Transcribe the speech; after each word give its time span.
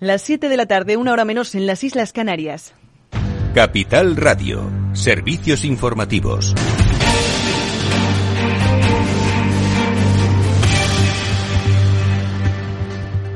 Las 0.00 0.22
7 0.22 0.48
de 0.48 0.56
la 0.56 0.64
tarde, 0.64 0.96
una 0.96 1.12
hora 1.12 1.26
menos 1.26 1.54
en 1.54 1.66
las 1.66 1.84
Islas 1.84 2.14
Canarias. 2.14 2.72
Capital 3.54 4.16
Radio, 4.16 4.70
servicios 4.94 5.62
informativos. 5.62 6.54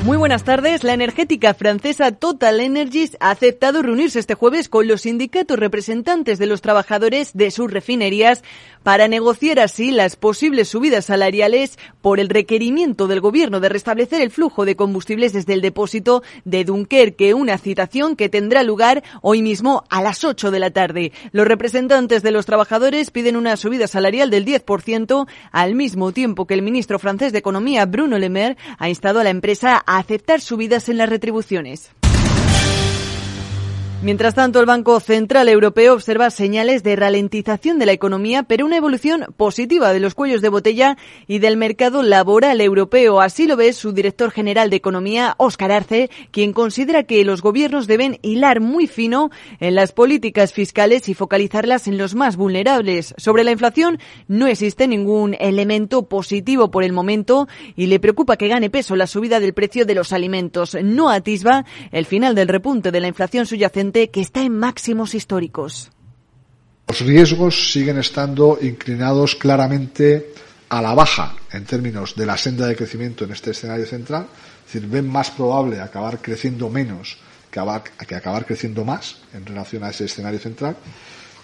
Muy 0.04 0.18
buenas 0.18 0.44
tardes. 0.44 0.84
La 0.84 0.92
energética 0.92 1.54
francesa 1.54 2.12
Total 2.12 2.60
Energies 2.60 3.16
ha 3.20 3.30
aceptado 3.30 3.80
reunirse 3.80 4.18
este 4.18 4.34
jueves 4.34 4.68
con 4.68 4.86
los 4.86 5.00
sindicatos 5.00 5.58
representantes 5.58 6.38
de 6.38 6.46
los 6.46 6.60
trabajadores 6.60 7.32
de 7.32 7.50
sus 7.50 7.70
refinerías 7.70 8.44
para 8.84 9.08
negociar 9.08 9.58
así 9.58 9.90
las 9.90 10.14
posibles 10.14 10.68
subidas 10.68 11.06
salariales 11.06 11.78
por 12.00 12.20
el 12.20 12.28
requerimiento 12.28 13.08
del 13.08 13.20
gobierno 13.20 13.58
de 13.58 13.70
restablecer 13.70 14.20
el 14.20 14.30
flujo 14.30 14.64
de 14.64 14.76
combustibles 14.76 15.32
desde 15.32 15.54
el 15.54 15.62
depósito 15.62 16.22
de 16.44 16.64
Dunkerque, 16.64 17.34
una 17.34 17.58
citación 17.58 18.14
que 18.14 18.28
tendrá 18.28 18.62
lugar 18.62 19.02
hoy 19.22 19.42
mismo 19.42 19.84
a 19.88 20.02
las 20.02 20.22
8 20.22 20.52
de 20.52 20.58
la 20.60 20.70
tarde. 20.70 21.12
Los 21.32 21.48
representantes 21.48 22.22
de 22.22 22.30
los 22.30 22.46
trabajadores 22.46 23.10
piden 23.10 23.36
una 23.36 23.56
subida 23.56 23.88
salarial 23.88 24.30
del 24.30 24.44
10% 24.44 25.26
al 25.50 25.74
mismo 25.74 26.12
tiempo 26.12 26.46
que 26.46 26.54
el 26.54 26.62
ministro 26.62 26.98
francés 26.98 27.32
de 27.32 27.38
Economía, 27.38 27.86
Bruno 27.86 28.18
Le 28.18 28.28
Maire, 28.28 28.56
ha 28.78 28.88
instado 28.88 29.20
a 29.20 29.24
la 29.24 29.30
empresa 29.30 29.82
a 29.86 29.98
aceptar 29.98 30.40
subidas 30.42 30.88
en 30.90 30.98
las 30.98 31.08
retribuciones. 31.08 31.90
Mientras 34.04 34.34
tanto, 34.34 34.60
el 34.60 34.66
Banco 34.66 35.00
Central 35.00 35.48
Europeo 35.48 35.94
observa 35.94 36.28
señales 36.28 36.82
de 36.82 36.94
ralentización 36.94 37.78
de 37.78 37.86
la 37.86 37.92
economía, 37.92 38.42
pero 38.42 38.66
una 38.66 38.76
evolución 38.76 39.24
positiva 39.38 39.94
de 39.94 39.98
los 40.00 40.14
cuellos 40.14 40.42
de 40.42 40.50
botella 40.50 40.98
y 41.26 41.38
del 41.38 41.56
mercado 41.56 42.02
laboral 42.02 42.60
europeo. 42.60 43.22
Así 43.22 43.46
lo 43.46 43.56
ve 43.56 43.72
su 43.72 43.92
director 43.92 44.30
general 44.30 44.68
de 44.68 44.76
Economía, 44.76 45.34
Óscar 45.38 45.72
Arce, 45.72 46.10
quien 46.32 46.52
considera 46.52 47.04
que 47.04 47.24
los 47.24 47.40
gobiernos 47.40 47.86
deben 47.86 48.18
hilar 48.20 48.60
muy 48.60 48.88
fino 48.88 49.30
en 49.58 49.74
las 49.74 49.92
políticas 49.92 50.52
fiscales 50.52 51.08
y 51.08 51.14
focalizarlas 51.14 51.88
en 51.88 51.96
los 51.96 52.14
más 52.14 52.36
vulnerables. 52.36 53.14
Sobre 53.16 53.42
la 53.42 53.52
inflación, 53.52 53.98
no 54.28 54.48
existe 54.48 54.86
ningún 54.86 55.34
elemento 55.40 56.10
positivo 56.10 56.70
por 56.70 56.84
el 56.84 56.92
momento 56.92 57.48
y 57.74 57.86
le 57.86 58.00
preocupa 58.00 58.36
que 58.36 58.48
gane 58.48 58.68
peso 58.68 58.96
la 58.96 59.06
subida 59.06 59.40
del 59.40 59.54
precio 59.54 59.86
de 59.86 59.94
los 59.94 60.12
alimentos. 60.12 60.76
No 60.82 61.08
atisba 61.08 61.64
el 61.90 62.04
final 62.04 62.34
del 62.34 62.48
repunte 62.48 62.90
de 62.90 63.00
la 63.00 63.08
inflación 63.08 63.46
subyacente 63.46 63.93
que 63.94 64.20
está 64.20 64.42
en 64.42 64.58
máximos 64.58 65.14
históricos. 65.14 65.90
Los 66.88 67.00
riesgos 67.00 67.72
siguen 67.72 67.98
estando 67.98 68.58
inclinados 68.60 69.36
claramente 69.36 70.34
a 70.68 70.82
la 70.82 70.94
baja 70.94 71.36
en 71.52 71.64
términos 71.64 72.16
de 72.16 72.26
la 72.26 72.36
senda 72.36 72.66
de 72.66 72.74
crecimiento 72.74 73.24
en 73.24 73.30
este 73.30 73.52
escenario 73.52 73.86
central, 73.86 74.26
es 74.66 74.72
decir, 74.72 74.88
ven 74.90 75.08
más 75.08 75.30
probable 75.30 75.80
acabar 75.80 76.20
creciendo 76.20 76.68
menos 76.68 77.16
que 77.50 77.60
acabar, 77.60 77.84
que 77.84 78.14
acabar 78.16 78.44
creciendo 78.44 78.84
más 78.84 79.18
en 79.32 79.46
relación 79.46 79.84
a 79.84 79.90
ese 79.90 80.06
escenario 80.06 80.40
central, 80.40 80.76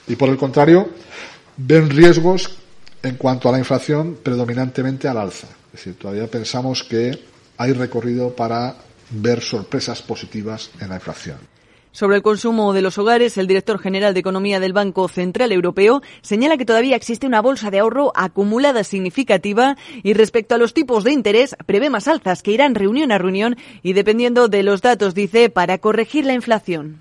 y 0.09 0.17
por 0.17 0.29
el 0.29 0.37
contrario, 0.37 0.91
ven 1.57 1.89
riesgos 1.89 2.51
en 3.01 3.15
cuanto 3.15 3.49
a 3.49 3.53
la 3.53 3.59
inflación 3.59 4.19
predominantemente 4.21 5.07
al 5.07 5.19
alza. 5.19 5.47
Es 5.73 5.85
decir, 5.85 5.95
todavía 5.95 6.27
pensamos 6.27 6.83
que 6.83 7.17
hay 7.57 7.73
recorrido 7.73 8.35
para 8.35 8.75
ver 9.11 9.41
sorpresas 9.41 10.03
positivas 10.03 10.71
en 10.81 10.89
la 10.89 10.97
inflación. 10.97 11.50
Sobre 11.93 12.17
el 12.17 12.23
consumo 12.23 12.73
de 12.73 12.83
los 12.83 12.99
hogares, 12.99 13.37
el 13.37 13.49
director 13.49 13.81
general 13.81 14.15
de 14.15 14.21
Economía 14.21 14.61
del 14.61 14.73
Banco 14.73 15.09
Central 15.09 15.51
Europeo 15.51 16.03
señala 16.23 16.57
que 16.57 16.65
todavía 16.65 16.95
existe 16.95 17.27
una 17.27 17.43
bolsa 17.43 17.71
de 17.71 17.81
ahorro 17.81 18.13
acumulada 18.15 18.85
significativa 18.85 19.77
y 20.05 20.15
respecto 20.15 20.55
a 20.55 20.59
los 20.59 20.73
tipos 20.73 21.03
de 21.03 21.13
interés 21.13 21.57
prevé 21.67 21.91
más 21.91 22.07
alzas 22.07 22.43
que 22.43 22.53
irán 22.53 22.77
reunión 22.77 23.11
a 23.11 23.19
reunión 23.19 23.57
y 23.83 23.95
dependiendo 23.95 24.47
de 24.47 24.63
los 24.63 24.83
datos, 24.83 25.15
dice, 25.15 25.51
para 25.51 25.79
corregir 25.79 26.27
la 26.27 26.35
inflación. 26.35 27.01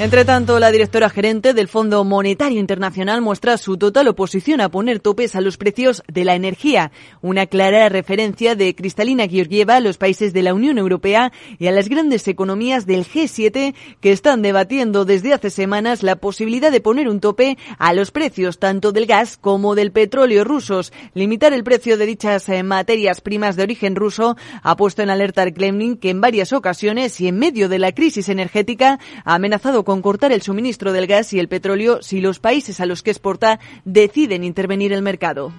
Entre 0.00 0.24
tanto, 0.24 0.60
la 0.60 0.70
directora 0.70 1.10
gerente 1.10 1.54
del 1.54 1.66
Fondo 1.66 2.04
Monetario 2.04 2.60
Internacional 2.60 3.20
muestra 3.20 3.58
su 3.58 3.76
total 3.76 4.06
oposición 4.06 4.60
a 4.60 4.68
poner 4.68 5.00
topes 5.00 5.34
a 5.34 5.40
los 5.40 5.56
precios 5.56 6.04
de 6.06 6.24
la 6.24 6.36
energía, 6.36 6.92
una 7.20 7.46
clara 7.46 7.88
referencia 7.88 8.54
de 8.54 8.76
Cristalina 8.76 9.26
Georgieva 9.26 9.74
a 9.74 9.80
los 9.80 9.98
países 9.98 10.32
de 10.32 10.42
la 10.42 10.54
Unión 10.54 10.78
Europea 10.78 11.32
y 11.58 11.66
a 11.66 11.72
las 11.72 11.88
grandes 11.88 12.28
economías 12.28 12.86
del 12.86 13.04
G7 13.04 13.74
que 14.00 14.12
están 14.12 14.40
debatiendo 14.40 15.04
desde 15.04 15.34
hace 15.34 15.50
semanas 15.50 16.04
la 16.04 16.14
posibilidad 16.14 16.70
de 16.70 16.80
poner 16.80 17.08
un 17.08 17.18
tope 17.18 17.58
a 17.80 17.92
los 17.92 18.12
precios 18.12 18.60
tanto 18.60 18.92
del 18.92 19.06
gas 19.06 19.36
como 19.36 19.74
del 19.74 19.90
petróleo 19.90 20.44
rusos. 20.44 20.92
Limitar 21.14 21.52
el 21.52 21.64
precio 21.64 21.98
de 21.98 22.06
dichas 22.06 22.48
eh, 22.48 22.62
materias 22.62 23.20
primas 23.20 23.56
de 23.56 23.64
origen 23.64 23.96
ruso 23.96 24.36
ha 24.62 24.76
puesto 24.76 25.02
en 25.02 25.10
alerta 25.10 25.42
al 25.42 25.54
Kremlin 25.54 25.96
que 25.96 26.10
en 26.10 26.20
varias 26.20 26.52
ocasiones 26.52 27.20
y 27.20 27.26
en 27.26 27.40
medio 27.40 27.68
de 27.68 27.80
la 27.80 27.90
crisis 27.90 28.28
energética 28.28 29.00
ha 29.24 29.34
amenazado 29.34 29.87
con 29.88 30.02
cortar 30.02 30.32
el 30.32 30.42
suministro 30.42 30.92
del 30.92 31.06
gas 31.06 31.32
y 31.32 31.38
el 31.38 31.48
petróleo 31.48 32.02
si 32.02 32.20
los 32.20 32.40
países 32.40 32.78
a 32.80 32.84
los 32.84 33.02
que 33.02 33.10
exporta 33.10 33.58
deciden 33.86 34.44
intervenir 34.44 34.92
el 34.92 35.00
mercado. 35.00 35.50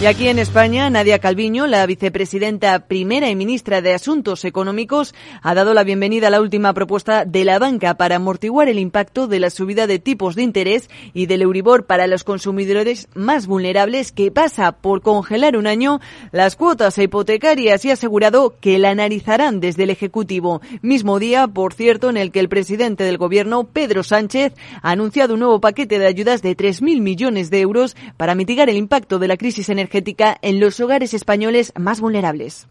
Y 0.00 0.06
aquí 0.06 0.28
en 0.28 0.40
España, 0.40 0.90
Nadia 0.90 1.20
Calviño, 1.20 1.68
la 1.68 1.86
vicepresidenta 1.86 2.80
primera 2.80 3.30
y 3.30 3.36
ministra 3.36 3.80
de 3.80 3.94
Asuntos 3.94 4.44
Económicos, 4.44 5.14
ha 5.40 5.54
dado 5.54 5.72
la 5.72 5.84
bienvenida 5.84 6.26
a 6.26 6.30
la 6.30 6.40
última 6.40 6.74
propuesta 6.74 7.24
de 7.24 7.44
la 7.44 7.60
banca 7.60 7.94
para 7.94 8.16
amortiguar 8.16 8.68
el 8.68 8.80
impacto 8.80 9.28
de 9.28 9.38
la 9.38 9.50
subida 9.50 9.86
de 9.86 10.00
tipos 10.00 10.34
de 10.34 10.42
interés 10.42 10.90
y 11.14 11.26
del 11.26 11.42
Euribor 11.42 11.86
para 11.86 12.08
los 12.08 12.24
consumidores 12.24 13.08
más 13.14 13.46
vulnerables 13.46 14.10
que 14.10 14.32
pasa 14.32 14.72
por 14.72 15.00
congelar 15.00 15.56
un 15.56 15.68
año 15.68 16.00
las 16.32 16.56
cuotas 16.56 16.98
hipotecarias 16.98 17.84
y 17.84 17.90
ha 17.90 17.94
asegurado 17.94 18.56
que 18.60 18.78
la 18.80 18.90
analizarán 18.90 19.60
desde 19.60 19.84
el 19.84 19.90
Ejecutivo. 19.90 20.60
Mismo 20.82 21.20
día, 21.20 21.46
por 21.46 21.72
cierto, 21.72 22.10
en 22.10 22.16
el 22.16 22.32
que 22.32 22.40
el 22.40 22.48
presidente 22.48 23.04
del 23.04 23.16
Gobierno, 23.16 23.64
Pedro 23.64 24.02
Sánchez, 24.02 24.54
ha 24.82 24.90
anunciado 24.90 25.34
un 25.34 25.40
nuevo 25.40 25.60
paquete 25.60 26.00
de 26.00 26.08
ayudas 26.08 26.42
de 26.42 26.56
3.000 26.56 27.00
millones 27.00 27.48
de 27.48 27.60
euros 27.60 27.96
para 28.16 28.34
mitigar 28.34 28.68
el 28.68 28.76
impacto 28.76 29.18
de 29.18 29.28
la 29.28 29.36
crisis 29.36 29.68
energética 29.68 29.83
energética 29.84 30.38
en 30.40 30.60
los 30.60 30.80
hogares 30.80 31.12
españoles 31.12 31.72
más 31.76 32.00
vulnerables. 32.00 32.66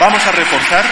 Vamos 0.00 0.26
a 0.26 0.32
reforzar 0.32 0.84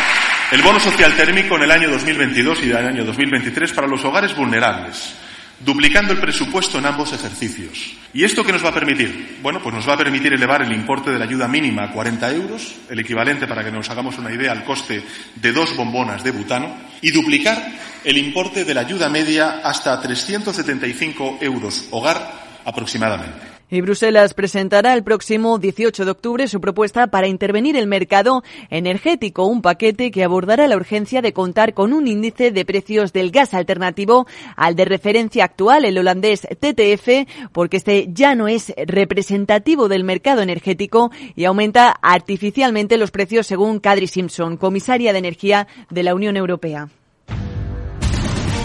el 0.53 0.63
bono 0.63 0.79
social 0.79 1.17
térmico 1.17 1.57
en 1.57 1.63
el 1.63 1.71
año 1.71 1.91
2022 1.91 2.65
y 2.65 2.71
el 2.71 2.77
año 2.77 3.05
2023 3.05 3.73
para 3.73 3.87
los 3.87 4.05
hogares 4.05 4.37
vulnerables, 4.37 5.15
duplicando 5.61 6.13
el 6.13 6.21
presupuesto 6.21 6.79
en 6.79 6.87
ambos 6.87 7.15
ejercicios. 7.15 7.97
¿Y 8.13 8.25
esto 8.25 8.45
qué 8.45 8.53
nos 8.53 8.63
va 8.63 8.69
a 8.69 8.75
permitir? 8.75 9.39
Bueno, 9.43 9.61
pues 9.63 9.75
nos 9.75 9.89
va 9.89 9.95
a 9.95 9.97
permitir 9.97 10.35
elevar 10.35 10.61
el 10.63 10.73
importe 10.73 11.11
de 11.11 11.19
la 11.19 11.25
ayuda 11.25 11.49
mínima 11.49 11.85
a 11.85 11.93
40 11.93 12.31
euros, 12.33 12.75
el 12.91 13.01
equivalente, 13.01 13.47
para 13.47 13.65
que 13.65 13.73
nos 13.73 13.89
hagamos 13.89 14.19
una 14.19 14.31
idea, 14.31 14.53
al 14.53 14.65
coste 14.65 15.03
de 15.35 15.53
dos 15.53 15.75
bombonas 15.75 16.23
de 16.23 16.31
butano, 16.31 16.77
y 17.01 17.11
duplicar 17.11 17.73
el 18.05 18.19
importe 18.19 18.67
de 18.67 18.75
la 18.75 18.83
ayuda 18.83 19.09
media 19.09 19.63
hasta 19.65 19.99
375 19.99 21.39
euros 21.41 21.87
hogar 21.91 22.31
aproximadamente. 22.67 23.52
Y 23.73 23.81
Bruselas 23.81 24.35
presentará 24.35 24.93
el 24.93 25.03
próximo 25.03 25.59
18 25.59 26.05
de 26.05 26.11
octubre 26.11 26.47
su 26.47 26.61
propuesta 26.61 27.07
para 27.07 27.27
intervenir 27.27 27.75
el 27.75 27.87
mercado 27.87 28.45
energético, 28.69 29.47
un 29.47 29.63
paquete 29.63 30.11
que 30.11 30.25
abordará 30.25 30.69
la 30.69 30.77
urgencia 30.77 31.23
de 31.23 31.33
contar 31.33 31.73
con 31.73 31.95
un 31.95 32.07
índice 32.07 32.51
de 32.51 32.67
precios 32.67 33.15
del 33.15 33.31
gas 33.31 33.55
alternativo 33.55 34.27
al 34.57 34.77
de 34.77 34.85
referencia 34.85 35.45
actual, 35.45 35.87
el 35.87 35.97
holandés 35.97 36.43
TTF, 36.43 37.27
porque 37.53 37.79
este 37.79 38.09
ya 38.13 38.35
no 38.35 38.47
es 38.47 38.75
representativo 38.77 39.89
del 39.89 40.05
mercado 40.05 40.43
energético 40.43 41.11
y 41.35 41.47
aumenta 41.47 41.93
artificialmente 42.03 42.99
los 42.99 43.11
precios 43.11 43.47
según 43.47 43.81
Kadri 43.81 44.07
Simpson, 44.07 44.59
comisaria 44.59 45.15
de 45.15 45.21
Energía 45.21 45.67
de 45.89 46.03
la 46.03 46.15
Unión 46.15 46.37
Europea. 46.37 46.91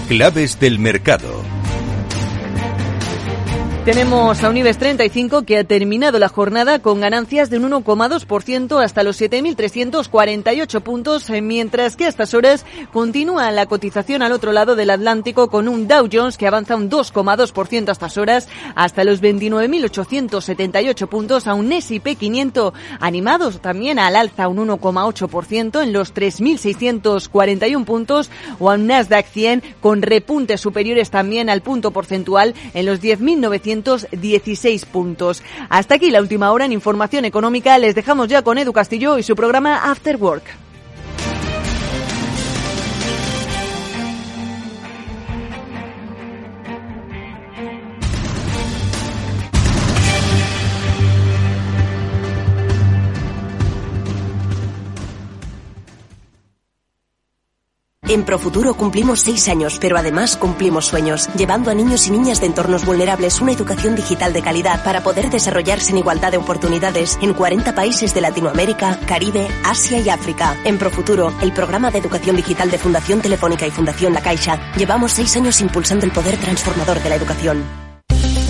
Claves 0.10 0.60
del 0.60 0.80
mercado. 0.80 1.57
Tenemos 3.88 4.44
a 4.44 4.50
Unives 4.50 4.78
35 4.80 5.44
que 5.44 5.60
ha 5.60 5.64
terminado 5.64 6.20
la 6.20 6.28
jornada 6.28 6.80
con 6.80 7.00
ganancias 7.00 7.50
de 7.50 7.58
un 7.58 7.72
1,2% 7.72 8.84
hasta 8.84 9.02
los 9.02 9.22
7.348 9.22 10.82
puntos, 10.82 11.30
eh, 11.30 11.42
mientras 11.42 11.96
que 11.96 12.04
a 12.04 12.10
estas 12.10 12.34
horas 12.34 12.66
continúa 12.92 13.50
la 13.52 13.66
cotización 13.66 14.24
al 14.24 14.34
otro 14.34 14.52
lado 14.52 14.76
del 14.76 14.90
Atlántico 14.90 15.50
con 15.50 15.70
un 15.70 15.88
Dow 15.88 16.10
Jones 16.12 16.38
que 16.38 16.48
avanza 16.48 16.76
un 16.76 16.90
2,2% 16.90 17.88
a 17.88 17.92
estas 17.94 18.18
horas 18.18 18.50
hasta 18.76 19.06
los 19.06 19.22
29.878 19.22 21.08
puntos, 21.08 21.48
a 21.48 21.54
un 21.54 21.72
S&P 21.72 22.16
500 22.16 22.74
animados 23.00 23.62
también 23.62 24.00
al 24.00 24.18
alza 24.18 24.50
un 24.50 24.68
1,8% 24.68 25.82
en 25.82 25.94
los 25.94 26.14
3.641 26.14 27.86
puntos 27.86 28.30
o 28.60 28.70
a 28.70 28.74
un 28.74 28.88
Nasdaq 28.88 29.28
100 29.28 29.64
con 29.80 30.02
repuntes 30.02 30.60
superiores 30.60 31.10
también 31.10 31.50
al 31.50 31.62
punto 31.62 31.92
porcentual 31.92 32.54
en 32.74 32.86
los 32.86 33.02
10.900 33.02 33.77
16 34.12 34.86
puntos. 34.86 35.44
Hasta 35.70 35.96
aquí 35.96 36.10
la 36.12 36.22
última 36.22 36.52
hora 36.52 36.66
en 36.66 36.72
información 36.72 37.26
económica. 37.26 37.78
Les 37.78 37.96
dejamos 37.96 38.28
ya 38.28 38.42
con 38.42 38.58
Edu 38.58 38.74
Castillo 38.74 39.18
y 39.18 39.24
su 39.24 39.36
programa 39.36 39.90
After 39.92 40.16
Work. 40.18 40.67
En 58.10 58.24
Profuturo 58.24 58.74
cumplimos 58.74 59.20
seis 59.20 59.50
años, 59.50 59.80
pero 59.82 59.98
además 59.98 60.38
cumplimos 60.38 60.86
sueños, 60.86 61.28
llevando 61.36 61.72
a 61.72 61.74
niños 61.74 62.08
y 62.08 62.12
niñas 62.12 62.40
de 62.40 62.46
entornos 62.46 62.86
vulnerables 62.86 63.42
una 63.42 63.52
educación 63.52 63.98
digital 63.98 64.32
de 64.32 64.42
calidad 64.42 64.82
para 64.82 65.04
poder 65.04 65.30
desarrollarse 65.30 65.92
en 65.92 65.98
igualdad 65.98 66.32
de 66.32 66.38
oportunidades 66.38 67.20
en 67.22 67.34
40 67.34 67.76
países 67.76 68.14
de 68.14 68.22
Latinoamérica, 68.22 68.98
Caribe, 69.06 69.46
Asia 69.66 70.00
y 70.00 70.08
África. 70.08 70.56
En 70.64 70.78
Profuturo, 70.78 71.34
el 71.42 71.52
programa 71.52 71.92
de 71.92 72.00
educación 72.00 72.38
digital 72.38 72.72
de 72.72 72.78
Fundación 72.78 73.20
Telefónica 73.20 73.68
y 73.68 73.72
Fundación 73.72 74.14
La 74.14 74.22
Caixa, 74.22 74.58
llevamos 74.78 75.12
seis 75.12 75.36
años 75.36 75.60
impulsando 75.60 76.06
el 76.06 76.14
poder 76.14 76.38
transformador 76.38 77.04
de 77.04 77.10
la 77.10 77.16
educación. 77.16 77.87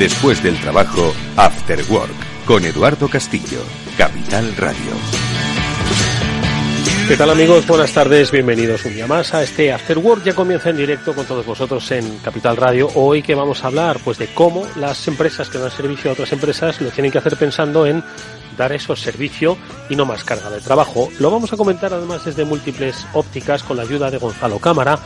Después 0.00 0.42
del 0.42 0.58
trabajo, 0.58 1.12
After 1.36 1.78
Work, 1.90 2.46
con 2.46 2.64
Eduardo 2.64 3.06
Castillo, 3.06 3.60
Capital 3.98 4.56
Radio. 4.56 4.92
¿Qué 7.06 7.18
tal 7.18 7.28
amigos? 7.28 7.66
Buenas 7.66 7.92
tardes, 7.92 8.30
bienvenidos 8.30 8.82
un 8.86 8.94
día 8.94 9.06
más 9.06 9.34
a 9.34 9.42
este 9.42 9.70
After 9.70 9.98
Work. 9.98 10.24
Ya 10.24 10.34
comienza 10.34 10.70
en 10.70 10.78
directo 10.78 11.14
con 11.14 11.26
todos 11.26 11.44
vosotros 11.44 11.90
en 11.90 12.16
Capital 12.20 12.56
Radio. 12.56 12.88
Hoy 12.94 13.20
que 13.20 13.34
vamos 13.34 13.62
a 13.62 13.66
hablar 13.66 13.98
pues 14.02 14.16
de 14.16 14.28
cómo 14.28 14.66
las 14.76 15.06
empresas 15.06 15.50
que 15.50 15.58
dan 15.58 15.70
servicio 15.70 16.08
a 16.08 16.14
otras 16.14 16.32
empresas 16.32 16.80
lo 16.80 16.88
tienen 16.88 17.12
que 17.12 17.18
hacer 17.18 17.36
pensando 17.36 17.84
en 17.84 18.02
dar 18.56 18.72
esos 18.72 19.02
servicio 19.02 19.58
y 19.90 19.96
no 19.96 20.06
más 20.06 20.24
carga 20.24 20.48
de 20.48 20.62
trabajo. 20.62 21.10
Lo 21.18 21.30
vamos 21.30 21.52
a 21.52 21.58
comentar 21.58 21.92
además 21.92 22.24
desde 22.24 22.46
múltiples 22.46 23.06
ópticas 23.12 23.62
con 23.62 23.76
la 23.76 23.82
ayuda 23.82 24.10
de 24.10 24.16
Gonzalo 24.16 24.58
Cámara, 24.60 24.98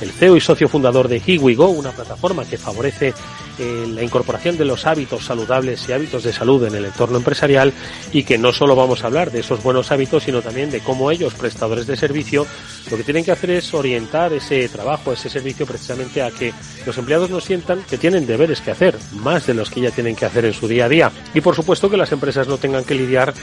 el 0.00 0.10
CEO 0.10 0.36
y 0.36 0.40
socio 0.40 0.68
fundador 0.68 1.08
de 1.08 1.20
HeWeGo, 1.20 1.68
una 1.68 1.92
plataforma 1.92 2.44
que 2.44 2.58
favorece 2.58 3.14
eh, 3.58 3.86
la 3.88 4.02
incorporación 4.02 4.56
de 4.56 4.64
los 4.64 4.86
hábitos 4.86 5.24
saludables 5.24 5.88
y 5.88 5.92
hábitos 5.92 6.24
de 6.24 6.32
salud 6.32 6.64
en 6.64 6.74
el 6.74 6.86
entorno 6.86 7.18
empresarial 7.18 7.72
y 8.12 8.24
que 8.24 8.36
no 8.36 8.52
solo 8.52 8.74
vamos 8.74 9.04
a 9.04 9.06
hablar 9.06 9.30
de 9.30 9.40
esos 9.40 9.62
buenos 9.62 9.92
hábitos, 9.92 10.24
sino 10.24 10.42
también 10.42 10.70
de 10.70 10.80
cómo 10.80 11.10
ellos, 11.10 11.34
prestadores 11.34 11.86
de 11.86 11.96
servicio, 11.96 12.46
lo 12.90 12.96
que 12.96 13.04
tienen 13.04 13.24
que 13.24 13.32
hacer 13.32 13.50
es 13.50 13.72
orientar 13.72 14.32
ese 14.32 14.68
trabajo, 14.68 15.12
ese 15.12 15.30
servicio 15.30 15.66
precisamente 15.66 16.22
a 16.22 16.30
que 16.30 16.52
los 16.84 16.98
empleados 16.98 17.30
no 17.30 17.40
sientan 17.40 17.82
que 17.88 17.98
tienen 17.98 18.26
deberes 18.26 18.60
que 18.60 18.72
hacer, 18.72 18.96
más 19.12 19.46
de 19.46 19.54
los 19.54 19.70
que 19.70 19.80
ya 19.80 19.90
tienen 19.90 20.16
que 20.16 20.26
hacer 20.26 20.44
en 20.44 20.52
su 20.52 20.66
día 20.66 20.86
a 20.86 20.88
día. 20.88 21.12
Y 21.32 21.40
por 21.40 21.54
supuesto 21.54 21.88
que 21.88 21.96
las 21.96 22.12
empresas 22.12 22.48
no 22.48 22.58
tengan 22.58 22.84
que 22.84 22.94
lidiar 22.94 23.34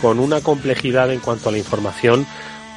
con 0.00 0.18
una 0.18 0.40
complejidad 0.40 1.12
en 1.12 1.20
cuanto 1.20 1.48
a 1.48 1.52
la 1.52 1.58
información 1.58 2.26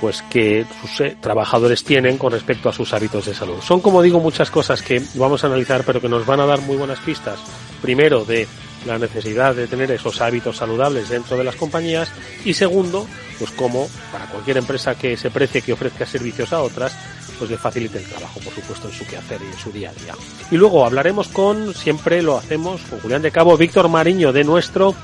pues 0.04 0.22
que 0.24 0.66
sus 0.82 1.00
eh, 1.00 1.16
trabajadores 1.22 1.86
tienen 1.86 2.18
con 2.18 2.34
respecto 2.34 2.68
a 2.68 2.74
sus 2.74 2.92
hábitos 2.92 3.26
de 3.26 3.34
salud. 3.34 3.62
Son, 3.62 3.80
como 3.80 4.02
digo, 4.02 4.20
muchas 4.20 4.52
cosas 4.52 4.82
que 4.82 5.02
vamos 5.14 5.42
a 5.42 5.48
analizar, 5.48 5.86
pero 5.86 6.02
que 6.02 6.10
nos 6.10 6.26
van 6.26 6.42
a 6.42 6.46
dar 6.46 6.60
muy 6.60 6.76
buenas 6.76 7.00
pistas. 7.00 7.40
Primero, 7.82 8.26
de 8.26 8.46
la 8.86 8.98
necesidad 8.98 9.56
de 9.56 9.66
tener 9.66 9.90
esos 9.92 10.20
hábitos 10.20 10.58
saludables 10.58 11.08
dentro 11.08 11.38
de 11.38 11.46
las 11.46 11.56
compañías 11.56 12.12
y 12.44 12.54
segundo, 12.54 13.08
pues 13.40 13.52
como 13.52 13.88
para 14.12 14.26
cualquier 14.26 14.58
empresa 14.58 14.96
que 14.96 15.16
se 15.16 15.32
precie 15.32 15.62
que 15.62 15.72
ofrezca 15.72 16.06
servicios 16.06 16.52
a 16.52 16.62
otras, 16.62 16.94
pues 17.40 17.50
le 17.50 17.58
facilite 17.58 18.00
el 18.00 18.04
trabajo, 18.04 18.42
por 18.42 18.54
supuesto, 18.54 18.90
en 18.90 18.94
su 18.94 19.08
quehacer 19.08 19.40
y 19.42 19.54
en 19.54 19.58
su 19.58 19.72
día 19.72 19.92
a 19.92 20.04
día. 20.04 20.16
Y 20.52 20.58
luego 20.58 20.86
hablaremos 20.86 21.30
con, 21.30 21.74
siempre 21.74 22.22
lo 22.22 22.38
hacemos, 22.38 22.82
con 22.90 23.00
Julián 23.00 23.22
de 23.22 23.32
Cabo, 23.32 23.56
Víctor 23.56 23.88
Mariño 23.88 24.34
de 24.34 24.44
nuestro 24.44 24.96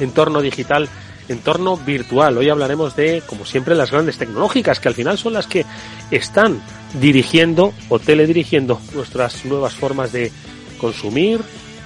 entorno 0.00 0.40
digital 0.40 0.88
entorno 1.28 1.76
virtual. 1.76 2.38
Hoy 2.38 2.48
hablaremos 2.48 2.96
de, 2.96 3.22
como 3.26 3.44
siempre, 3.44 3.74
las 3.74 3.90
grandes 3.90 4.18
tecnológicas, 4.18 4.80
que 4.80 4.88
al 4.88 4.94
final 4.94 5.18
son 5.18 5.34
las 5.34 5.46
que 5.46 5.64
están 6.10 6.60
dirigiendo 7.00 7.72
o 7.88 7.98
teledirigiendo 7.98 8.80
nuestras 8.94 9.44
nuevas 9.44 9.74
formas 9.74 10.12
de 10.12 10.32
consumir, 10.78 11.40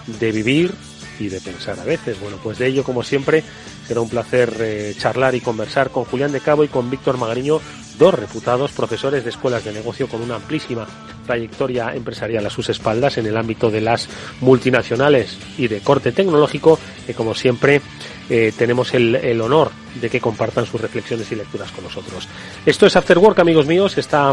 de 0.07 0.33
vivir 0.33 0.75
y 1.23 1.29
de 1.29 1.41
pensar 1.41 1.79
a 1.79 1.85
veces. 1.85 2.21
Bueno, 2.21 2.39
pues 2.43 2.59
de 2.59 2.67
ello, 2.67 2.85
como 2.85 3.03
siempre, 3.03 3.43
será 3.87 4.01
un 4.01 4.09
placer 4.09 4.55
eh, 4.61 4.95
charlar 4.99 5.35
y 5.35 5.41
conversar 5.41 5.91
con 5.91 6.05
Julián 6.05 6.33
de 6.33 6.41
Cabo 6.41 6.65
y 6.65 6.69
con 6.69 6.91
Víctor 6.91 7.17
Magariño, 7.17 7.61
dos 7.99 8.15
reputados 8.15 8.73
profesores 8.73 9.25
de 9.25 9.31
escuelas 9.31 9.65
de 9.65 9.73
negocio 9.73 10.09
con 10.09 10.23
una 10.23 10.37
amplísima 10.37 10.87
trayectoria 11.27 11.95
empresarial 11.95 12.45
a 12.47 12.51
sus 12.51 12.69
espaldas 12.69 13.19
en 13.19 13.27
el 13.27 13.37
ámbito 13.37 13.71
de 13.71 13.81
las 13.81 14.09
multinacionales 14.41 15.39
y 15.57 15.69
de 15.69 15.81
corte 15.81 16.13
tecnológico, 16.13 16.79
que 17.07 17.15
como 17.15 17.35
siempre 17.35 17.81
eh, 18.29 18.53
tenemos 18.57 18.93
el, 18.95 19.41
honor 19.41 19.71
de 20.01 20.11
que 20.11 20.21
compartan 20.21 20.67
sus 20.67 20.81
reflexiones 20.81 21.31
y 21.33 21.37
lecturas 21.37 21.71
con 21.71 21.85
nosotros. 21.85 22.29
Esto 22.67 22.87
es 22.87 22.97
After 22.97 23.19
Work, 23.19 23.39
amigos 23.41 23.67
míos. 23.67 23.99
Está 23.99 24.33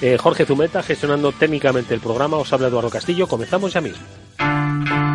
eh, 0.00 0.16
Jorge 0.18 0.44
Zumeta 0.44 0.82
gestionando 0.82 1.32
técnicamente 1.32 1.94
el 1.94 2.00
programa. 2.00 2.36
Os 2.36 2.52
habla 2.52 2.68
Eduardo 2.68 2.90
Castillo. 2.90 3.26
Comenzamos 3.26 3.72
ya 3.72 3.80
mismo. 3.80 5.07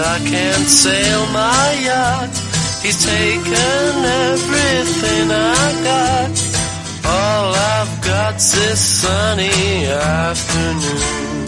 I 0.00 0.18
can't 0.24 0.66
sail 0.66 1.26
my. 1.32 1.60
He's 2.82 3.04
taken 3.04 4.04
everything 4.32 5.30
I 5.30 5.68
got. 5.84 6.32
All 7.04 7.54
I've 7.54 8.40
sunny 8.40 9.84
afternoon. 9.86 11.46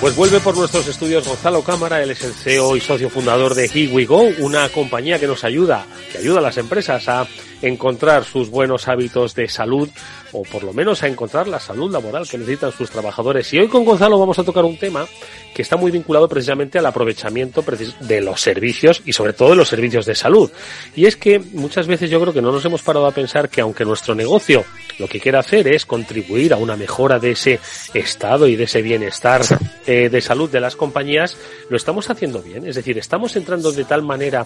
Pues 0.00 0.14
vuelve 0.14 0.40
por 0.40 0.56
nuestros 0.56 0.86
estudios 0.88 1.26
Gonzalo 1.26 1.62
Cámara, 1.62 2.02
él 2.02 2.10
es 2.10 2.22
el 2.22 2.32
CEO 2.34 2.76
y 2.76 2.80
socio 2.80 3.08
fundador 3.10 3.54
de 3.54 3.64
Here 3.64 3.92
We 3.92 4.04
Go, 4.04 4.24
una 4.38 4.68
compañía 4.68 5.18
que 5.18 5.26
nos 5.26 5.42
ayuda, 5.42 5.86
que 6.12 6.18
ayuda 6.18 6.38
a 6.38 6.42
las 6.42 6.58
empresas 6.58 7.08
a 7.08 7.26
encontrar 7.62 8.24
sus 8.24 8.50
buenos 8.50 8.88
hábitos 8.88 9.34
de 9.34 9.48
salud 9.48 9.88
o 10.32 10.42
por 10.42 10.64
lo 10.64 10.72
menos 10.72 11.02
a 11.02 11.08
encontrar 11.08 11.48
la 11.48 11.60
salud 11.60 11.90
laboral 11.90 12.28
que 12.28 12.38
necesitan 12.38 12.72
sus 12.72 12.90
trabajadores. 12.90 13.52
Y 13.52 13.58
hoy 13.58 13.68
con 13.68 13.84
Gonzalo 13.84 14.18
vamos 14.18 14.38
a 14.38 14.44
tocar 14.44 14.64
un 14.64 14.76
tema 14.76 15.06
que 15.54 15.62
está 15.62 15.76
muy 15.76 15.90
vinculado 15.90 16.28
precisamente 16.28 16.78
al 16.78 16.86
aprovechamiento 16.86 17.64
de 18.00 18.20
los 18.20 18.40
servicios 18.40 19.02
y 19.06 19.14
sobre 19.14 19.32
todo 19.32 19.50
de 19.50 19.56
los 19.56 19.68
servicios 19.68 20.04
de 20.04 20.14
salud. 20.14 20.50
Y 20.94 21.06
es 21.06 21.16
que 21.16 21.38
muchas 21.38 21.86
veces 21.86 22.10
yo 22.10 22.20
creo 22.20 22.34
que 22.34 22.42
no 22.42 22.52
nos 22.52 22.64
hemos 22.66 22.82
parado 22.82 23.06
a 23.06 23.12
pensar 23.12 23.48
que 23.48 23.62
aunque 23.62 23.84
nuestro 23.84 24.14
negocio 24.14 24.64
lo 24.98 25.08
que 25.08 25.20
quiere 25.20 25.38
hacer 25.38 25.66
es 25.68 25.86
contribuir 25.86 26.52
a 26.52 26.56
una 26.56 26.76
mejora 26.76 27.18
de 27.18 27.30
ese 27.30 27.58
estado 27.94 28.46
y 28.46 28.56
de 28.56 28.64
ese 28.64 28.82
bienestar 28.82 29.42
eh, 29.86 30.08
de 30.10 30.20
salud 30.20 30.50
de 30.50 30.60
las 30.60 30.76
compañías, 30.76 31.36
lo 31.70 31.76
estamos 31.76 32.10
haciendo 32.10 32.42
bien. 32.42 32.66
Es 32.66 32.76
decir, 32.76 32.98
estamos 32.98 33.34
entrando 33.36 33.72
de 33.72 33.84
tal 33.84 34.02
manera 34.02 34.44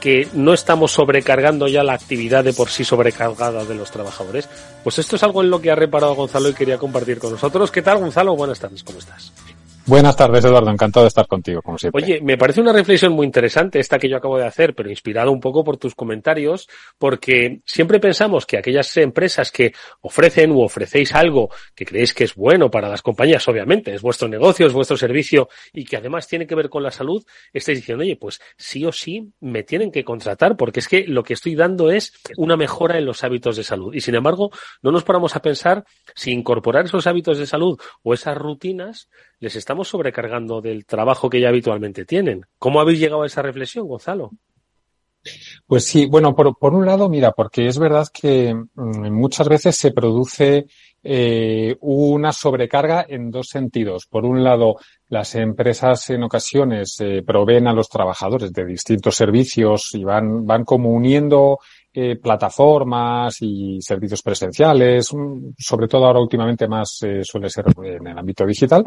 que 0.00 0.28
no 0.32 0.52
estamos 0.54 0.92
sobrecargando 0.92 1.66
ya 1.66 1.82
la 1.82 1.94
actividad 1.94 2.44
de 2.44 2.51
por 2.54 2.70
sí 2.70 2.84
sobrecargada 2.84 3.64
de 3.64 3.74
los 3.74 3.90
trabajadores. 3.90 4.48
Pues 4.82 4.98
esto 4.98 5.16
es 5.16 5.22
algo 5.22 5.42
en 5.42 5.50
lo 5.50 5.60
que 5.60 5.70
ha 5.70 5.74
reparado 5.74 6.14
Gonzalo 6.14 6.48
y 6.48 6.54
quería 6.54 6.78
compartir 6.78 7.18
con 7.18 7.32
nosotros. 7.32 7.70
¿Qué 7.70 7.82
tal, 7.82 7.98
Gonzalo? 7.98 8.36
Buenas 8.36 8.60
tardes, 8.60 8.82
¿cómo 8.82 8.98
estás? 8.98 9.32
Buenas 9.84 10.14
tardes, 10.14 10.44
Eduardo. 10.44 10.70
Encantado 10.70 11.04
de 11.04 11.08
estar 11.08 11.26
contigo, 11.26 11.60
como 11.60 11.76
siempre. 11.76 12.02
Oye, 12.02 12.20
me 12.20 12.38
parece 12.38 12.60
una 12.60 12.72
reflexión 12.72 13.12
muy 13.12 13.26
interesante 13.26 13.80
esta 13.80 13.98
que 13.98 14.08
yo 14.08 14.16
acabo 14.16 14.38
de 14.38 14.46
hacer, 14.46 14.76
pero 14.76 14.88
inspirado 14.88 15.32
un 15.32 15.40
poco 15.40 15.64
por 15.64 15.76
tus 15.76 15.96
comentarios, 15.96 16.68
porque 16.98 17.62
siempre 17.66 17.98
pensamos 17.98 18.46
que 18.46 18.56
aquellas 18.56 18.96
empresas 18.96 19.50
que 19.50 19.72
ofrecen 20.00 20.52
u 20.52 20.62
ofrecéis 20.62 21.12
algo 21.16 21.50
que 21.74 21.84
creéis 21.84 22.14
que 22.14 22.22
es 22.24 22.36
bueno 22.36 22.70
para 22.70 22.88
las 22.88 23.02
compañías, 23.02 23.46
obviamente, 23.48 23.92
es 23.92 24.02
vuestro 24.02 24.28
negocio, 24.28 24.68
es 24.68 24.72
vuestro 24.72 24.96
servicio 24.96 25.48
y 25.72 25.84
que 25.84 25.96
además 25.96 26.28
tiene 26.28 26.46
que 26.46 26.54
ver 26.54 26.68
con 26.68 26.84
la 26.84 26.92
salud, 26.92 27.24
estáis 27.52 27.78
diciendo, 27.78 28.02
oye, 28.02 28.14
pues 28.14 28.40
sí 28.56 28.84
o 28.86 28.92
sí 28.92 29.32
me 29.40 29.64
tienen 29.64 29.90
que 29.90 30.04
contratar 30.04 30.56
porque 30.56 30.78
es 30.78 30.86
que 30.86 31.08
lo 31.08 31.24
que 31.24 31.34
estoy 31.34 31.56
dando 31.56 31.90
es 31.90 32.12
una 32.36 32.56
mejora 32.56 32.98
en 32.98 33.04
los 33.04 33.24
hábitos 33.24 33.56
de 33.56 33.64
salud. 33.64 33.92
Y 33.94 34.00
sin 34.00 34.14
embargo, 34.14 34.52
no 34.80 34.92
nos 34.92 35.02
paramos 35.02 35.34
a 35.34 35.42
pensar 35.42 35.84
si 36.14 36.30
incorporar 36.30 36.84
esos 36.84 37.08
hábitos 37.08 37.38
de 37.38 37.46
salud 37.46 37.80
o 38.04 38.14
esas 38.14 38.38
rutinas 38.38 39.08
les 39.42 39.56
estamos 39.56 39.88
sobrecargando 39.88 40.60
del 40.60 40.86
trabajo 40.86 41.28
que 41.28 41.40
ya 41.40 41.48
habitualmente 41.48 42.04
tienen. 42.04 42.46
¿Cómo 42.60 42.80
habéis 42.80 43.00
llegado 43.00 43.24
a 43.24 43.26
esa 43.26 43.42
reflexión, 43.42 43.88
Gonzalo? 43.88 44.30
Pues 45.66 45.84
sí, 45.84 46.06
bueno, 46.06 46.32
por, 46.32 46.74
un 46.74 46.86
lado, 46.86 47.08
mira, 47.08 47.32
porque 47.32 47.66
es 47.66 47.76
verdad 47.76 48.06
que 48.12 48.54
mm, 48.54 49.10
muchas 49.10 49.48
veces 49.48 49.76
se 49.76 49.90
produce 49.90 50.66
eh, 51.02 51.76
una 51.80 52.32
sobrecarga 52.32 53.04
en 53.08 53.32
dos 53.32 53.48
sentidos. 53.48 54.06
Por 54.06 54.24
un 54.24 54.44
lado, 54.44 54.76
las 55.08 55.34
empresas 55.34 56.08
en 56.10 56.22
ocasiones 56.22 57.00
eh, 57.00 57.24
proveen 57.26 57.66
a 57.66 57.72
los 57.72 57.88
trabajadores 57.88 58.52
de 58.52 58.64
distintos 58.64 59.16
servicios 59.16 59.92
y 59.94 60.04
van, 60.04 60.46
van 60.46 60.64
como 60.64 60.90
uniendo 60.90 61.58
eh, 61.94 62.16
plataformas 62.16 63.36
y 63.40 63.78
servicios 63.82 64.22
presenciales, 64.22 65.12
mm, 65.12 65.50
sobre 65.58 65.88
todo 65.88 66.06
ahora 66.06 66.20
últimamente 66.20 66.66
más 66.66 66.98
eh, 67.02 67.20
suele 67.22 67.50
ser 67.50 67.66
en 67.84 68.06
el 68.06 68.18
ámbito 68.18 68.46
digital. 68.46 68.84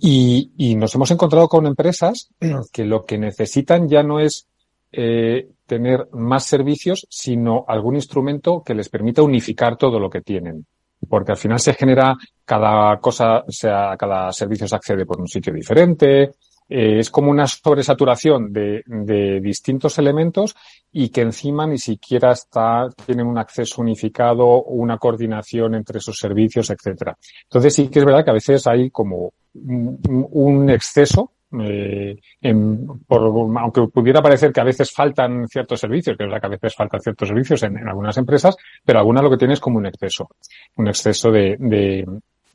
Y, 0.00 0.52
y 0.56 0.74
nos 0.74 0.94
hemos 0.94 1.10
encontrado 1.10 1.48
con 1.48 1.66
empresas 1.66 2.30
que 2.72 2.84
lo 2.84 3.04
que 3.04 3.18
necesitan 3.18 3.88
ya 3.88 4.02
no 4.02 4.20
es 4.20 4.46
eh, 4.92 5.48
tener 5.66 6.08
más 6.12 6.46
servicios, 6.46 7.06
sino 7.10 7.64
algún 7.68 7.96
instrumento 7.96 8.62
que 8.64 8.74
les 8.74 8.88
permita 8.88 9.20
unificar 9.20 9.76
todo 9.76 9.98
lo 9.98 10.08
que 10.08 10.22
tienen. 10.22 10.64
Porque 11.08 11.32
al 11.32 11.38
final 11.38 11.60
se 11.60 11.74
genera 11.74 12.16
cada 12.44 12.96
cosa, 12.98 13.40
o 13.40 13.52
sea, 13.52 13.94
cada 13.98 14.32
servicio 14.32 14.66
se 14.66 14.76
accede 14.76 15.04
por 15.04 15.20
un 15.20 15.28
sitio 15.28 15.52
diferente, 15.52 16.30
eh, 16.68 16.98
es 16.98 17.10
como 17.10 17.30
una 17.30 17.46
sobresaturación 17.46 18.52
de, 18.52 18.82
de, 18.86 19.40
distintos 19.40 19.98
elementos 19.98 20.56
y 20.92 21.10
que 21.10 21.20
encima 21.20 21.66
ni 21.66 21.78
siquiera 21.78 22.32
está, 22.32 22.88
tienen 23.04 23.26
un 23.26 23.38
acceso 23.38 23.82
unificado, 23.82 24.64
una 24.64 24.98
coordinación 24.98 25.74
entre 25.76 25.98
esos 25.98 26.18
servicios, 26.18 26.70
etcétera. 26.70 27.16
Entonces 27.44 27.74
sí 27.74 27.88
que 27.88 28.00
es 28.00 28.04
verdad 28.04 28.24
que 28.24 28.30
a 28.30 28.34
veces 28.34 28.66
hay 28.66 28.90
como 28.90 29.32
un, 29.54 30.68
exceso 30.68 31.32
eh, 31.60 32.16
en, 32.40 32.86
por, 33.06 33.22
aunque 33.22 33.86
pudiera 33.86 34.20
parecer 34.20 34.52
que 34.52 34.60
a 34.60 34.64
veces 34.64 34.90
faltan 34.92 35.46
ciertos 35.46 35.78
servicios, 35.78 36.16
que 36.16 36.24
es 36.24 36.28
verdad 36.28 36.40
que 36.40 36.46
a 36.46 36.58
veces 36.58 36.74
faltan 36.74 37.00
ciertos 37.00 37.28
servicios 37.28 37.62
en, 37.62 37.78
en 37.78 37.88
algunas 37.88 38.16
empresas, 38.18 38.56
pero 38.84 38.98
algunas 38.98 39.22
lo 39.22 39.30
que 39.30 39.38
tiene 39.38 39.54
es 39.54 39.60
como 39.60 39.78
un 39.78 39.86
exceso, 39.86 40.28
un 40.76 40.88
exceso 40.88 41.30
de, 41.30 41.56
de, 41.60 42.04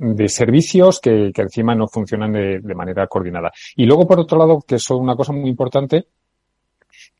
de 0.03 0.29
servicios 0.29 1.00
que, 1.00 1.31
que, 1.31 1.43
encima 1.43 1.75
no 1.75 1.88
funcionan 1.88 2.31
de, 2.34 2.60
de, 2.60 2.74
manera 2.74 3.05
coordinada. 3.05 3.51
Y 3.75 3.86
luego, 3.86 4.08
por 4.08 4.20
otro 4.20 4.39
lado, 4.39 4.60
que 4.67 4.75
es 4.75 4.89
una 4.89 5.15
cosa 5.15 5.31
muy 5.31 5.48
importante, 5.48 6.08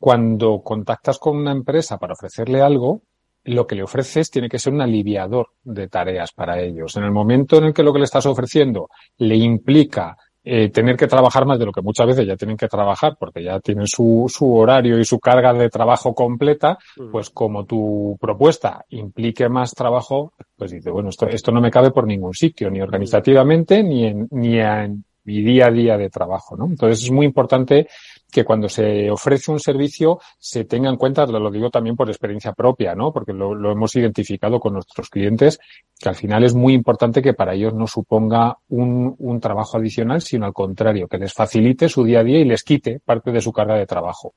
cuando 0.00 0.62
contactas 0.62 1.20
con 1.20 1.36
una 1.36 1.52
empresa 1.52 1.96
para 1.96 2.14
ofrecerle 2.14 2.60
algo, 2.60 3.02
lo 3.44 3.68
que 3.68 3.76
le 3.76 3.84
ofreces 3.84 4.32
tiene 4.32 4.48
que 4.48 4.58
ser 4.58 4.72
un 4.72 4.80
aliviador 4.80 5.50
de 5.62 5.86
tareas 5.86 6.32
para 6.32 6.60
ellos. 6.60 6.96
En 6.96 7.04
el 7.04 7.12
momento 7.12 7.58
en 7.58 7.64
el 7.66 7.72
que 7.72 7.84
lo 7.84 7.92
que 7.92 8.00
le 8.00 8.06
estás 8.06 8.26
ofreciendo 8.26 8.88
le 9.18 9.36
implica 9.36 10.16
eh, 10.44 10.70
tener 10.70 10.96
que 10.96 11.06
trabajar 11.06 11.46
más 11.46 11.58
de 11.58 11.66
lo 11.66 11.72
que 11.72 11.82
muchas 11.82 12.06
veces 12.06 12.26
ya 12.26 12.36
tienen 12.36 12.56
que 12.56 12.68
trabajar 12.68 13.16
porque 13.18 13.44
ya 13.44 13.60
tienen 13.60 13.86
su, 13.86 14.26
su 14.28 14.54
horario 14.54 14.98
y 14.98 15.04
su 15.04 15.20
carga 15.20 15.52
de 15.52 15.68
trabajo 15.68 16.14
completa, 16.14 16.78
pues 17.10 17.30
como 17.30 17.64
tu 17.64 18.16
propuesta 18.20 18.84
implique 18.88 19.48
más 19.48 19.72
trabajo, 19.72 20.32
pues 20.56 20.72
dice, 20.72 20.90
bueno, 20.90 21.10
esto, 21.10 21.28
esto 21.28 21.52
no 21.52 21.60
me 21.60 21.70
cabe 21.70 21.90
por 21.90 22.06
ningún 22.06 22.34
sitio, 22.34 22.70
ni 22.70 22.80
organizativamente, 22.80 23.82
ni 23.82 24.06
en, 24.06 24.28
ni 24.32 24.58
en 24.58 25.04
mi 25.24 25.42
día 25.42 25.66
a 25.66 25.70
día 25.70 25.96
de 25.96 26.10
trabajo, 26.10 26.56
¿no? 26.56 26.66
Entonces 26.66 27.04
es 27.04 27.10
muy 27.10 27.26
importante 27.26 27.88
que 28.32 28.44
cuando 28.44 28.68
se 28.68 29.10
ofrece 29.10 29.52
un 29.52 29.60
servicio 29.60 30.18
se 30.38 30.64
tenga 30.64 30.88
en 30.88 30.96
cuenta, 30.96 31.26
lo 31.26 31.50
digo 31.50 31.70
también 31.70 31.94
por 31.94 32.08
experiencia 32.08 32.52
propia, 32.52 32.94
¿no? 32.94 33.12
Porque 33.12 33.34
lo, 33.34 33.54
lo, 33.54 33.70
hemos 33.70 33.94
identificado 33.94 34.58
con 34.58 34.72
nuestros 34.72 35.10
clientes, 35.10 35.60
que 36.00 36.08
al 36.08 36.14
final 36.14 36.42
es 36.42 36.54
muy 36.54 36.72
importante 36.72 37.20
que 37.20 37.34
para 37.34 37.54
ellos 37.54 37.74
no 37.74 37.86
suponga 37.86 38.56
un, 38.70 39.14
un 39.18 39.38
trabajo 39.38 39.76
adicional, 39.76 40.22
sino 40.22 40.46
al 40.46 40.54
contrario, 40.54 41.08
que 41.08 41.18
les 41.18 41.34
facilite 41.34 41.90
su 41.90 42.04
día 42.04 42.20
a 42.20 42.24
día 42.24 42.40
y 42.40 42.44
les 42.44 42.64
quite 42.64 43.00
parte 43.00 43.30
de 43.30 43.42
su 43.42 43.52
carga 43.52 43.76
de 43.76 43.86
trabajo. 43.86 44.34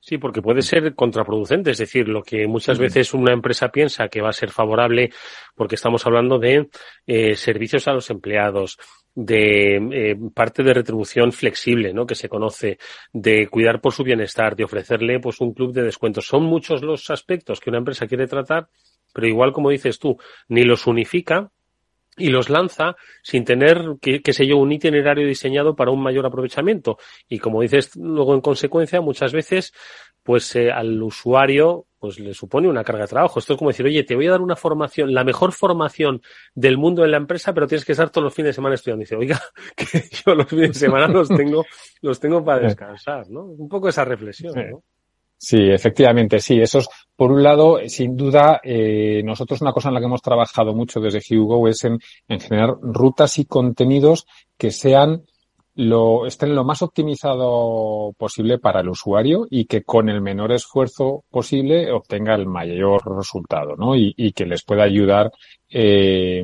Sí, 0.00 0.16
porque 0.16 0.40
puede 0.40 0.62
ser 0.62 0.94
contraproducente, 0.94 1.72
es 1.72 1.78
decir, 1.78 2.08
lo 2.08 2.22
que 2.22 2.46
muchas 2.46 2.78
veces 2.78 3.12
una 3.14 3.32
empresa 3.32 3.68
piensa 3.70 4.08
que 4.08 4.22
va 4.22 4.28
a 4.28 4.32
ser 4.32 4.50
favorable, 4.50 5.10
porque 5.56 5.74
estamos 5.74 6.06
hablando 6.06 6.38
de 6.38 6.68
eh, 7.06 7.34
servicios 7.34 7.88
a 7.88 7.92
los 7.92 8.08
empleados, 8.08 8.78
de 9.14 9.76
eh, 9.76 10.16
parte 10.32 10.62
de 10.62 10.72
retribución 10.72 11.32
flexible, 11.32 11.92
¿no? 11.92 12.06
Que 12.06 12.14
se 12.14 12.28
conoce, 12.28 12.78
de 13.12 13.48
cuidar 13.48 13.80
por 13.80 13.92
su 13.92 14.04
bienestar, 14.04 14.54
de 14.54 14.62
ofrecerle 14.62 15.18
pues 15.18 15.40
un 15.40 15.52
club 15.52 15.72
de 15.72 15.82
descuentos. 15.82 16.26
Son 16.26 16.44
muchos 16.44 16.82
los 16.82 17.10
aspectos 17.10 17.58
que 17.58 17.70
una 17.70 17.80
empresa 17.80 18.06
quiere 18.06 18.28
tratar, 18.28 18.68
pero 19.12 19.26
igual 19.26 19.52
como 19.52 19.70
dices 19.70 19.98
tú, 19.98 20.16
ni 20.46 20.62
los 20.62 20.86
unifica 20.86 21.50
y 22.18 22.28
los 22.30 22.50
lanza 22.50 22.96
sin 23.22 23.44
tener, 23.44 23.96
qué, 24.00 24.32
sé 24.32 24.46
yo, 24.46 24.56
un 24.58 24.72
itinerario 24.72 25.26
diseñado 25.26 25.74
para 25.74 25.90
un 25.90 26.02
mayor 26.02 26.26
aprovechamiento. 26.26 26.98
Y 27.28 27.38
como 27.38 27.62
dices 27.62 27.96
luego 27.96 28.34
en 28.34 28.40
consecuencia, 28.40 29.00
muchas 29.00 29.32
veces, 29.32 29.72
pues 30.22 30.54
eh, 30.56 30.70
al 30.70 31.02
usuario 31.02 31.86
pues 31.98 32.20
le 32.20 32.32
supone 32.32 32.68
una 32.68 32.84
carga 32.84 33.02
de 33.02 33.08
trabajo. 33.08 33.40
Esto 33.40 33.54
es 33.54 33.58
como 33.58 33.70
decir, 33.70 33.84
oye, 33.84 34.04
te 34.04 34.14
voy 34.14 34.28
a 34.28 34.32
dar 34.32 34.40
una 34.40 34.54
formación, 34.54 35.12
la 35.12 35.24
mejor 35.24 35.52
formación 35.52 36.22
del 36.54 36.78
mundo 36.78 37.04
en 37.04 37.10
la 37.10 37.16
empresa, 37.16 37.52
pero 37.52 37.66
tienes 37.66 37.84
que 37.84 37.92
estar 37.92 38.10
todos 38.10 38.24
los 38.24 38.34
fines 38.34 38.50
de 38.50 38.52
semana 38.52 38.76
estudiando. 38.76 39.02
Y 39.02 39.04
dice, 39.04 39.16
oiga, 39.16 39.40
que 39.76 40.04
yo 40.24 40.34
los 40.34 40.46
fines 40.46 40.68
de 40.68 40.78
semana 40.78 41.08
los 41.08 41.28
tengo, 41.28 41.64
los 42.02 42.20
tengo 42.20 42.44
para 42.44 42.60
descansar, 42.60 43.28
¿no? 43.30 43.44
Un 43.44 43.68
poco 43.68 43.88
esa 43.88 44.04
reflexión, 44.04 44.54
¿no? 44.54 44.84
Sí, 45.40 45.70
efectivamente, 45.70 46.40
sí. 46.40 46.60
Eso 46.60 46.80
es, 46.80 46.88
por 47.14 47.30
un 47.30 47.42
lado, 47.42 47.78
sin 47.86 48.16
duda, 48.16 48.60
eh, 48.62 49.22
nosotros 49.24 49.60
una 49.62 49.72
cosa 49.72 49.88
en 49.88 49.94
la 49.94 50.00
que 50.00 50.06
hemos 50.06 50.20
trabajado 50.20 50.74
mucho 50.74 51.00
desde 51.00 51.20
Hugo 51.36 51.68
es 51.68 51.84
en, 51.84 51.98
en 52.26 52.40
generar 52.40 52.74
rutas 52.82 53.38
y 53.38 53.44
contenidos 53.44 54.26
que 54.56 54.72
sean 54.72 55.22
lo, 55.76 56.26
estén 56.26 56.56
lo 56.56 56.64
más 56.64 56.82
optimizado 56.82 58.12
posible 58.18 58.58
para 58.58 58.80
el 58.80 58.88
usuario 58.88 59.46
y 59.48 59.66
que 59.66 59.84
con 59.84 60.08
el 60.08 60.20
menor 60.20 60.50
esfuerzo 60.50 61.24
posible 61.30 61.92
obtenga 61.92 62.34
el 62.34 62.46
mayor 62.46 63.00
resultado, 63.16 63.76
¿no? 63.76 63.94
Y, 63.94 64.12
y 64.16 64.32
que 64.32 64.44
les 64.44 64.64
pueda 64.64 64.82
ayudar 64.82 65.30
eh, 65.70 66.42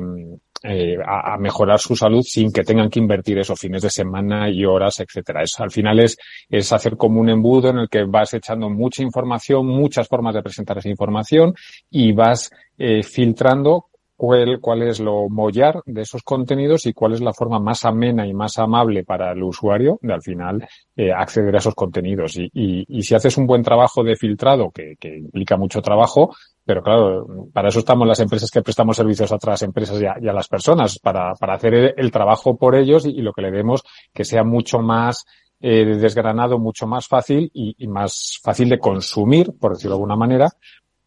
eh, 0.67 0.97
a, 1.05 1.37
mejorar 1.37 1.79
su 1.79 1.95
salud 1.95 2.23
sin 2.23 2.51
que 2.51 2.63
tengan 2.63 2.89
que 2.89 2.99
invertir 2.99 3.37
esos 3.37 3.59
fines 3.59 3.81
de 3.81 3.89
semana 3.89 4.49
y 4.49 4.65
horas, 4.65 4.99
etcétera. 4.99 5.43
Es, 5.43 5.59
al 5.59 5.71
final 5.71 5.99
es, 5.99 6.17
es 6.49 6.71
hacer 6.73 6.97
como 6.97 7.21
un 7.21 7.29
embudo 7.29 7.69
en 7.69 7.77
el 7.79 7.89
que 7.89 8.03
vas 8.03 8.33
echando 8.33 8.69
mucha 8.69 9.03
información, 9.03 9.67
muchas 9.67 10.07
formas 10.07 10.33
de 10.33 10.41
presentar 10.41 10.77
esa 10.77 10.89
información 10.89 11.53
y 11.89 12.13
vas 12.13 12.49
eh, 12.77 13.03
filtrando 13.03 13.85
cuál, 14.15 14.59
cuál 14.59 14.83
es 14.83 14.99
lo 14.99 15.29
mollar 15.29 15.81
de 15.85 16.01
esos 16.01 16.23
contenidos 16.23 16.85
y 16.85 16.93
cuál 16.93 17.13
es 17.13 17.21
la 17.21 17.33
forma 17.33 17.59
más 17.59 17.85
amena 17.85 18.25
y 18.25 18.33
más 18.33 18.57
amable 18.57 19.03
para 19.03 19.31
el 19.31 19.43
usuario 19.43 19.99
de 20.01 20.13
al 20.13 20.21
final 20.21 20.67
eh, 20.95 21.11
acceder 21.11 21.55
a 21.55 21.59
esos 21.59 21.75
contenidos. 21.75 22.37
Y, 22.37 22.49
y, 22.53 22.85
y, 22.87 23.03
si 23.03 23.15
haces 23.15 23.37
un 23.37 23.45
buen 23.45 23.63
trabajo 23.63 24.03
de 24.03 24.15
filtrado, 24.15 24.71
que, 24.71 24.95
que, 24.99 25.17
implica 25.17 25.57
mucho 25.57 25.81
trabajo, 25.81 26.35
pero 26.65 26.81
claro, 26.81 27.27
para 27.53 27.69
eso 27.69 27.79
estamos 27.79 28.07
las 28.07 28.19
empresas 28.19 28.49
que 28.49 28.61
prestamos 28.61 28.97
servicios 28.97 29.31
a 29.31 29.35
otras 29.35 29.61
empresas 29.61 30.01
y 30.01 30.05
a, 30.05 30.33
las 30.33 30.47
personas, 30.47 30.97
para, 30.99 31.33
para 31.35 31.53
hacer 31.53 31.73
el, 31.73 31.93
el, 31.95 32.11
trabajo 32.11 32.57
por 32.57 32.75
ellos 32.75 33.05
y, 33.05 33.11
y, 33.11 33.21
lo 33.21 33.33
que 33.33 33.43
le 33.43 33.51
demos 33.51 33.83
que 34.11 34.25
sea 34.25 34.43
mucho 34.43 34.79
más 34.79 35.25
eh, 35.61 35.85
desgranado, 35.85 36.59
mucho 36.59 36.87
más 36.87 37.07
fácil 37.07 37.49
y, 37.53 37.75
y, 37.77 37.87
más 37.87 38.39
fácil 38.43 38.67
de 38.69 38.79
consumir, 38.79 39.53
por 39.59 39.73
decirlo 39.73 39.95
de 39.95 39.97
alguna 39.97 40.15
manera, 40.15 40.49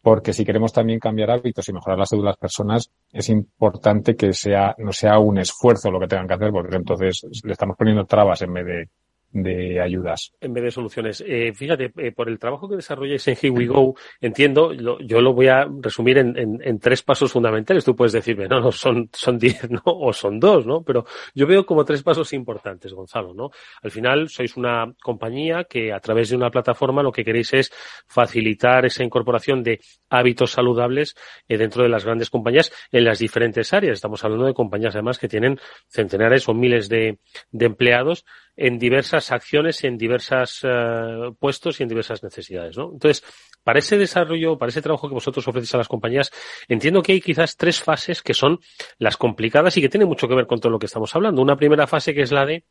porque 0.01 0.33
si 0.33 0.45
queremos 0.45 0.71
también 0.71 0.99
cambiar 0.99 1.31
hábitos 1.31 1.67
y 1.67 1.73
mejorar 1.73 1.99
la 1.99 2.05
salud 2.05 2.23
de 2.23 2.29
las 2.29 2.37
personas, 2.37 2.89
es 3.11 3.29
importante 3.29 4.15
que 4.15 4.33
sea, 4.33 4.73
no 4.77 4.93
sea 4.93 5.19
un 5.19 5.39
esfuerzo 5.39 5.91
lo 5.91 5.99
que 5.99 6.07
tengan 6.07 6.27
que 6.27 6.33
hacer, 6.35 6.51
porque 6.51 6.77
entonces 6.77 7.21
le 7.43 7.51
estamos 7.51 7.75
poniendo 7.77 8.05
trabas 8.05 8.41
en 8.41 8.53
vez 8.53 8.65
de, 8.65 8.89
de 9.31 9.79
ayudas. 9.79 10.33
En 10.41 10.53
vez 10.53 10.63
de 10.63 10.71
soluciones. 10.71 11.23
Eh, 11.25 11.53
fíjate, 11.53 11.91
eh, 11.97 12.11
por 12.11 12.29
el 12.29 12.39
trabajo 12.39 12.67
que 12.67 12.77
desarrolláis 12.77 13.27
en 13.27 13.37
Here 13.39 13.49
We 13.51 13.67
Go, 13.67 13.95
entiendo, 14.19 14.73
yo 14.73 15.21
lo 15.21 15.33
voy 15.33 15.47
a 15.47 15.67
resumir 15.81 16.17
en, 16.17 16.37
en, 16.37 16.59
en, 16.63 16.79
tres 16.79 17.03
pasos 17.03 17.31
fundamentales. 17.31 17.85
Tú 17.85 17.95
puedes 17.95 18.13
decirme, 18.13 18.47
no, 18.47 18.59
no, 18.59 18.71
son, 18.71 19.09
son 19.13 19.37
diez, 19.37 19.69
¿no? 19.69 19.81
O 19.85 20.11
son 20.13 20.39
dos, 20.39 20.65
¿no? 20.65 20.81
Pero 20.81 21.05
yo 21.35 21.45
veo 21.45 21.65
como 21.65 21.85
tres 21.85 22.01
pasos 22.01 22.33
importantes, 22.33 22.93
Gonzalo, 22.93 23.33
¿no? 23.33 23.51
Al 23.83 23.91
final 23.91 24.29
sois 24.29 24.57
una 24.57 24.91
compañía 25.01 25.65
que 25.65 25.93
a 25.93 25.99
través 25.99 26.29
de 26.29 26.35
una 26.35 26.49
plataforma 26.49 27.03
lo 27.03 27.11
que 27.11 27.23
queréis 27.23 27.53
es 27.53 27.71
facilitar 28.07 28.85
esa 28.85 29.03
incorporación 29.03 29.63
de 29.63 29.79
hábitos 30.09 30.51
saludables 30.51 31.15
eh, 31.47 31.57
dentro 31.57 31.83
de 31.83 31.89
las 31.89 32.03
grandes 32.03 32.31
compañías 32.31 32.71
en 32.91 33.03
las 33.03 33.19
diferentes 33.19 33.73
áreas. 33.73 33.93
Estamos 33.95 34.23
hablando 34.23 34.45
de 34.45 34.53
compañías 34.53 34.95
además 34.95 35.19
que 35.19 35.27
tienen 35.27 35.59
centenares 35.87 36.49
o 36.49 36.53
miles 36.55 36.89
de 36.89 37.19
empleados 37.51 38.25
en 38.61 38.77
diversas 38.77 39.31
acciones, 39.31 39.85
en 39.85 39.97
diversos 39.97 40.65
uh, 40.65 41.33
puestos 41.39 41.79
y 41.79 41.83
en 41.83 41.89
diversas 41.89 42.21
necesidades, 42.21 42.77
¿no? 42.77 42.91
Entonces, 42.91 43.23
para 43.63 43.79
ese 43.79 43.97
desarrollo, 43.97 44.57
para 44.57 44.69
ese 44.69 44.81
trabajo 44.81 45.07
que 45.07 45.13
vosotros 45.13 45.47
ofrecéis 45.47 45.75
a 45.75 45.77
las 45.77 45.87
compañías, 45.87 46.29
entiendo 46.67 47.01
que 47.01 47.13
hay 47.13 47.21
quizás 47.21 47.55
tres 47.55 47.81
fases 47.81 48.21
que 48.21 48.33
son 48.33 48.59
las 48.97 49.15
complicadas 49.15 49.77
y 49.77 49.81
que 49.81 49.87
tienen 49.87 50.09
mucho 50.09 50.27
que 50.27 50.35
ver 50.35 50.45
con 50.45 50.59
todo 50.59 50.73
lo 50.73 50.77
que 50.77 50.87
estamos 50.87 51.15
hablando. 51.15 51.41
Una 51.41 51.55
primera 51.55 51.87
fase 51.87 52.13
que 52.13 52.21
es 52.21 52.33
la 52.33 52.45
de 52.45 52.65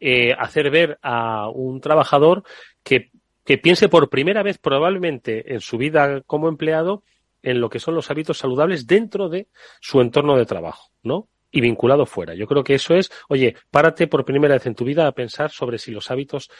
eh, 0.00 0.32
hacer 0.32 0.70
ver 0.70 0.98
a 1.02 1.50
un 1.50 1.78
trabajador 1.78 2.42
que, 2.82 3.10
que 3.44 3.58
piense 3.58 3.90
por 3.90 4.08
primera 4.08 4.42
vez 4.42 4.56
probablemente 4.56 5.52
en 5.52 5.60
su 5.60 5.76
vida 5.76 6.22
como 6.22 6.48
empleado 6.48 7.04
en 7.42 7.60
lo 7.60 7.68
que 7.68 7.80
son 7.80 7.94
los 7.94 8.10
hábitos 8.10 8.38
saludables 8.38 8.86
dentro 8.86 9.28
de 9.28 9.48
su 9.82 10.00
entorno 10.00 10.38
de 10.38 10.46
trabajo, 10.46 10.88
¿no? 11.02 11.28
Y 11.54 11.60
vinculado 11.60 12.04
fuera. 12.04 12.34
Yo 12.34 12.48
creo 12.48 12.64
que 12.64 12.74
eso 12.74 12.96
es, 12.96 13.12
oye, 13.28 13.54
párate 13.70 14.08
por 14.08 14.24
primera 14.24 14.54
vez 14.54 14.66
en 14.66 14.74
tu 14.74 14.84
vida 14.84 15.06
a 15.06 15.12
pensar 15.12 15.52
sobre 15.52 15.78
si 15.78 15.92
los 15.92 16.10
hábitos 16.10 16.50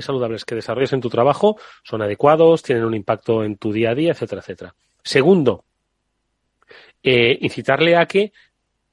saludables 0.00 0.44
que 0.44 0.54
desarrollas 0.54 0.92
en 0.92 1.00
tu 1.00 1.10
trabajo 1.10 1.58
son 1.82 2.02
adecuados, 2.02 2.62
tienen 2.62 2.84
un 2.84 2.94
impacto 2.94 3.42
en 3.42 3.56
tu 3.56 3.72
día 3.72 3.90
a 3.90 3.94
día, 3.96 4.12
etcétera, 4.12 4.42
etcétera. 4.42 4.74
Segundo, 5.02 5.64
eh, 7.02 7.36
incitarle 7.40 7.96
a 7.96 8.06
que 8.06 8.32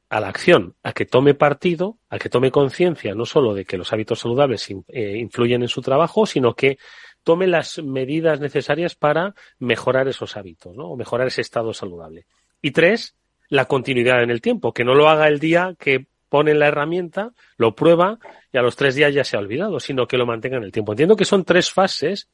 a 0.10 0.20
la 0.20 0.30
acción, 0.30 0.76
a 0.82 0.94
que 0.94 1.06
tome 1.06 1.36
partido, 1.36 2.00
a 2.10 2.18
que 2.18 2.30
tome 2.30 2.50
conciencia 2.50 3.14
no 3.14 3.26
solo 3.26 3.54
de 3.54 3.64
que 3.64 3.78
los 3.78 3.94
hábitos 3.94 4.20
saludables 4.20 4.68
eh, 4.88 5.18
influyen 5.20 5.62
en 5.62 5.68
su 5.68 5.82
trabajo, 5.82 6.26
sino 6.26 6.56
que 6.56 6.80
tome 7.24 7.46
las 7.46 7.78
medidas 7.84 8.40
necesarias 8.40 8.96
para 8.96 9.36
mejorar 9.60 10.08
esos 10.08 10.36
hábitos, 10.38 10.76
¿no? 10.76 10.88
O 10.88 10.98
mejorar 10.98 11.28
ese 11.28 11.42
estado 11.42 11.72
saludable. 11.72 12.26
Y 12.64 12.72
tres, 12.72 13.16
la 13.52 13.66
continuidad 13.66 14.24
en 14.24 14.32
el 14.32 14.42
tiempo, 14.42 14.74
que 14.74 14.86
no 14.86 14.96
lo 14.96 15.10
haga 15.10 15.28
el 15.28 15.40
día 15.40 15.76
que 15.78 16.06
pone 16.30 16.56
la 16.56 16.70
herramienta, 16.70 17.34
lo 17.58 17.76
prueba 17.76 18.18
y 18.54 18.58
a 18.58 18.62
los 18.62 18.78
tres 18.78 18.96
días 18.96 19.14
ya 19.14 19.26
se 19.26 19.36
ha 19.36 19.42
olvidado, 19.42 19.82
sino 19.82 20.08
que 20.08 20.18
lo 20.18 20.26
mantenga 20.26 20.56
en 20.56 20.64
el 20.64 20.72
tiempo. 20.72 20.94
Entiendo 20.94 21.18
que 21.18 21.26
son 21.26 21.44
tres 21.44 21.70
fases 21.70 22.30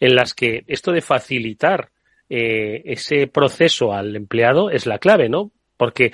en 0.00 0.16
las 0.16 0.34
que 0.34 0.64
esto 0.66 0.90
de 0.90 1.02
facilitar 1.02 1.90
eh, 2.28 2.82
ese 2.84 3.28
proceso 3.28 3.92
al 3.92 4.16
empleado 4.16 4.68
es 4.70 4.86
la 4.86 4.98
clave, 4.98 5.28
¿no? 5.28 5.52
Porque 5.76 6.12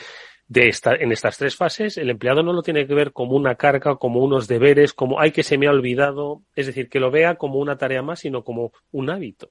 de 0.49 0.68
esta, 0.68 0.94
en 0.94 1.12
estas 1.12 1.38
tres 1.38 1.56
fases 1.56 1.97
el 1.97 2.11
empleado 2.11 2.42
no 2.42 2.52
lo 2.52 2.61
tiene 2.61 2.87
que 2.87 2.92
ver 2.92 3.12
como 3.12 3.35
una 3.35 3.54
carga, 3.54 3.97
como 3.97 4.21
unos 4.21 4.49
deberes, 4.49 4.92
como 4.92 5.18
hay 5.18 5.30
que 5.30 5.44
se 5.44 5.56
me 5.56 5.66
ha 5.66 5.71
olvidado, 5.71 6.42
es 6.54 6.66
decir, 6.66 6.90
que 6.90 7.00
lo 7.00 7.11
vea 7.11 7.37
como 7.37 7.59
una 7.59 7.78
tarea 7.78 8.02
más, 8.02 8.21
sino 8.21 8.44
como 8.44 8.73
un 8.90 9.09
hábito. 9.09 9.50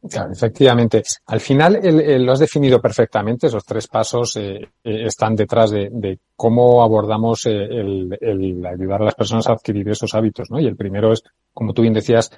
Claro, 0.00 0.32
efectivamente. 0.32 1.02
Al 1.26 1.40
final 1.40 1.80
lo 2.24 2.32
has 2.32 2.38
definido 2.38 2.80
perfectamente. 2.80 3.48
Esos 3.48 3.64
tres 3.64 3.88
pasos 3.88 4.36
eh, 4.36 4.60
eh, 4.84 5.04
están 5.06 5.34
detrás 5.34 5.70
de, 5.70 6.20
cómo 6.36 6.82
abordamos 6.84 7.46
eh, 7.46 7.64
el, 7.64 8.64
ayudar 8.64 9.02
a 9.02 9.06
las 9.06 9.16
personas 9.16 9.48
a 9.48 9.52
adquirir 9.52 9.88
esos 9.88 10.14
hábitos, 10.14 10.50
¿no? 10.50 10.60
Y 10.60 10.66
el 10.66 10.76
primero 10.76 11.12
es, 11.12 11.24
como 11.52 11.72
tú 11.72 11.82
bien 11.82 11.94
decías, 11.94 12.30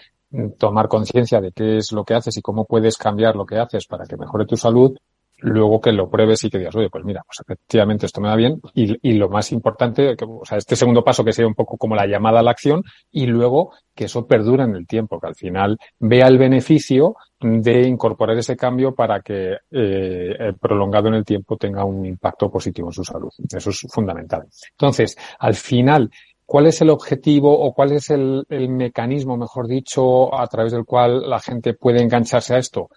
tomar 0.58 0.88
conciencia 0.88 1.40
de 1.40 1.52
qué 1.52 1.76
es 1.76 1.92
lo 1.92 2.04
que 2.04 2.14
haces 2.14 2.36
y 2.38 2.42
cómo 2.42 2.64
puedes 2.64 2.96
cambiar 2.96 3.36
lo 3.36 3.44
que 3.44 3.58
haces 3.58 3.86
para 3.86 4.06
que 4.06 4.16
mejore 4.16 4.46
tu 4.46 4.56
salud 4.56 4.96
luego 5.40 5.80
que 5.80 5.92
lo 5.92 6.08
pruebes 6.08 6.44
y 6.44 6.50
que 6.50 6.58
digas, 6.58 6.74
oye, 6.76 6.88
pues 6.90 7.04
mira, 7.04 7.22
pues 7.26 7.40
efectivamente 7.40 8.06
esto 8.06 8.20
me 8.20 8.28
va 8.28 8.36
bien. 8.36 8.60
Y, 8.74 8.96
y 9.08 9.14
lo 9.14 9.28
más 9.28 9.52
importante, 9.52 10.16
que, 10.16 10.24
o 10.24 10.44
sea, 10.44 10.58
este 10.58 10.76
segundo 10.76 11.02
paso 11.04 11.24
que 11.24 11.32
sería 11.32 11.48
un 11.48 11.54
poco 11.54 11.76
como 11.76 11.94
la 11.94 12.06
llamada 12.06 12.40
a 12.40 12.42
la 12.42 12.50
acción 12.50 12.82
y 13.10 13.26
luego 13.26 13.72
que 13.94 14.04
eso 14.04 14.26
perdura 14.26 14.64
en 14.64 14.74
el 14.76 14.86
tiempo, 14.86 15.20
que 15.20 15.26
al 15.26 15.34
final 15.34 15.78
vea 15.98 16.26
el 16.26 16.38
beneficio 16.38 17.16
de 17.40 17.88
incorporar 17.88 18.36
ese 18.36 18.56
cambio 18.56 18.94
para 18.94 19.20
que 19.20 19.56
eh, 19.70 20.52
prolongado 20.60 21.08
en 21.08 21.14
el 21.14 21.24
tiempo 21.24 21.56
tenga 21.56 21.84
un 21.84 22.04
impacto 22.04 22.50
positivo 22.50 22.88
en 22.88 22.92
su 22.92 23.04
salud. 23.04 23.30
Eso 23.50 23.70
es 23.70 23.86
fundamental. 23.90 24.46
Entonces, 24.72 25.16
al 25.38 25.54
final, 25.54 26.10
¿cuál 26.44 26.66
es 26.66 26.80
el 26.80 26.90
objetivo 26.90 27.58
o 27.58 27.72
cuál 27.72 27.92
es 27.92 28.10
el, 28.10 28.44
el 28.48 28.68
mecanismo, 28.68 29.36
mejor 29.36 29.66
dicho, 29.68 30.34
a 30.34 30.46
través 30.46 30.72
del 30.72 30.84
cual 30.84 31.28
la 31.28 31.40
gente 31.40 31.74
puede 31.74 32.02
engancharse 32.02 32.54
a 32.54 32.58
esto? 32.58 32.88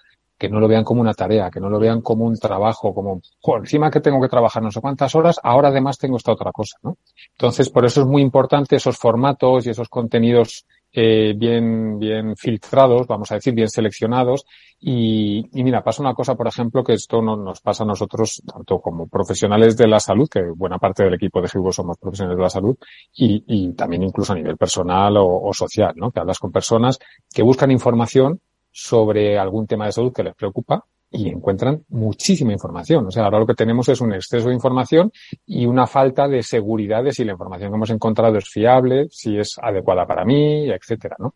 Que 0.44 0.50
no 0.50 0.60
lo 0.60 0.68
vean 0.68 0.84
como 0.84 1.00
una 1.00 1.14
tarea, 1.14 1.50
que 1.50 1.62
no 1.62 1.70
lo 1.70 1.80
vean 1.80 2.02
como 2.02 2.26
un 2.26 2.38
trabajo, 2.38 2.94
como, 2.94 3.22
por 3.42 3.62
encima 3.62 3.90
que 3.90 4.02
tengo 4.02 4.20
que 4.20 4.28
trabajar 4.28 4.62
no 4.62 4.72
sé 4.72 4.82
cuántas 4.82 5.16
horas, 5.16 5.40
ahora 5.42 5.70
además 5.70 5.98
tengo 5.98 6.18
esta 6.18 6.34
otra 6.34 6.52
cosa, 6.52 6.78
¿no? 6.84 6.98
Entonces, 7.32 7.70
por 7.70 7.86
eso 7.86 8.02
es 8.02 8.08
muy 8.08 8.22
importante 8.22 8.76
esos 8.76 8.98
formatos 8.98 9.66
y 9.66 9.70
esos 9.70 9.88
contenidos 9.88 10.66
eh, 10.92 11.34
bien, 11.34 11.98
bien 11.98 12.36
filtrados, 12.36 13.08
vamos 13.08 13.32
a 13.32 13.36
decir, 13.36 13.54
bien 13.54 13.70
seleccionados. 13.70 14.44
Y, 14.82 15.48
y, 15.58 15.64
mira, 15.64 15.82
pasa 15.82 16.02
una 16.02 16.14
cosa, 16.14 16.36
por 16.36 16.48
ejemplo, 16.48 16.84
que 16.84 16.92
esto 16.92 17.22
no, 17.22 17.38
nos 17.38 17.62
pasa 17.62 17.84
a 17.84 17.88
nosotros, 17.88 18.44
tanto 18.46 18.82
como 18.82 19.08
profesionales 19.08 19.78
de 19.78 19.88
la 19.88 20.02
salud, 20.02 20.28
que 20.30 20.42
buena 20.54 20.78
parte 20.78 21.06
del 21.06 21.14
equipo 21.14 21.42
de 21.42 21.48
GIBO 21.48 21.72
somos 21.72 21.98
profesionales 21.98 22.38
de 22.38 22.44
la 22.44 22.50
salud, 22.50 22.76
y, 23.14 23.46
y 23.48 23.72
también 23.76 24.04
incluso 24.04 24.34
a 24.34 24.36
nivel 24.36 24.58
personal 24.58 25.16
o 25.18 25.54
social, 25.54 25.94
¿no? 25.96 26.12
Que 26.12 26.20
hablas 26.20 26.38
con 26.38 26.52
personas 26.52 27.00
que 27.34 27.44
buscan 27.44 27.72
información 27.72 28.42
sobre 28.74 29.38
algún 29.38 29.68
tema 29.68 29.86
de 29.86 29.94
salud 29.94 30.12
que 30.12 30.24
les 30.24 30.36
preocupa 30.36 30.84
y 31.12 31.30
encuentran 31.30 31.84
muchísima 31.90 32.52
información. 32.52 33.06
O 33.06 33.12
sea, 33.12 33.26
ahora 33.26 33.40
lo 33.40 33.46
que 33.46 33.54
tenemos 33.54 33.88
es 33.88 34.02
un 34.02 34.14
exceso 34.14 34.50
de 34.50 34.56
información 34.56 35.12
y 35.46 35.66
una 35.68 35.86
falta 35.86 36.28
de 36.28 36.42
seguridad 36.42 37.04
de 37.04 37.12
si 37.12 37.24
la 37.24 37.34
información 37.34 37.70
que 37.70 37.76
hemos 37.76 37.92
encontrado 37.92 38.38
es 38.38 38.50
fiable, 38.50 39.08
si 39.12 39.38
es 39.38 39.56
adecuada 39.62 40.08
para 40.08 40.26
mí, 40.26 40.70
etcétera, 40.72 41.16
¿no? 41.20 41.36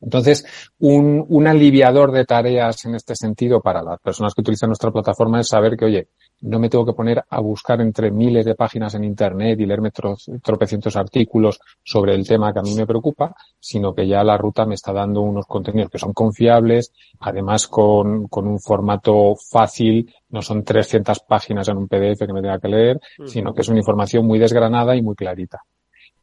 Entonces, 0.00 0.44
un, 0.78 1.24
un 1.28 1.46
aliviador 1.46 2.12
de 2.12 2.24
tareas 2.24 2.84
en 2.86 2.94
este 2.94 3.14
sentido 3.14 3.60
para 3.60 3.82
las 3.82 4.00
personas 4.00 4.34
que 4.34 4.40
utilizan 4.40 4.70
nuestra 4.70 4.90
plataforma 4.90 5.40
es 5.40 5.48
saber 5.48 5.76
que, 5.76 5.84
oye, 5.84 6.08
no 6.42 6.58
me 6.58 6.70
tengo 6.70 6.86
que 6.86 6.94
poner 6.94 7.22
a 7.28 7.40
buscar 7.40 7.80
entre 7.80 8.10
miles 8.10 8.46
de 8.46 8.54
páginas 8.54 8.94
en 8.94 9.04
Internet 9.04 9.60
y 9.60 9.66
leerme 9.66 9.90
tropecientos 9.90 10.96
artículos 10.96 11.60
sobre 11.82 12.14
el 12.14 12.26
tema 12.26 12.52
que 12.52 12.60
a 12.60 12.62
mí 12.62 12.74
me 12.74 12.86
preocupa, 12.86 13.34
sino 13.58 13.94
que 13.94 14.06
ya 14.06 14.24
la 14.24 14.38
ruta 14.38 14.64
me 14.64 14.74
está 14.74 14.92
dando 14.92 15.20
unos 15.20 15.46
contenidos 15.46 15.90
que 15.90 15.98
son 15.98 16.12
confiables, 16.12 16.92
además 17.20 17.68
con, 17.68 18.26
con 18.28 18.46
un 18.46 18.58
formato 18.58 19.34
fácil, 19.36 20.12
no 20.30 20.40
son 20.40 20.64
300 20.64 21.20
páginas 21.20 21.68
en 21.68 21.76
un 21.76 21.88
PDF 21.88 22.26
que 22.26 22.32
me 22.32 22.40
tenga 22.40 22.58
que 22.58 22.68
leer, 22.68 23.00
sino 23.26 23.52
que 23.52 23.60
es 23.60 23.68
una 23.68 23.78
información 23.78 24.26
muy 24.26 24.38
desgranada 24.38 24.96
y 24.96 25.02
muy 25.02 25.14
clarita. 25.14 25.60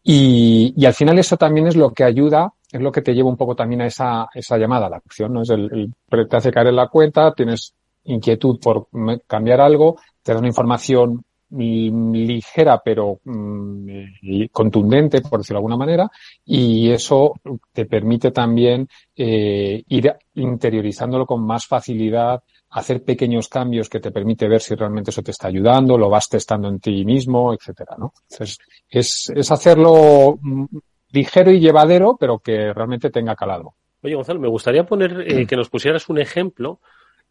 Y, 0.10 0.74
y, 0.78 0.86
al 0.86 0.93
final 0.93 1.20
eso 1.20 1.36
también 1.36 1.67
es 1.67 1.76
lo 1.76 1.91
que 1.91 2.06
ayuda, 2.06 2.54
es 2.72 2.80
lo 2.80 2.93
que 2.93 3.02
te 3.02 3.13
lleva 3.13 3.28
un 3.28 3.36
poco 3.36 3.58
también 3.58 3.82
a 3.82 3.88
esa, 3.88 4.30
esa 4.34 4.58
llamada 4.58 4.88
a 4.88 4.89
la 4.89 4.98
acción, 4.98 5.34
¿no? 5.34 5.41
Es 5.41 5.50
el, 5.50 5.70
el 6.10 6.30
te 6.30 6.38
hace 6.38 6.50
caer 6.50 6.67
en 6.67 6.78
la 6.78 6.88
cuenta, 6.88 7.34
tienes 7.34 7.74
inquietud 8.06 8.58
por 8.58 8.88
cambiar 9.28 9.60
algo, 9.60 9.98
te 10.24 10.32
da 10.32 10.39
una 10.39 10.48
información 10.48 11.26
ligera 11.50 12.82
pero 12.84 13.20
mm, 13.26 14.46
contundente, 14.52 15.22
por 15.22 15.39
decirlo 15.39 15.56
de 15.56 15.60
alguna 15.60 15.78
manera, 15.78 16.10
y 16.46 16.89
eso 16.89 17.34
te 17.74 17.86
permite 17.86 18.32
también 18.32 18.88
eh, 19.13 19.84
ir 19.89 20.13
interiorizándolo 20.36 21.26
con 21.26 21.46
más 21.46 21.65
facilidad, 21.65 22.41
hacer 22.69 23.03
pequeños 23.03 23.47
cambios 23.47 23.89
que 23.89 23.99
te 23.99 24.12
permite 24.12 24.47
ver 24.47 24.62
si 24.62 24.75
realmente 24.75 25.12
eso 25.12 25.21
te 25.21 25.32
está 25.32 25.47
ayudando, 25.47 25.97
lo 25.97 26.10
vas 26.10 26.27
testando 26.30 26.67
en 26.67 26.80
ti 26.80 27.06
mismo, 27.06 27.53
etcétera, 27.53 27.95
¿no? 27.97 28.13
Entonces, 28.30 28.58
es, 28.89 29.32
es 29.34 29.51
hacerlo 29.51 30.38
mm, 30.41 30.65
ligero 31.12 31.51
y 31.51 31.60
llevadero, 31.60 32.17
pero 32.19 32.39
que 32.39 32.73
realmente 32.73 33.10
tenga 33.10 33.36
calado. 33.36 33.75
Oye, 34.03 34.15
Gonzalo, 34.15 34.39
me 34.39 34.49
gustaría 34.49 34.86
poner 34.86 35.25
eh, 35.27 35.47
que 35.47 35.56
nos 35.56 35.69
pusieras 35.69 36.08
un 36.10 36.19
ejemplo 36.19 36.80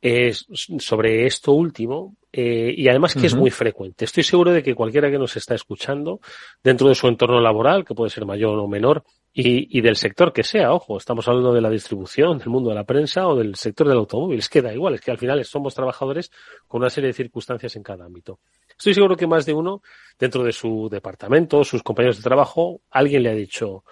eh, 0.03 0.33
sobre 0.33 1.27
esto 1.27 1.53
último 1.53 2.17
eh, 2.33 2.75
y 2.77 2.87
además 2.89 3.15
que 3.15 3.27
es 3.27 3.35
muy 3.35 3.51
frecuente. 3.51 4.05
Estoy 4.05 4.23
seguro 4.23 4.53
de 4.53 4.63
que 4.63 4.75
cualquiera 4.75 5.11
que 5.11 5.19
nos 5.19 5.37
está 5.37 5.55
escuchando 5.55 6.21
dentro 6.63 6.89
de 6.89 6.95
su 6.95 7.09
entorno 7.09 7.41
laboral, 7.41 7.85
que 7.85 7.95
puede 7.95 8.11
ser 8.11 8.27
mayor 8.27 8.59
o 8.59 8.69
menor, 8.69 9.05
y, 9.33 9.79
y, 9.79 9.81
del 9.81 9.97
sector 9.97 10.33
que 10.33 10.43
sea, 10.43 10.73
ojo, 10.73 10.97
estamos 10.97 11.27
hablando 11.29 11.53
de 11.53 11.61
la 11.61 11.71
distribución, 11.71 12.39
del 12.39 12.49
mundo 12.49 12.71
de 12.71 12.75
la 12.75 12.85
prensa 12.85 13.27
o 13.27 13.37
del 13.37 13.55
sector 13.55 13.89
del 13.89 13.99
automóvil, 13.99 14.39
es 14.39 14.49
que 14.49 14.63
da 14.63 14.73
igual, 14.73 14.95
es 14.95 15.01
que 15.01 15.11
al 15.11 15.19
final 15.19 15.45
somos 15.45 15.75
trabajadores 15.75 16.31
con 16.67 16.81
una 16.81 16.91
serie 16.91 17.09
de 17.09 17.15
circunstancias 17.15 17.77
en 17.77 17.83
cada 17.83 18.05
ámbito. 18.07 18.39
Estoy 18.69 18.95
seguro 18.95 19.17
que 19.17 19.27
más 19.27 19.47
de 19.47 19.55
uno, 19.55 19.83
dentro 20.19 20.43
de 20.43 20.53
su 20.53 20.89
departamento, 20.91 21.65
sus 21.65 21.83
compañeros 21.83 22.19
de 22.19 22.23
trabajo, 22.23 22.81
alguien 22.91 23.23
le 23.23 23.31
ha 23.31 23.35
dicho, 23.35 23.85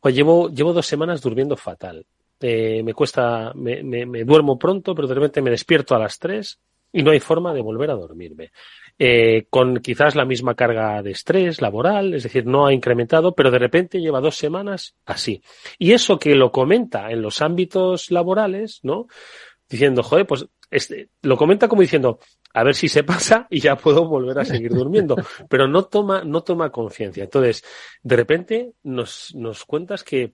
pues 0.00 0.14
llevo, 0.14 0.50
llevo 0.50 0.72
dos 0.72 0.86
semanas 0.86 1.20
durmiendo 1.22 1.56
fatal. 1.56 2.06
Eh, 2.40 2.82
me 2.82 2.94
cuesta, 2.94 3.52
me, 3.54 3.82
me, 3.82 4.06
me, 4.06 4.24
duermo 4.24 4.58
pronto, 4.58 4.94
pero 4.94 5.08
de 5.08 5.14
repente 5.14 5.42
me 5.42 5.50
despierto 5.50 5.94
a 5.94 5.98
las 5.98 6.18
tres 6.18 6.60
y 6.92 7.02
no 7.02 7.10
hay 7.10 7.20
forma 7.20 7.52
de 7.52 7.60
volver 7.60 7.90
a 7.90 7.94
dormirme. 7.94 8.52
Eh, 8.98 9.46
con 9.48 9.78
quizás 9.78 10.16
la 10.16 10.24
misma 10.24 10.54
carga 10.54 11.02
de 11.02 11.12
estrés 11.12 11.60
laboral, 11.60 12.14
es 12.14 12.24
decir, 12.24 12.46
no 12.46 12.66
ha 12.66 12.72
incrementado, 12.72 13.34
pero 13.34 13.50
de 13.50 13.58
repente 13.58 14.00
lleva 14.00 14.20
dos 14.20 14.36
semanas 14.36 14.96
así. 15.06 15.42
Y 15.78 15.92
eso 15.92 16.18
que 16.18 16.34
lo 16.34 16.50
comenta 16.50 17.10
en 17.10 17.22
los 17.22 17.40
ámbitos 17.40 18.10
laborales, 18.10 18.80
¿no? 18.82 19.06
Diciendo, 19.68 20.02
joder, 20.02 20.26
pues 20.26 20.46
este, 20.70 21.10
lo 21.22 21.36
comenta 21.36 21.68
como 21.68 21.82
diciendo, 21.82 22.18
a 22.54 22.64
ver 22.64 22.74
si 22.74 22.88
se 22.88 23.04
pasa 23.04 23.46
y 23.50 23.60
ya 23.60 23.76
puedo 23.76 24.06
volver 24.06 24.38
a 24.38 24.44
seguir 24.44 24.72
durmiendo. 24.72 25.16
Pero 25.48 25.68
no 25.68 25.84
toma, 25.84 26.24
no 26.24 26.42
toma 26.42 26.70
conciencia. 26.70 27.24
Entonces, 27.24 27.64
de 28.02 28.16
repente 28.16 28.72
nos, 28.82 29.34
nos 29.34 29.64
cuentas 29.64 30.02
que 30.02 30.32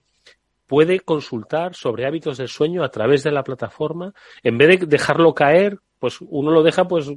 puede 0.67 0.99
consultar 0.99 1.75
sobre 1.75 2.05
hábitos 2.05 2.37
del 2.37 2.47
sueño 2.47 2.83
a 2.83 2.89
través 2.89 3.23
de 3.23 3.31
la 3.31 3.43
plataforma, 3.43 4.13
en 4.43 4.57
vez 4.57 4.79
de 4.79 4.85
dejarlo 4.87 5.33
caer, 5.33 5.79
pues 5.99 6.19
uno 6.21 6.51
lo 6.51 6.63
deja 6.63 6.87
pues 6.87 7.09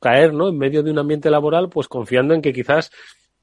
caer, 0.00 0.32
¿no? 0.32 0.48
En 0.48 0.58
medio 0.58 0.82
de 0.82 0.90
un 0.90 0.98
ambiente 0.98 1.30
laboral, 1.30 1.68
pues 1.68 1.88
confiando 1.88 2.34
en 2.34 2.42
que 2.42 2.52
quizás 2.52 2.90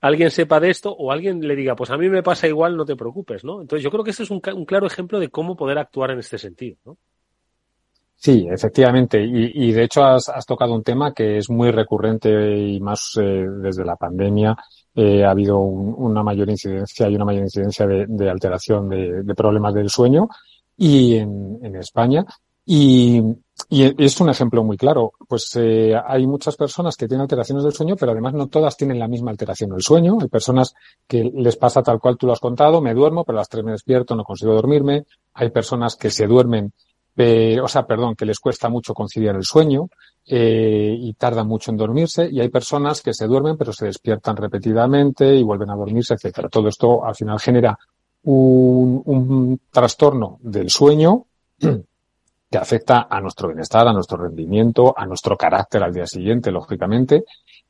alguien 0.01 0.31
sepa 0.31 0.59
de 0.59 0.69
esto 0.69 0.91
o 0.91 1.11
alguien 1.11 1.39
le 1.47 1.55
diga, 1.55 1.75
pues 1.75 1.91
a 1.91 1.97
mí 1.97 2.09
me 2.09 2.23
pasa 2.23 2.47
igual, 2.47 2.75
no 2.75 2.85
te 2.85 2.95
preocupes, 2.95 3.43
¿no? 3.43 3.61
Entonces 3.61 3.83
yo 3.83 3.91
creo 3.91 4.03
que 4.03 4.11
este 4.11 4.23
es 4.23 4.31
un, 4.31 4.39
claro 4.39 4.87
ejemplo 4.87 5.19
de 5.19 5.29
cómo 5.29 5.55
poder 5.55 5.77
actuar 5.77 6.11
en 6.11 6.19
este 6.19 6.37
sentido. 6.37 6.97
Sí, 8.15 8.47
efectivamente. 8.51 9.23
Y, 9.23 9.69
y 9.69 9.71
de 9.71 9.83
hecho 9.83 10.03
has, 10.03 10.29
has, 10.29 10.45
tocado 10.45 10.75
un 10.75 10.83
tema 10.83 11.13
que 11.13 11.37
es 11.37 11.49
muy 11.49 11.71
recurrente 11.71 12.55
y 12.55 12.79
más 12.79 13.13
eh, 13.19 13.45
desde 13.61 13.83
la 13.83 13.95
pandemia. 13.95 14.55
Eh, 14.95 15.23
ha 15.23 15.31
habido 15.31 15.57
un, 15.59 15.95
una 15.97 16.21
mayor 16.21 16.49
incidencia 16.49 17.09
y 17.09 17.15
una 17.15 17.25
mayor 17.25 17.43
incidencia 17.43 17.87
de, 17.87 18.05
de 18.07 18.29
alteración 18.29 18.89
de, 18.89 19.23
de, 19.23 19.35
problemas 19.35 19.73
del 19.73 19.89
sueño. 19.89 20.27
Y 20.77 21.15
en, 21.15 21.59
en, 21.61 21.75
España 21.75 22.25
Y, 22.65 23.21
y 23.69 24.03
es 24.03 24.19
un 24.19 24.29
ejemplo 24.29 24.63
muy 24.63 24.77
claro. 24.77 25.13
Pues 25.27 25.55
eh, 25.55 25.93
hay 26.05 26.27
muchas 26.27 26.55
personas 26.57 26.95
que 26.95 27.07
tienen 27.07 27.21
alteraciones 27.21 27.63
del 27.63 27.73
sueño, 27.73 27.95
pero 27.95 28.11
además 28.11 28.33
no 28.33 28.47
todas 28.47 28.75
tienen 28.77 28.99
la 28.99 29.07
misma 29.07 29.31
alteración 29.31 29.69
del 29.69 29.81
sueño. 29.81 30.17
Hay 30.21 30.27
personas 30.27 30.73
que 31.07 31.23
les 31.23 31.55
pasa 31.55 31.81
tal 31.83 31.99
cual 31.99 32.17
tú 32.17 32.27
lo 32.27 32.33
has 32.33 32.39
contado, 32.39 32.81
me 32.81 32.93
duermo, 32.93 33.23
pero 33.23 33.37
a 33.37 33.41
las 33.41 33.49
tres 33.49 33.63
me 33.63 33.71
despierto, 33.71 34.15
no 34.15 34.23
consigo 34.23 34.53
dormirme. 34.53 35.05
Hay 35.33 35.49
personas 35.51 35.95
que 35.95 36.09
se 36.09 36.27
duermen, 36.27 36.73
o 37.17 37.67
sea, 37.67 37.85
perdón, 37.85 38.15
que 38.15 38.25
les 38.25 38.39
cuesta 38.39 38.69
mucho 38.69 38.93
conciliar 38.93 39.35
el 39.35 39.43
sueño 39.43 39.89
eh, 40.25 40.95
y 40.97 41.13
tardan 41.13 41.47
mucho 41.47 41.71
en 41.71 41.77
dormirse. 41.77 42.29
Y 42.31 42.39
hay 42.39 42.49
personas 42.49 43.01
que 43.01 43.13
se 43.13 43.27
duermen, 43.27 43.57
pero 43.57 43.73
se 43.73 43.85
despiertan 43.85 44.37
repetidamente 44.37 45.35
y 45.35 45.43
vuelven 45.43 45.69
a 45.69 45.75
dormirse, 45.75 46.13
etcétera. 46.13 46.49
Todo 46.49 46.67
esto 46.69 47.05
al 47.05 47.15
final 47.15 47.39
genera 47.39 47.77
un, 48.23 49.01
un 49.05 49.59
trastorno 49.71 50.37
del 50.41 50.69
sueño 50.69 51.25
que 51.59 52.57
afecta 52.57 53.07
a 53.09 53.21
nuestro 53.21 53.47
bienestar, 53.47 53.87
a 53.87 53.93
nuestro 53.93 54.17
rendimiento, 54.17 54.93
a 54.97 55.05
nuestro 55.05 55.37
carácter 55.37 55.83
al 55.83 55.93
día 55.93 56.05
siguiente, 56.05 56.51
lógicamente. 56.51 57.23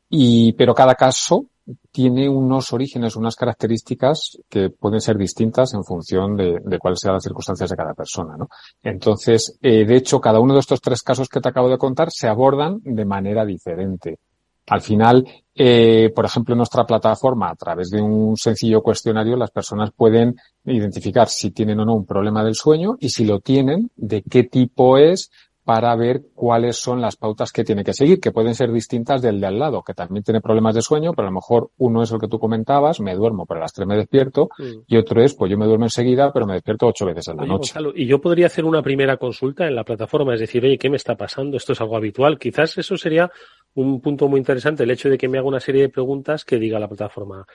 Y, 0.09 0.53
pero 0.53 0.73
cada 0.73 0.95
caso 0.95 1.45
tiene 1.91 2.29
unos 2.29 2.73
orígenes, 2.73 3.15
unas 3.15 3.35
características 3.35 4.37
que 4.49 4.69
pueden 4.69 5.01
ser 5.01 5.17
distintas 5.17 5.73
en 5.73 5.83
función 5.83 6.35
de, 6.35 6.79
cuáles 6.79 6.99
sean 6.99 7.15
las 7.15 7.23
circunstancias 7.23 7.69
de 7.69 7.75
cada 7.75 7.93
persona, 7.93 8.35
¿no? 8.37 8.47
Entonces, 8.81 9.57
eh, 9.61 9.85
de 9.85 9.95
hecho, 9.95 10.19
cada 10.19 10.39
uno 10.39 10.53
de 10.53 10.59
estos 10.59 10.81
tres 10.81 11.01
casos 11.01 11.29
que 11.29 11.39
te 11.39 11.49
acabo 11.49 11.69
de 11.69 11.77
contar 11.77 12.11
se 12.11 12.27
abordan 12.27 12.79
de 12.83 13.05
manera 13.05 13.45
diferente. 13.45 14.19
Al 14.67 14.81
final, 14.81 15.27
eh, 15.53 16.11
por 16.15 16.25
ejemplo, 16.25 16.53
en 16.53 16.59
nuestra 16.59 16.85
plataforma, 16.85 17.49
a 17.49 17.55
través 17.55 17.89
de 17.89 18.01
un 18.01 18.37
sencillo 18.37 18.81
cuestionario, 18.81 19.35
las 19.35 19.51
personas 19.51 19.91
pueden 19.91 20.35
identificar 20.65 21.27
si 21.27 21.51
tienen 21.51 21.79
o 21.79 21.85
no 21.85 21.95
un 21.95 22.05
problema 22.05 22.43
del 22.43 22.55
sueño 22.55 22.95
y 22.99 23.09
si 23.09 23.25
lo 23.25 23.39
tienen, 23.39 23.91
de 23.95 24.21
qué 24.21 24.43
tipo 24.43 24.97
es 24.97 25.29
para 25.71 25.95
ver 25.95 26.23
cuáles 26.35 26.75
son 26.75 26.99
las 26.99 27.15
pautas 27.15 27.53
que 27.53 27.63
tiene 27.63 27.85
que 27.85 27.93
seguir, 27.93 28.19
que 28.19 28.33
pueden 28.33 28.55
ser 28.55 28.73
distintas 28.73 29.21
del 29.21 29.39
de 29.39 29.47
al 29.47 29.57
lado, 29.57 29.83
que 29.83 29.93
también 29.93 30.21
tiene 30.21 30.41
problemas 30.41 30.75
de 30.75 30.81
sueño, 30.81 31.13
pero 31.13 31.29
a 31.29 31.31
lo 31.31 31.35
mejor 31.35 31.69
uno 31.77 32.03
es 32.03 32.11
el 32.11 32.19
que 32.19 32.27
tú 32.27 32.39
comentabas, 32.39 32.99
me 32.99 33.15
duermo, 33.15 33.45
pero 33.45 33.59
a 33.59 33.61
las 33.61 33.71
tres 33.71 33.87
me 33.87 33.95
despierto, 33.95 34.49
mm. 34.57 34.81
y 34.87 34.97
otro 34.97 35.23
es, 35.23 35.33
pues 35.33 35.49
yo 35.49 35.57
me 35.57 35.65
duermo 35.65 35.85
enseguida, 35.85 36.33
pero 36.33 36.45
me 36.45 36.55
despierto 36.55 36.87
ocho 36.87 37.05
veces 37.05 37.29
en 37.29 37.37
la 37.37 37.45
noche. 37.45 37.73
y 37.95 38.05
yo 38.05 38.19
podría 38.19 38.47
hacer 38.47 38.65
una 38.65 38.81
primera 38.81 39.15
consulta 39.15 39.65
en 39.65 39.73
la 39.73 39.85
plataforma, 39.85 40.33
es 40.33 40.41
decir, 40.41 40.61
oye, 40.65 40.77
¿qué 40.77 40.89
me 40.89 40.97
está 40.97 41.15
pasando? 41.15 41.55
Esto 41.55 41.71
es 41.71 41.79
algo 41.79 41.95
habitual. 41.95 42.37
Quizás 42.37 42.77
eso 42.77 42.97
sería 42.97 43.31
un 43.75 44.01
punto 44.01 44.27
muy 44.27 44.39
interesante, 44.39 44.83
el 44.83 44.91
hecho 44.91 45.09
de 45.09 45.17
que 45.17 45.27
me 45.27 45.37
haga 45.37 45.47
una 45.47 45.59
serie 45.59 45.83
de 45.83 45.89
preguntas 45.89 46.45
que 46.45 46.57
diga 46.57 46.79
la 46.79 46.87
plataforma, 46.87 47.45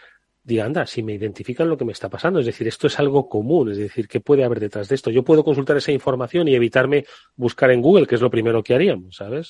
diga, 0.43 0.65
anda, 0.65 0.87
si 0.87 1.03
me 1.03 1.15
identifican 1.15 1.69
lo 1.69 1.77
que 1.77 1.85
me 1.85 1.93
está 1.93 2.09
pasando, 2.09 2.41
es 2.41 2.47
decir, 2.47 2.69
esto 2.69 2.87
es 2.87 2.99
algo 2.99 3.29
común, 3.29 3.73
es 3.73 3.79
decir, 3.79 4.07
¿qué 4.07 4.21
puede 4.21 4.45
haber 4.45 4.61
detrás 4.61 4.89
de 4.89 4.95
esto? 4.95 5.11
Yo 5.11 5.25
puedo 5.25 5.45
consultar 5.45 5.77
esa 5.77 5.93
información 5.93 6.47
y 6.49 6.55
evitarme 6.55 7.05
buscar 7.35 7.71
en 7.71 7.83
Google, 7.83 8.07
que 8.07 8.15
es 8.15 8.21
lo 8.21 8.31
primero 8.31 8.63
que 8.63 8.75
haríamos, 8.75 9.17
¿sabes? 9.17 9.49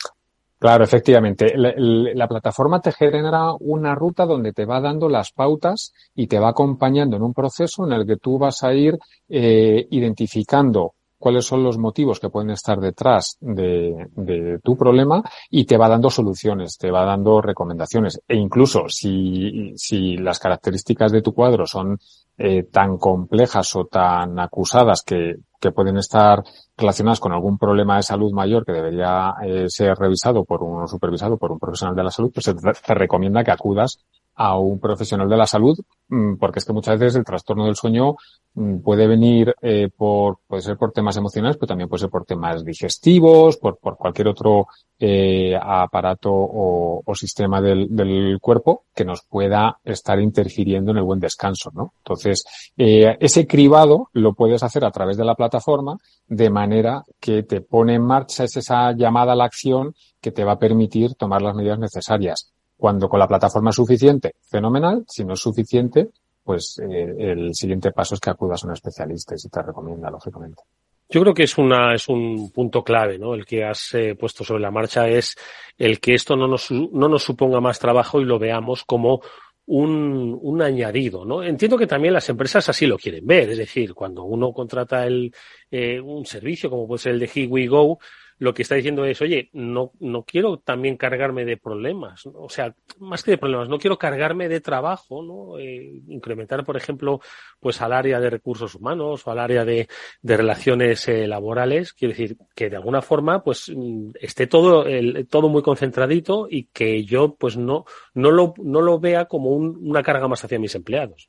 Claro, 0.59 0.85
efectivamente. 0.85 1.52
La, 1.55 2.26
plataforma 2.26 2.81
te 2.81 2.90
genera 2.90 3.52
una 3.61 3.94
ruta 3.94 4.24
donde 4.24 4.55
te 4.55 4.64
va 4.64 4.81
dando 4.81 5.09
las 5.11 5.31
pautas 5.31 5.92
y 6.14 6.29
te 6.29 6.38
va 6.38 6.48
acompañando 6.48 7.16
en 7.16 7.22
un 7.22 7.35
proceso 7.35 7.87
en 7.87 7.92
el 7.92 8.07
que 8.07 8.16
tú 8.16 8.38
vas 8.38 8.64
a 8.64 8.72
ir 8.72 8.98
eh, 9.29 9.87
identificando 9.90 10.94
cuáles 11.18 11.46
son 11.46 11.62
los 11.62 11.79
motivos 11.79 12.20
que 12.20 12.29
pueden 12.29 12.50
estar 12.50 12.79
detrás 12.81 13.37
de, 13.40 14.61
tu 14.62 14.76
problema 14.76 15.22
y 15.50 15.64
te 15.64 15.76
va 15.76 15.88
dando 15.88 16.11
soluciones, 16.11 16.76
te 16.79 16.90
va 16.90 17.05
dando 17.05 17.40
recomendaciones. 17.40 18.20
E 18.29 18.37
incluso 18.37 18.88
si, 18.88 20.16
las 20.18 20.38
características 20.38 21.12
de 21.12 21.22
tu 21.22 21.33
cuadro 21.33 21.66
son 21.66 21.98
eh, 22.38 22.64
tan 22.64 22.98
complejas 22.98 23.74
o 23.76 23.87
tan 23.87 24.38
acusadas 24.38 25.02
que, 25.02 25.37
pueden 25.74 25.96
estar 25.96 26.44
relacionadas 26.76 27.18
con 27.18 27.33
algún 27.33 27.59
problema 27.59 27.96
de 27.96 28.05
salud 28.05 28.31
mayor 28.31 28.64
que 28.64 28.70
debería 28.70 29.35
eh, 29.44 29.64
ser 29.68 29.96
revisado 29.96 30.44
por 30.44 30.62
un 30.62 30.87
supervisado 30.87 31.37
por 31.38 31.50
un 31.50 31.59
profesional 31.59 31.96
de 31.96 32.05
la 32.05 32.12
salud, 32.12 32.31
pues 32.33 32.46
te 32.46 32.94
recomienda 32.94 33.42
que 33.42 33.50
acudas 33.50 33.98
a 34.37 34.59
un 34.59 34.79
profesional 34.79 35.29
de 35.29 35.37
la 35.37 35.46
salud, 35.46 35.79
mm, 36.09 36.37
porque 36.37 36.59
es 36.59 36.64
que 36.64 36.72
muchas 36.72 36.99
veces 36.99 37.16
el 37.16 37.25
trastorno 37.25 37.64
del 37.64 37.75
sueño 37.75 38.16
mm, 38.55 38.79
puede 38.81 39.07
venir 39.07 39.55
eh, 39.62 39.88
por, 39.96 40.38
puede 40.46 40.62
ser 40.62 40.77
por 40.77 40.92
temas 40.92 41.16
emocionales, 41.16 41.57
pero 41.57 41.68
también 41.68 41.88
puede 41.88 42.03
ser 42.03 42.11
por 42.11 42.27
temas 42.27 42.62
digestivos, 42.62 43.57
por, 43.57 43.79
por 43.79 43.96
cualquier 43.96 44.29
otro 44.29 44.66
eh, 44.99 45.59
aparato 45.61 46.31
o, 46.33 47.03
o 47.05 47.14
sistema 47.14 47.62
del, 47.62 47.88
del, 47.90 48.38
cuerpo 48.40 48.85
que 48.94 49.05
nos 49.05 49.22
pueda 49.22 49.79
estar 49.85 50.20
interfiriendo 50.20 50.90
en 50.90 50.99
el 50.99 51.05
buen 51.05 51.20
descanso, 51.20 51.70
¿no? 51.75 51.94
Entonces, 51.99 52.44
eh, 52.77 53.16
ese 53.20 53.46
cribado 53.46 54.11
lo 54.12 54.35
puedes 54.35 54.62
hacer 54.62 54.85
a 54.85 54.90
través 54.90 55.16
de 55.16 55.25
la 55.25 55.35
plataforma 55.35 55.96
de 56.27 56.51
manera 56.51 57.05
que 57.18 57.42
te 57.42 57.62
pone 57.62 57.94
en 57.94 58.03
marcha 58.03 58.44
esa 58.44 58.92
llamada 58.92 59.33
a 59.33 59.37
la 59.37 59.44
acción 59.44 59.94
que 60.20 60.31
te 60.31 60.44
va 60.44 60.53
a 60.53 60.59
permitir 60.59 61.14
tomar 61.14 61.40
las 61.40 61.55
medidas 61.55 61.79
necesarias 61.79 62.53
cuando 62.76 63.08
con 63.08 63.18
la 63.18 63.28
plataforma 63.28 63.70
es 63.70 63.76
suficiente, 63.76 64.34
fenomenal. 64.42 65.04
Si 65.08 65.24
no 65.24 65.34
es 65.34 65.40
suficiente, 65.40 66.10
pues 66.42 66.78
eh, 66.78 67.14
el 67.18 67.54
siguiente 67.54 67.90
paso 67.92 68.14
es 68.14 68.20
que 68.20 68.30
acudas 68.30 68.62
a 68.62 68.66
un 68.68 68.74
especialista 68.74 69.34
y 69.34 69.38
se 69.38 69.48
te 69.48 69.62
recomienda, 69.62 70.10
lógicamente. 70.10 70.62
Yo 71.08 71.20
creo 71.20 71.34
que 71.34 71.44
es 71.44 71.56
una 71.56 71.94
es 71.94 72.08
un 72.08 72.50
punto 72.50 72.82
clave, 72.82 73.16
¿no? 73.18 73.34
El 73.34 73.46
que 73.46 73.64
has 73.64 73.94
eh, 73.94 74.16
puesto 74.16 74.42
sobre 74.42 74.62
la 74.62 74.72
marcha 74.72 75.08
es 75.08 75.36
el 75.78 76.00
que 76.00 76.14
esto 76.14 76.36
no 76.36 76.48
nos 76.48 76.70
no 76.70 77.08
nos 77.08 77.22
suponga 77.22 77.60
más 77.60 77.78
trabajo 77.78 78.20
y 78.20 78.24
lo 78.24 78.40
veamos 78.40 78.84
como 78.84 79.20
un, 79.66 80.38
un 80.40 80.62
añadido, 80.62 81.24
¿no? 81.24 81.42
Entiendo 81.42 81.76
que 81.76 81.86
también 81.86 82.14
las 82.14 82.28
empresas 82.28 82.68
así 82.68 82.86
lo 82.86 82.98
quieren 82.98 83.26
ver, 83.26 83.50
es 83.50 83.58
decir, 83.58 83.94
cuando 83.94 84.24
uno 84.24 84.52
contrata 84.52 85.04
el, 85.06 85.34
eh, 85.70 86.00
un 86.00 86.24
servicio 86.24 86.70
como 86.70 86.86
puede 86.86 87.02
ser 87.02 87.12
el 87.12 87.20
de 87.20 87.30
Here 87.32 87.66
Go, 87.66 87.98
lo 88.38 88.53
que 88.53 88.62
está 88.62 88.75
diciendo 88.75 89.05
es, 89.05 89.20
oye, 89.22 89.49
no, 89.53 89.92
no 90.01 90.25
quiero 90.25 90.59
también 90.59 90.96
cargarme 90.96 91.44
de 91.44 91.57
problemas, 91.57 92.27
o 92.27 92.49
sea, 92.49 92.75
más 92.99 93.22
que 93.22 93.33
de 93.33 93.38
problemas, 93.38 93.68
no 93.68 93.79
quiero 93.79 93.96
cargarme 93.99 94.49
de 94.49 94.61
trabajo, 94.61 95.22
¿no? 95.22 95.59
Eh, 95.59 96.03
incrementar, 96.09 96.64
por 96.64 96.77
ejemplo, 96.77 97.20
pues 97.61 97.81
al 97.81 97.92
área 97.92 98.20
de 98.20 98.31
recursos 98.31 98.75
humanos 98.75 99.27
o 99.27 99.31
al 99.31 99.38
área 99.38 99.64
de, 99.64 99.88
de 100.20 100.37
relaciones 100.37 101.09
eh, 101.09 101.27
laborales, 101.27 101.94
quiero 101.94 102.12
decir, 102.12 102.37
que 102.55 102.68
de 102.68 102.77
alguna 102.77 103.01
forma, 103.01 103.42
pues, 103.42 103.72
mm, 103.75 104.11
esté 104.20 104.46
todo, 104.46 104.85
el, 104.87 105.27
todo 105.29 105.49
muy 105.49 105.62
concentradito 105.62 106.46
y 106.51 106.64
que 106.64 107.05
yo, 107.05 107.37
pues, 107.37 107.57
no, 107.57 107.85
no 108.14 108.31
lo, 108.31 108.53
no 108.59 108.83
lo 108.83 109.01
vea 109.01 109.25
como 109.25 109.51
un, 109.51 109.79
una 109.81 110.03
carga 110.03 110.29
más 110.29 110.44
hacia 110.44 110.59
mis 110.59 110.75
empleados. 110.75 111.29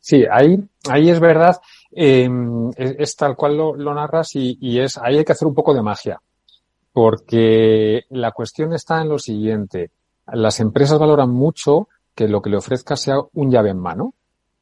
Sí, 0.00 0.24
ahí, 0.30 0.58
ahí 0.88 1.10
es 1.10 1.18
verdad 1.18 1.56
eh, 1.94 2.28
es, 2.76 3.16
tal 3.16 3.36
cual 3.36 3.56
lo, 3.56 3.94
narras 3.94 4.34
y, 4.34 4.78
es, 4.78 4.98
ahí 4.98 5.18
hay 5.18 5.24
que 5.24 5.32
hacer 5.32 5.48
un 5.48 5.54
poco 5.54 5.74
de 5.74 5.82
magia. 5.82 6.20
Porque 6.92 8.04
la 8.10 8.32
cuestión 8.32 8.72
está 8.74 9.00
en 9.00 9.08
lo 9.08 9.18
siguiente. 9.18 9.90
Las 10.26 10.60
empresas 10.60 10.98
valoran 10.98 11.30
mucho 11.30 11.88
que 12.14 12.28
lo 12.28 12.42
que 12.42 12.50
le 12.50 12.58
ofrezca 12.58 12.96
sea 12.96 13.16
un 13.32 13.50
llave 13.50 13.70
en 13.70 13.78
mano. 13.78 14.14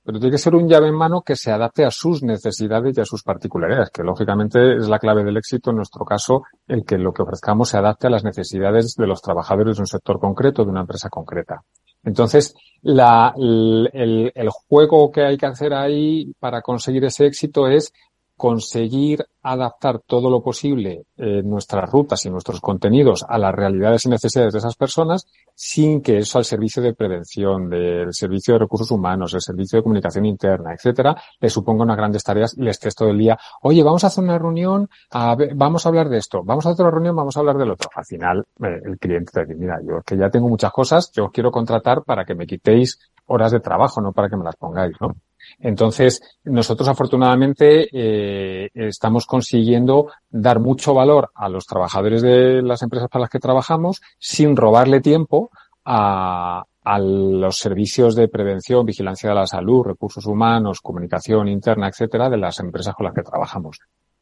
Pero 0.03 0.19
tiene 0.19 0.33
que 0.33 0.39
ser 0.39 0.55
un 0.55 0.69
llave 0.69 0.89
en 0.89 0.95
mano 0.95 1.23
que 1.23 1.37
se 1.37 1.53
adapte 1.53 1.85
a 1.85 1.91
sus 1.91 2.23
necesidades 2.23 2.97
y 2.97 3.01
a 3.01 3.05
sus 3.05 3.23
particularidades, 3.23 3.91
que 3.91 4.03
lógicamente 4.03 4.77
es 4.77 4.89
la 4.89 4.99
clave 4.99 5.25
del 5.25 5.37
éxito 5.37 5.71
en 5.71 5.77
nuestro 5.77 6.05
caso, 6.05 6.43
el 6.67 6.85
que 6.85 6.97
lo 6.97 7.13
que 7.13 7.23
ofrezcamos 7.23 7.69
se 7.69 7.79
adapte 7.79 8.07
a 8.07 8.11
las 8.11 8.25
necesidades 8.25 8.95
de 8.97 9.07
los 9.07 9.21
trabajadores 9.21 9.77
de 9.77 9.83
un 9.83 9.87
sector 9.87 10.19
concreto, 10.19 10.65
de 10.65 10.71
una 10.71 10.81
empresa 10.81 11.11
concreta. 11.11 11.63
Entonces, 12.03 12.55
la, 12.83 13.35
el, 13.37 14.33
el, 14.35 14.49
juego 14.49 15.11
que 15.11 15.23
hay 15.23 15.37
que 15.37 15.47
hacer 15.47 15.75
ahí 15.75 16.33
para 16.39 16.63
conseguir 16.63 17.05
ese 17.05 17.27
éxito 17.27 17.69
es 17.69 17.93
conseguir 18.41 19.27
adaptar 19.43 19.99
todo 19.99 20.31
lo 20.31 20.43
posible 20.43 21.05
eh, 21.19 21.43
nuestras 21.45 21.91
rutas 21.91 22.25
y 22.25 22.31
nuestros 22.31 22.59
contenidos 22.63 23.23
a 23.29 23.37
las 23.37 23.55
realidades 23.55 24.07
y 24.07 24.09
necesidades 24.09 24.55
de 24.55 24.61
esas 24.61 24.77
personas 24.77 25.27
sin 25.55 26.01
que 26.01 26.17
eso 26.17 26.39
al 26.39 26.47
servicio 26.47 26.83
de 26.83 26.95
prevención, 26.95 27.69
del 27.69 28.15
servicio 28.15 28.55
de 28.55 28.61
recursos 28.61 28.91
humanos, 28.91 29.35
el 29.35 29.43
servicio 29.43 29.79
de 29.79 29.83
comunicación 29.83 30.25
interna, 30.25 30.73
etcétera, 30.73 31.15
le 31.39 31.51
suponga 31.51 31.83
unas 31.85 31.99
grandes 31.99 32.25
tareas 32.25 32.57
y 32.57 32.63
les 32.63 32.77
estés 32.77 32.95
todo 32.95 33.11
el 33.11 33.19
día, 33.19 33.39
oye, 33.61 33.83
vamos 33.83 34.05
a 34.05 34.07
hacer 34.07 34.25
una 34.25 34.39
reunión, 34.39 34.89
a 35.11 35.37
vamos 35.55 35.85
a 35.85 35.91
hablar 35.91 36.09
de 36.09 36.17
esto, 36.17 36.41
vamos 36.43 36.65
a 36.65 36.71
hacer 36.71 36.87
una 36.87 36.93
reunión, 36.93 37.15
vamos 37.15 37.37
a 37.37 37.41
hablar 37.41 37.59
del 37.59 37.73
otro. 37.73 37.91
Al 37.95 38.07
final, 38.07 38.47
eh, 38.65 38.81
el 38.87 38.99
cliente 38.99 39.33
te 39.35 39.41
dice, 39.43 39.55
mira, 39.55 39.81
yo 39.87 40.01
que 40.01 40.17
ya 40.17 40.31
tengo 40.31 40.49
muchas 40.49 40.73
cosas, 40.73 41.13
yo 41.13 41.27
os 41.27 41.31
quiero 41.31 41.51
contratar 41.51 42.05
para 42.05 42.25
que 42.25 42.35
me 42.35 42.47
quitéis 42.47 42.99
horas 43.27 43.53
de 43.53 43.61
trabajo, 43.61 44.01
no 44.01 44.13
para 44.13 44.31
que 44.31 44.37
me 44.39 44.45
las 44.45 44.57
pongáis, 44.57 44.97
¿no? 44.99 45.15
Entonces, 45.59 46.21
nosotros 46.45 46.89
afortunadamente 46.89 47.89
eh, 47.93 48.71
estamos 48.75 49.27
consiguiendo 49.27 50.09
dar 50.29 50.61
mucho 50.61 50.95
valor 50.95 51.31
a 51.35 51.49
los 51.49 51.67
trabajadores 51.67 52.23
de 52.23 52.63
las 52.63 52.83
empresas 52.83 53.09
para 53.09 53.23
las 53.23 53.31
que 53.31 53.39
trabajamos 53.39 54.01
sin 54.19 54.57
robarle 54.57 55.01
tiempo 55.01 55.51
a, 55.85 56.65
a 56.83 56.99
los 56.99 57.59
servicios 57.59 58.15
de 58.15 58.29
prevención, 58.29 58.87
vigilancia 58.87 59.31
de 59.31 59.35
la 59.35 59.47
salud, 59.47 59.85
recursos 59.85 60.27
humanos, 60.27 60.81
comunicación 60.81 61.49
interna, 61.49 61.89
etcétera, 61.89 62.31
de 62.31 62.39
las 62.39 62.59
empresas 62.61 62.95
con 62.95 63.05
las 63.05 63.15
que 63.15 63.23
trabajamos. 63.23 63.79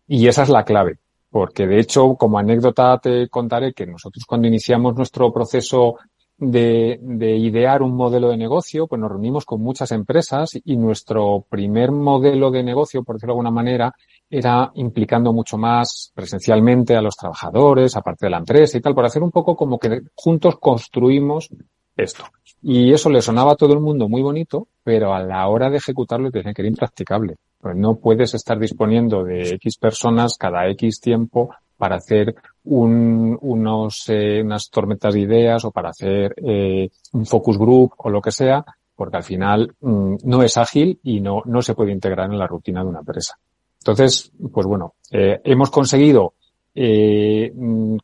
Y 0.06 0.26
esa 0.26 0.42
es 0.42 0.48
la 0.48 0.64
clave, 0.64 0.98
porque 1.30 1.66
de 1.66 1.78
hecho, 1.78 2.14
como 2.14 2.38
anécdota 2.38 2.98
te 2.98 3.28
contaré 3.28 3.72
que 3.74 3.86
nosotros 3.86 4.24
cuando 4.26 4.48
iniciamos 4.48 4.96
nuestro 4.96 5.32
proceso 5.32 5.96
de, 6.38 6.98
de, 7.02 7.36
idear 7.36 7.82
un 7.82 7.96
modelo 7.96 8.28
de 8.28 8.36
negocio, 8.36 8.86
pues 8.86 9.00
nos 9.00 9.10
reunimos 9.10 9.44
con 9.44 9.60
muchas 9.60 9.90
empresas 9.92 10.58
y 10.64 10.76
nuestro 10.76 11.44
primer 11.48 11.90
modelo 11.90 12.50
de 12.50 12.62
negocio, 12.62 13.02
por 13.02 13.16
decirlo 13.16 13.32
de 13.32 13.38
alguna 13.38 13.50
manera, 13.50 13.94
era 14.30 14.70
implicando 14.74 15.32
mucho 15.32 15.58
más 15.58 16.12
presencialmente 16.14 16.94
a 16.96 17.02
los 17.02 17.16
trabajadores, 17.16 17.96
aparte 17.96 18.26
de 18.26 18.30
la 18.30 18.38
empresa 18.38 18.78
y 18.78 18.80
tal, 18.80 18.94
por 18.94 19.04
hacer 19.04 19.22
un 19.22 19.30
poco 19.30 19.56
como 19.56 19.78
que 19.78 20.02
juntos 20.14 20.58
construimos 20.60 21.48
esto. 21.96 22.24
Y 22.62 22.92
eso 22.92 23.10
le 23.10 23.22
sonaba 23.22 23.52
a 23.52 23.56
todo 23.56 23.72
el 23.72 23.80
mundo 23.80 24.08
muy 24.08 24.22
bonito, 24.22 24.68
pero 24.82 25.14
a 25.14 25.22
la 25.22 25.46
hora 25.48 25.70
de 25.70 25.78
ejecutarlo 25.78 26.30
decían 26.30 26.54
que 26.54 26.62
era 26.62 26.68
impracticable. 26.68 27.36
Pues 27.60 27.76
no 27.76 27.96
puedes 27.96 28.34
estar 28.34 28.58
disponiendo 28.58 29.24
de 29.24 29.54
X 29.54 29.78
personas 29.78 30.36
cada 30.38 30.68
X 30.68 31.00
tiempo 31.00 31.50
para 31.78 31.96
hacer 31.96 32.34
un, 32.64 33.38
unos, 33.40 34.04
eh, 34.08 34.42
unas 34.42 34.68
tormentas 34.68 35.14
de 35.14 35.20
ideas 35.20 35.64
o 35.64 35.70
para 35.70 35.90
hacer 35.90 36.34
eh, 36.44 36.90
un 37.12 37.24
focus 37.24 37.56
group 37.56 37.92
o 37.96 38.10
lo 38.10 38.20
que 38.20 38.32
sea, 38.32 38.64
porque 38.94 39.16
al 39.16 39.22
final 39.22 39.74
mm, 39.80 40.16
no 40.24 40.42
es 40.42 40.58
ágil 40.58 41.00
y 41.04 41.20
no, 41.20 41.42
no 41.46 41.62
se 41.62 41.74
puede 41.74 41.92
integrar 41.92 42.30
en 42.30 42.38
la 42.38 42.46
rutina 42.46 42.82
de 42.82 42.90
una 42.90 42.98
empresa. 42.98 43.38
Entonces, 43.78 44.32
pues 44.52 44.66
bueno, 44.66 44.94
eh, 45.12 45.40
hemos 45.44 45.70
conseguido 45.70 46.34
eh, 46.80 47.50
mm, 47.52 47.96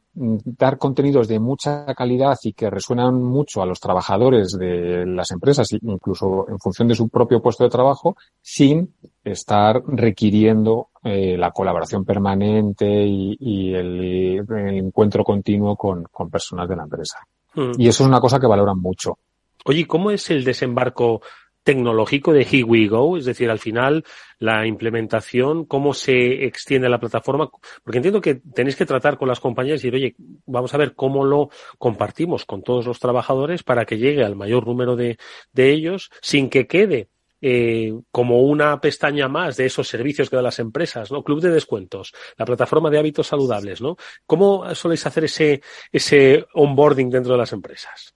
dar 0.58 0.78
contenidos 0.78 1.28
de 1.28 1.38
mucha 1.38 1.86
calidad 1.94 2.36
y 2.42 2.54
que 2.54 2.68
resuenan 2.68 3.22
mucho 3.22 3.62
a 3.62 3.66
los 3.66 3.78
trabajadores 3.78 4.58
de 4.58 5.06
las 5.06 5.30
empresas, 5.30 5.68
incluso 5.80 6.46
en 6.48 6.58
función 6.58 6.88
de 6.88 6.96
su 6.96 7.08
propio 7.08 7.40
puesto 7.40 7.62
de 7.62 7.70
trabajo, 7.70 8.16
sin 8.42 8.92
estar 9.22 9.80
requiriendo 9.86 10.88
eh, 11.04 11.36
la 11.38 11.52
colaboración 11.52 12.04
permanente 12.04 12.84
y, 13.06 13.72
el, 13.72 14.44
encuentro 14.50 15.22
continuo 15.22 15.76
con, 15.76 16.08
personas 16.28 16.68
de 16.68 16.74
la 16.74 16.82
empresa. 16.82 17.18
Hmm. 17.54 17.72
Y 17.78 17.86
eso 17.86 18.02
es 18.02 18.08
una 18.08 18.20
cosa 18.20 18.40
que 18.40 18.48
valoran 18.48 18.80
mucho. 18.80 19.18
Oye, 19.66 19.86
¿cómo 19.86 20.10
es 20.10 20.30
el 20.30 20.42
desembarco 20.42 21.20
tecnológico 21.64 22.32
de 22.32 22.42
Here 22.42 22.62
We 22.64 22.86
Go, 22.86 23.16
es 23.16 23.24
decir, 23.24 23.50
al 23.50 23.58
final 23.58 24.04
la 24.38 24.66
implementación, 24.66 25.64
cómo 25.64 25.94
se 25.94 26.44
extiende 26.44 26.88
la 26.88 27.00
plataforma, 27.00 27.50
porque 27.82 27.98
entiendo 27.98 28.20
que 28.20 28.36
tenéis 28.36 28.76
que 28.76 28.86
tratar 28.86 29.16
con 29.16 29.28
las 29.28 29.40
compañías 29.40 29.80
y 29.80 29.90
decir, 29.90 29.94
oye, 29.94 30.14
vamos 30.46 30.72
a 30.74 30.78
ver 30.78 30.94
cómo 30.94 31.24
lo 31.24 31.48
compartimos 31.78 32.44
con 32.44 32.62
todos 32.62 32.86
los 32.86 33.00
trabajadores 33.00 33.62
para 33.62 33.86
que 33.86 33.98
llegue 33.98 34.22
al 34.22 34.36
mayor 34.36 34.66
número 34.66 34.94
de, 34.94 35.18
de 35.52 35.72
ellos 35.72 36.10
sin 36.20 36.50
que 36.50 36.66
quede 36.66 37.08
eh, 37.46 37.92
como 38.10 38.40
una 38.40 38.80
pestaña 38.80 39.28
más 39.28 39.58
de 39.58 39.66
esos 39.66 39.86
servicios 39.86 40.30
que 40.30 40.36
dan 40.36 40.46
las 40.46 40.60
empresas, 40.60 41.12
¿no? 41.12 41.22
Club 41.22 41.42
de 41.42 41.50
descuentos, 41.50 42.14
la 42.38 42.46
plataforma 42.46 42.88
de 42.88 42.98
hábitos 42.98 43.26
saludables, 43.26 43.82
¿no? 43.82 43.98
¿Cómo 44.24 44.74
soléis 44.74 45.04
hacer 45.04 45.24
ese, 45.24 45.60
ese 45.92 46.46
onboarding 46.54 47.10
dentro 47.10 47.32
de 47.32 47.38
las 47.38 47.52
empresas? 47.52 48.14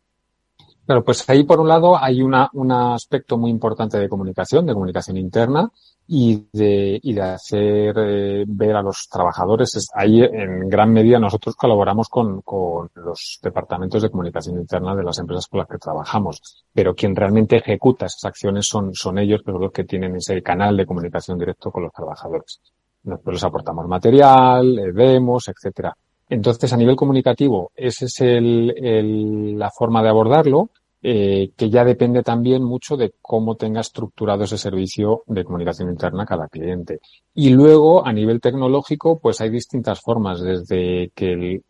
Claro, 0.88 1.04
pues 1.04 1.28
ahí 1.28 1.44
por 1.44 1.60
un 1.60 1.68
lado 1.68 2.02
hay 2.02 2.22
una, 2.22 2.48
un 2.54 2.72
aspecto 2.72 3.36
muy 3.36 3.50
importante 3.50 3.98
de 3.98 4.08
comunicación, 4.08 4.64
de 4.64 4.72
comunicación 4.72 5.18
interna 5.18 5.70
y 6.06 6.46
de, 6.50 6.98
y 7.02 7.12
de 7.12 7.20
hacer 7.20 7.94
eh, 7.98 8.44
ver 8.48 8.74
a 8.74 8.80
los 8.80 9.06
trabajadores. 9.06 9.90
Ahí 9.92 10.22
en 10.22 10.66
gran 10.66 10.90
medida 10.90 11.18
nosotros 11.18 11.56
colaboramos 11.56 12.08
con, 12.08 12.40
con 12.40 12.88
los 12.94 13.38
departamentos 13.42 14.00
de 14.00 14.08
comunicación 14.08 14.56
interna 14.58 14.96
de 14.96 15.02
las 15.02 15.18
empresas 15.18 15.46
con 15.48 15.58
las 15.58 15.68
que 15.68 15.76
trabajamos, 15.76 16.64
pero 16.72 16.94
quien 16.94 17.14
realmente 17.14 17.56
ejecuta 17.56 18.06
esas 18.06 18.24
acciones 18.24 18.66
son, 18.66 18.94
son 18.94 19.18
ellos, 19.18 19.42
pero 19.44 19.58
los 19.58 19.72
que 19.72 19.84
tienen 19.84 20.16
ese 20.16 20.40
canal 20.42 20.74
de 20.74 20.86
comunicación 20.86 21.38
directo 21.38 21.70
con 21.70 21.82
los 21.82 21.92
trabajadores. 21.92 22.62
Nosotros 23.02 23.34
les 23.34 23.44
aportamos 23.44 23.86
material, 23.86 24.78
eh, 24.78 24.90
vemos, 24.90 25.48
etcétera. 25.48 25.94
Entonces, 26.30 26.72
a 26.72 26.76
nivel 26.76 26.96
comunicativo, 26.96 27.72
esa 27.74 28.04
es 28.04 28.20
el, 28.20 28.74
el, 28.76 29.58
la 29.58 29.70
forma 29.70 30.02
de 30.02 30.08
abordarlo 30.10 30.70
eh, 31.02 31.52
que 31.56 31.70
ya 31.70 31.84
depende 31.84 32.22
también 32.22 32.64
mucho 32.64 32.96
de 32.96 33.14
cómo 33.22 33.56
tenga 33.56 33.80
estructurado 33.80 34.44
ese 34.44 34.58
servicio 34.58 35.22
de 35.26 35.44
comunicación 35.44 35.90
interna 35.90 36.26
cada 36.26 36.48
cliente. 36.48 37.00
Y 37.34 37.50
luego, 37.50 38.06
a 38.06 38.12
nivel 38.12 38.40
tecnológico, 38.40 39.18
pues 39.20 39.40
hay 39.40 39.50
distintas 39.50 40.00
formas, 40.00 40.40
desde 40.40 41.12
que 41.14 41.62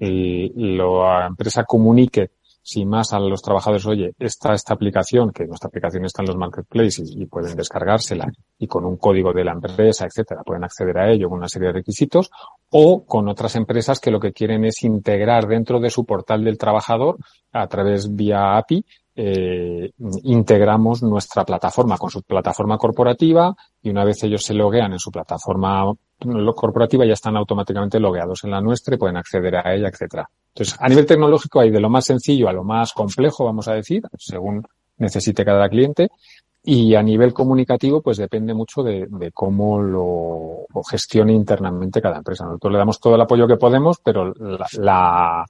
la 0.55 1.27
empresa 1.27 1.65
comunique 1.65 2.31
sin 2.69 2.87
más 2.87 3.15
a 3.15 3.19
los 3.19 3.41
trabajadores, 3.41 3.87
oye, 3.87 4.13
esta, 4.19 4.53
esta 4.53 4.75
aplicación, 4.75 5.33
que 5.33 5.47
nuestra 5.47 5.69
aplicación 5.69 6.05
está 6.05 6.21
en 6.21 6.29
los 6.29 6.37
marketplaces 6.37 7.11
y 7.17 7.25
pueden 7.25 7.57
descargársela 7.57 8.31
y 8.59 8.67
con 8.67 8.85
un 8.85 8.99
código 8.99 9.33
de 9.33 9.43
la 9.43 9.53
empresa, 9.53 10.05
etcétera, 10.05 10.43
pueden 10.45 10.65
acceder 10.65 10.99
a 10.99 11.11
ello 11.11 11.31
con 11.31 11.39
una 11.39 11.49
serie 11.49 11.69
de 11.69 11.75
requisitos, 11.75 12.31
o 12.69 13.07
con 13.07 13.27
otras 13.27 13.57
empresas 13.57 14.01
que 14.01 14.11
lo 14.11 14.21
que 14.21 14.35
quieren 14.35 14.67
es 14.67 14.85
integrar 14.85 15.47
dentro 15.47 15.81
de 15.81 15.89
su 15.89 16.05
portal 16.05 16.45
del 16.45 16.59
trabajador 16.59 17.17
a 17.53 17.67
través 17.69 18.15
vía 18.15 18.59
API 18.59 18.85
eh, 19.21 19.91
integramos 20.23 21.03
nuestra 21.03 21.45
plataforma 21.45 21.99
con 21.99 22.09
su 22.09 22.23
plataforma 22.23 22.79
corporativa 22.79 23.53
y 23.83 23.91
una 23.91 24.05
vez 24.05 24.23
ellos 24.23 24.45
se 24.45 24.55
loguean 24.55 24.93
en 24.93 25.01
su 25.01 25.11
plataforma 25.11 25.93
corporativa 26.55 27.05
ya 27.05 27.15
están 27.15 27.37
automáticamente 27.37 27.99
logueados 27.99 28.45
en 28.45 28.53
la 28.53 28.61
nuestra 28.61 28.95
y 28.95 28.99
pueden 28.99 29.17
acceder 29.17 29.57
a 29.57 29.75
ella, 29.75 29.89
etcétera. 29.89 30.31
Entonces, 30.55 30.77
a 30.79 30.89
nivel 30.89 31.05
tecnológico 31.05 31.59
hay 31.59 31.71
de 31.71 31.81
lo 31.81 31.91
más 31.91 32.05
sencillo 32.05 32.49
a 32.49 32.53
lo 32.53 32.63
más 32.63 32.93
complejo, 32.93 33.45
vamos 33.45 33.67
a 33.67 33.75
decir, 33.75 34.03
según 34.17 34.63
necesite 34.99 35.45
cada 35.45 35.69
cliente. 35.69 36.11
Y 36.63 36.95
a 36.95 37.03
nivel 37.03 37.33
comunicativo, 37.33 38.01
pues 38.01 38.19
depende 38.19 38.55
mucho 38.55 38.85
de, 38.85 39.09
cómo 39.35 39.81
lo, 39.83 40.67
gestione 40.89 41.33
internamente 41.33 42.01
cada 42.01 42.19
empresa. 42.19 42.45
Nosotros 42.45 42.73
le 42.73 42.79
damos 42.79 43.01
todo 43.01 43.17
el 43.17 43.21
apoyo 43.21 43.49
que 43.49 43.57
podemos, 43.57 43.99
pero 43.99 44.33
la 44.79 45.45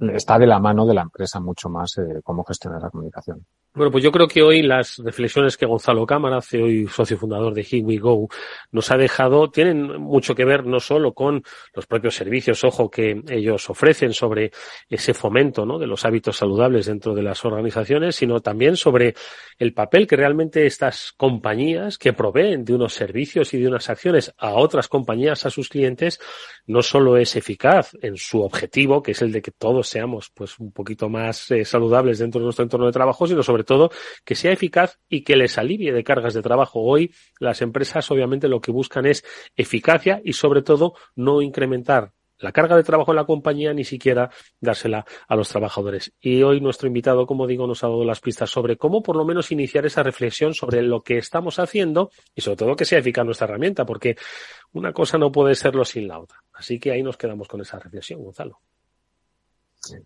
está 0.00 0.38
de 0.38 0.46
la 0.46 0.58
mano 0.58 0.86
de 0.86 0.94
la 0.94 1.02
empresa 1.02 1.40
mucho 1.40 1.68
más 1.68 1.98
eh, 1.98 2.20
cómo 2.22 2.44
gestionar 2.44 2.82
la 2.82 2.90
comunicación. 2.90 3.44
Bueno, 3.72 3.92
pues 3.92 4.02
yo 4.02 4.10
creo 4.10 4.26
que 4.26 4.42
hoy 4.42 4.62
las 4.62 4.98
reflexiones 4.98 5.56
que 5.56 5.64
Gonzalo 5.64 6.04
Cámara, 6.04 6.42
CEO 6.42 6.68
y 6.68 6.88
socio 6.88 7.16
fundador 7.16 7.54
de 7.54 7.60
Here 7.60 7.82
We 7.82 7.98
Go, 7.98 8.28
nos 8.72 8.90
ha 8.90 8.96
dejado 8.96 9.48
tienen 9.48 10.00
mucho 10.00 10.34
que 10.34 10.44
ver 10.44 10.66
no 10.66 10.80
solo 10.80 11.14
con 11.14 11.44
los 11.72 11.86
propios 11.86 12.16
servicios, 12.16 12.64
ojo, 12.64 12.90
que 12.90 13.22
ellos 13.28 13.70
ofrecen 13.70 14.12
sobre 14.12 14.50
ese 14.88 15.14
fomento 15.14 15.64
¿no? 15.64 15.78
de 15.78 15.86
los 15.86 16.04
hábitos 16.04 16.38
saludables 16.38 16.86
dentro 16.86 17.14
de 17.14 17.22
las 17.22 17.44
organizaciones, 17.44 18.16
sino 18.16 18.40
también 18.40 18.76
sobre 18.76 19.14
el 19.56 19.72
papel 19.72 20.08
que 20.08 20.16
realmente 20.16 20.66
estas 20.66 21.12
compañías 21.16 21.96
que 21.96 22.12
proveen 22.12 22.64
de 22.64 22.74
unos 22.74 22.94
servicios 22.94 23.54
y 23.54 23.58
de 23.60 23.68
unas 23.68 23.88
acciones 23.88 24.34
a 24.38 24.54
otras 24.54 24.88
compañías, 24.88 25.46
a 25.46 25.50
sus 25.50 25.68
clientes, 25.68 26.18
no 26.66 26.82
solo 26.82 27.16
es 27.16 27.36
eficaz 27.36 27.92
en 28.02 28.16
su 28.16 28.42
objetivo, 28.42 29.00
que 29.00 29.12
es 29.12 29.22
el 29.22 29.30
de 29.30 29.42
que 29.42 29.52
todos 29.52 29.88
seamos 29.88 30.30
pues 30.34 30.58
un 30.58 30.72
poquito 30.72 31.08
más 31.08 31.50
eh, 31.52 31.64
saludables 31.64 32.18
dentro 32.18 32.40
de 32.40 32.46
nuestro 32.46 32.64
entorno 32.64 32.86
de 32.86 32.92
trabajo, 32.92 33.28
sino 33.28 33.44
sobre 33.44 33.59
todo 33.64 33.90
que 34.24 34.34
sea 34.34 34.52
eficaz 34.52 34.98
y 35.08 35.22
que 35.22 35.36
les 35.36 35.58
alivie 35.58 35.92
de 35.92 36.04
cargas 36.04 36.34
de 36.34 36.42
trabajo. 36.42 36.80
Hoy 36.80 37.12
las 37.38 37.62
empresas 37.62 38.10
obviamente 38.10 38.48
lo 38.48 38.60
que 38.60 38.72
buscan 38.72 39.06
es 39.06 39.24
eficacia 39.56 40.20
y 40.24 40.32
sobre 40.32 40.62
todo 40.62 40.94
no 41.14 41.42
incrementar 41.42 42.12
la 42.40 42.52
carga 42.52 42.76
de 42.76 42.82
trabajo 42.82 43.12
en 43.12 43.16
la 43.16 43.24
compañía 43.24 43.72
ni 43.72 43.84
siquiera 43.84 44.30
dársela 44.60 45.04
a 45.28 45.36
los 45.36 45.48
trabajadores. 45.48 46.12
Y 46.20 46.42
hoy 46.42 46.60
nuestro 46.60 46.88
invitado, 46.88 47.26
como 47.26 47.46
digo, 47.46 47.66
nos 47.66 47.84
ha 47.84 47.88
dado 47.88 48.04
las 48.04 48.20
pistas 48.20 48.50
sobre 48.50 48.76
cómo 48.76 49.02
por 49.02 49.16
lo 49.16 49.24
menos 49.24 49.52
iniciar 49.52 49.86
esa 49.86 50.02
reflexión 50.02 50.54
sobre 50.54 50.82
lo 50.82 51.02
que 51.02 51.18
estamos 51.18 51.58
haciendo 51.58 52.10
y 52.34 52.40
sobre 52.40 52.56
todo 52.56 52.76
que 52.76 52.86
sea 52.86 52.98
eficaz 52.98 53.24
nuestra 53.24 53.46
herramienta, 53.46 53.84
porque 53.84 54.16
una 54.72 54.92
cosa 54.92 55.18
no 55.18 55.30
puede 55.30 55.54
serlo 55.54 55.84
sin 55.84 56.08
la 56.08 56.18
otra. 56.18 56.38
Así 56.54 56.78
que 56.78 56.90
ahí 56.92 57.02
nos 57.02 57.16
quedamos 57.16 57.46
con 57.46 57.60
esa 57.60 57.78
reflexión, 57.78 58.22
Gonzalo. 58.22 58.60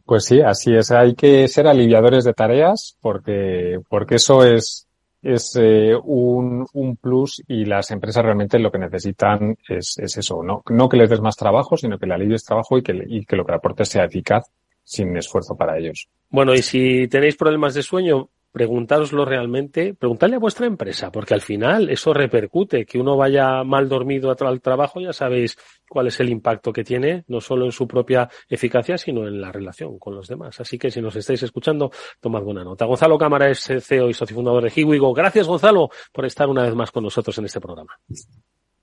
Pues 0.04 0.24
sí, 0.24 0.40
así 0.40 0.74
es. 0.74 0.90
Hay 0.90 1.14
que 1.14 1.48
ser 1.48 1.66
aliviadores 1.66 2.24
de 2.24 2.34
tareas 2.34 2.96
porque, 3.00 3.80
porque 3.88 4.16
eso 4.16 4.44
es, 4.44 4.86
es 5.22 5.56
eh, 5.56 5.94
un, 6.04 6.66
un, 6.72 6.96
plus 6.96 7.42
y 7.48 7.64
las 7.64 7.90
empresas 7.90 8.24
realmente 8.24 8.58
lo 8.58 8.70
que 8.70 8.78
necesitan 8.78 9.56
es, 9.68 9.96
es 9.98 10.16
eso, 10.16 10.42
¿no? 10.42 10.62
no 10.68 10.88
que 10.88 10.96
les 10.96 11.10
des 11.10 11.20
más 11.20 11.36
trabajo, 11.36 11.76
sino 11.76 11.98
que 11.98 12.06
le 12.06 12.14
alivies 12.14 12.44
trabajo 12.44 12.78
y 12.78 12.82
que, 12.82 13.04
y 13.06 13.24
que 13.24 13.36
lo 13.36 13.44
que 13.44 13.54
aportes 13.54 13.88
sea 13.88 14.04
eficaz 14.04 14.44
sin 14.84 15.16
esfuerzo 15.16 15.56
para 15.56 15.78
ellos. 15.78 16.08
Bueno, 16.28 16.54
y 16.54 16.62
si 16.62 17.08
tenéis 17.08 17.36
problemas 17.36 17.74
de 17.74 17.82
sueño, 17.82 18.28
preguntároslo 18.54 19.24
realmente, 19.24 19.94
preguntadle 19.94 20.36
a 20.36 20.38
vuestra 20.38 20.68
empresa, 20.68 21.10
porque 21.10 21.34
al 21.34 21.40
final 21.40 21.90
eso 21.90 22.14
repercute, 22.14 22.86
que 22.86 23.00
uno 23.00 23.16
vaya 23.16 23.64
mal 23.64 23.88
dormido 23.88 24.30
al 24.30 24.60
trabajo, 24.60 25.00
ya 25.00 25.12
sabéis 25.12 25.58
cuál 25.88 26.06
es 26.06 26.20
el 26.20 26.28
impacto 26.28 26.72
que 26.72 26.84
tiene, 26.84 27.24
no 27.26 27.40
solo 27.40 27.64
en 27.64 27.72
su 27.72 27.88
propia 27.88 28.30
eficacia, 28.48 28.96
sino 28.96 29.26
en 29.26 29.40
la 29.40 29.50
relación 29.50 29.98
con 29.98 30.14
los 30.14 30.28
demás. 30.28 30.60
Así 30.60 30.78
que 30.78 30.88
si 30.88 31.02
nos 31.02 31.16
estáis 31.16 31.42
escuchando, 31.42 31.90
tomad 32.20 32.42
buena 32.42 32.62
nota. 32.62 32.84
Gonzalo 32.84 33.18
Cámara 33.18 33.50
es 33.50 33.68
CEO 33.80 34.08
y 34.08 34.14
socio 34.14 34.36
fundador 34.36 34.62
de 34.62 34.72
Hiwigo. 34.72 35.12
Gracias, 35.12 35.48
Gonzalo, 35.48 35.90
por 36.12 36.24
estar 36.24 36.48
una 36.48 36.62
vez 36.62 36.76
más 36.76 36.92
con 36.92 37.02
nosotros 37.02 37.36
en 37.38 37.46
este 37.46 37.60
programa. 37.60 37.98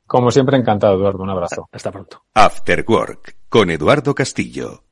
Como 0.05 0.31
siempre, 0.31 0.57
encantado, 0.57 0.95
Eduardo. 0.95 1.23
Un 1.23 1.29
abrazo. 1.29 1.69
Hasta 1.71 1.93
pronto. 1.93 2.25
After 2.33 2.83
Work, 2.85 3.37
con 3.47 3.69
Eduardo 3.69 4.13
Castillo. 4.13 4.90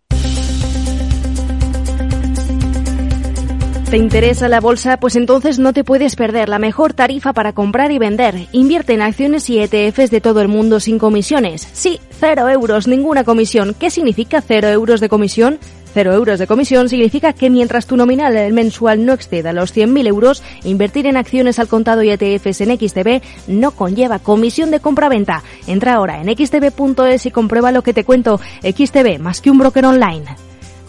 ¿Te 3.89 3.97
interesa 3.97 4.47
la 4.47 4.59
bolsa? 4.59 4.97
Pues 4.97 5.15
entonces 5.15 5.57
no 5.57 5.73
te 5.73 5.83
puedes 5.83 6.15
perder 6.15 6.47
la 6.47 6.59
mejor 6.59 6.93
tarifa 6.93 7.33
para 7.33 7.53
comprar 7.53 7.91
y 7.91 7.97
vender. 7.97 8.45
Invierte 8.51 8.93
en 8.93 9.01
acciones 9.01 9.49
y 9.49 9.57
ETFs 9.57 10.11
de 10.11 10.21
todo 10.21 10.41
el 10.41 10.47
mundo 10.47 10.79
sin 10.79 10.99
comisiones. 10.99 11.67
Sí, 11.73 11.99
cero 12.11 12.47
euros, 12.49 12.87
ninguna 12.87 13.23
comisión. 13.23 13.73
¿Qué 13.73 13.89
significa 13.89 14.41
cero 14.41 14.67
euros 14.67 14.99
de 14.99 15.09
comisión? 15.09 15.57
Cero 15.91 16.13
euros 16.13 16.37
de 16.37 16.45
comisión 16.45 16.87
significa 16.87 17.33
que 17.33 17.49
mientras 17.49 17.87
tu 17.87 17.97
nominal 17.97 18.53
mensual 18.53 19.07
no 19.07 19.13
exceda 19.13 19.53
los 19.53 19.75
100.000 19.75 20.05
euros, 20.05 20.43
invertir 20.63 21.07
en 21.07 21.17
acciones 21.17 21.57
al 21.57 21.67
contado 21.67 22.03
y 22.03 22.11
ETFs 22.11 22.61
en 22.61 22.77
XTB 22.77 23.23
no 23.47 23.71
conlleva 23.71 24.19
comisión 24.19 24.69
de 24.69 24.81
compra-venta. 24.81 25.41
Entra 25.65 25.95
ahora 25.95 26.21
en 26.21 26.27
xtb.es 26.27 27.25
y 27.25 27.31
comprueba 27.31 27.71
lo 27.71 27.81
que 27.81 27.95
te 27.95 28.03
cuento. 28.03 28.39
XTB, 28.61 29.17
más 29.19 29.41
que 29.41 29.49
un 29.49 29.57
broker 29.57 29.87
online. 29.87 30.27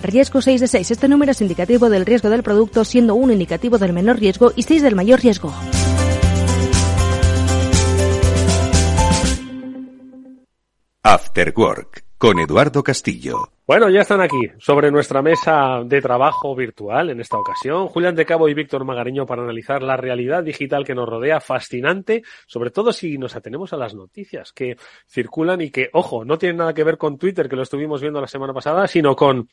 Riesgo 0.03 0.41
6 0.41 0.61
de 0.61 0.69
6. 0.69 0.91
Este 0.91 1.09
número 1.09 1.33
es 1.33 1.41
indicativo 1.41 1.91
del 1.91 2.07
riesgo 2.07 2.31
del 2.31 2.43
producto, 2.43 2.85
siendo 2.85 3.15
1 3.15 3.33
indicativo 3.33 3.79
del 3.79 3.93
menor 3.93 4.19
riesgo 4.19 4.53
y 4.57 4.63
6 4.63 4.83
del 4.83 4.95
mayor 4.95 5.21
riesgo. 5.21 5.53
After 11.03 11.53
Work 11.57 12.05
con 12.19 12.39
Eduardo 12.39 12.83
Castillo. 12.83 13.49
Bueno, 13.67 13.89
ya 13.89 14.03
están 14.03 14.21
aquí 14.21 14.51
sobre 14.59 14.91
nuestra 14.91 15.23
mesa 15.23 15.81
de 15.85 16.03
trabajo 16.03 16.55
virtual 16.55 17.09
en 17.09 17.21
esta 17.21 17.39
ocasión, 17.39 17.87
Julián 17.89 18.15
de 18.15 18.27
Cabo 18.27 18.49
y 18.49 18.53
Víctor 18.53 18.85
Magariño 18.85 19.25
para 19.25 19.43
analizar 19.43 19.83
la 19.83 19.97
realidad 19.97 20.43
digital 20.43 20.85
que 20.85 20.95
nos 20.95 21.09
rodea, 21.09 21.41
fascinante, 21.41 22.23
sobre 22.47 22.71
todo 22.71 22.93
si 22.93 23.17
nos 23.17 23.37
atenemos 23.37 23.73
a 23.73 23.79
las 23.79 23.95
noticias 23.95 24.53
que 24.53 24.77
circulan 25.07 25.63
y 25.63 25.71
que, 25.71 25.89
ojo, 25.95 26.25
no 26.27 26.37
tienen 26.37 26.59
nada 26.59 26.75
que 26.75 26.85
ver 26.85 26.99
con 26.99 27.17
Twitter, 27.17 27.49
que 27.49 27.57
lo 27.57 27.63
estuvimos 27.63 28.03
viendo 28.03 28.21
la 28.21 28.27
semana 28.27 28.53
pasada, 28.53 28.87
sino 28.87 29.17
con 29.17 29.49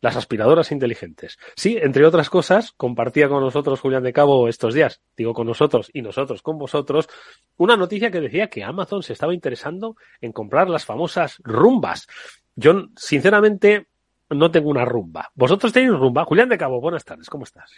las 0.00 0.16
aspiradoras 0.16 0.72
inteligentes. 0.72 1.38
Sí, 1.56 1.78
entre 1.80 2.04
otras 2.04 2.30
cosas, 2.30 2.72
compartía 2.72 3.28
con 3.28 3.42
nosotros 3.42 3.80
Julián 3.80 4.02
de 4.02 4.12
Cabo 4.12 4.48
estos 4.48 4.74
días, 4.74 5.00
digo 5.16 5.34
con 5.34 5.46
nosotros 5.46 5.90
y 5.92 6.02
nosotros 6.02 6.42
con 6.42 6.58
vosotros, 6.58 7.08
una 7.56 7.76
noticia 7.76 8.10
que 8.10 8.20
decía 8.20 8.48
que 8.48 8.64
Amazon 8.64 9.02
se 9.02 9.12
estaba 9.12 9.34
interesando 9.34 9.96
en 10.20 10.32
comprar 10.32 10.68
las 10.68 10.84
famosas 10.84 11.38
rumbas. 11.42 12.06
Yo, 12.54 12.88
sinceramente, 12.96 13.86
no 14.30 14.50
tengo 14.50 14.70
una 14.70 14.84
rumba. 14.84 15.30
¿Vosotros 15.34 15.72
tenéis 15.72 15.98
rumba? 15.98 16.24
Julián 16.24 16.48
de 16.48 16.58
Cabo, 16.58 16.80
buenas 16.80 17.04
tardes, 17.04 17.28
¿cómo 17.28 17.44
estás? 17.44 17.70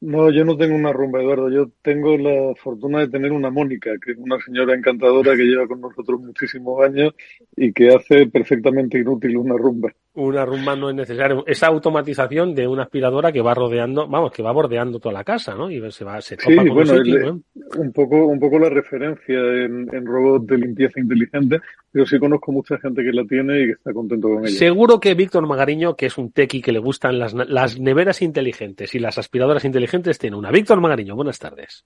No, 0.00 0.30
yo 0.30 0.44
no 0.44 0.56
tengo 0.56 0.76
una 0.76 0.92
rumba, 0.92 1.20
Eduardo. 1.20 1.50
Yo 1.50 1.72
tengo 1.82 2.16
la 2.16 2.54
fortuna 2.54 3.00
de 3.00 3.08
tener 3.08 3.32
una 3.32 3.50
Mónica, 3.50 3.90
que 4.04 4.12
es 4.12 4.18
una 4.18 4.38
señora 4.38 4.74
encantadora 4.74 5.36
que 5.36 5.42
lleva 5.42 5.66
con 5.66 5.80
nosotros 5.80 6.20
muchísimos 6.20 6.84
años 6.84 7.14
y 7.56 7.72
que 7.72 7.88
hace 7.88 8.26
perfectamente 8.26 8.98
inútil 8.98 9.36
una 9.36 9.56
rumba. 9.56 9.92
Una 10.20 10.44
rumba 10.44 10.74
no 10.74 10.90
es 10.90 10.96
necesaria. 10.96 11.42
Esa 11.46 11.68
automatización 11.68 12.52
de 12.52 12.66
una 12.66 12.82
aspiradora 12.82 13.30
que 13.30 13.40
va 13.40 13.54
rodeando, 13.54 14.08
vamos, 14.08 14.32
que 14.32 14.42
va 14.42 14.50
bordeando 14.50 14.98
toda 14.98 15.12
la 15.12 15.22
casa, 15.22 15.54
¿no? 15.54 15.70
Y 15.70 15.80
se 15.92 16.04
va, 16.04 16.20
se 16.20 16.36
topa 16.36 16.50
sí, 16.50 16.56
con 16.56 16.68
bueno, 16.70 16.94
el- 16.94 17.20
¿no? 17.22 17.40
un 17.76 17.92
poco, 17.92 18.26
un 18.26 18.40
poco 18.40 18.58
la 18.58 18.68
referencia 18.68 19.38
en, 19.38 19.88
en 19.94 20.04
robots 20.04 20.48
de 20.48 20.58
limpieza 20.58 20.98
inteligente, 20.98 21.60
pero 21.92 22.04
sí 22.04 22.18
conozco 22.18 22.50
mucha 22.50 22.76
gente 22.78 23.04
que 23.04 23.12
la 23.12 23.24
tiene 23.26 23.60
y 23.62 23.66
que 23.66 23.72
está 23.72 23.92
contento 23.92 24.28
con 24.28 24.38
ella. 24.44 24.58
Seguro 24.58 24.98
que 24.98 25.14
Víctor 25.14 25.46
Magariño, 25.46 25.94
que 25.94 26.06
es 26.06 26.18
un 26.18 26.32
tequi 26.32 26.60
que 26.62 26.72
le 26.72 26.80
gustan 26.80 27.18
las, 27.20 27.32
las 27.34 27.78
neveras 27.78 28.20
inteligentes 28.20 28.96
y 28.96 28.98
las 28.98 29.18
aspiradoras 29.18 29.64
inteligentes, 29.64 30.18
tiene 30.18 30.36
una. 30.36 30.50
Víctor 30.50 30.80
Magariño, 30.80 31.14
buenas 31.14 31.38
tardes. 31.38 31.84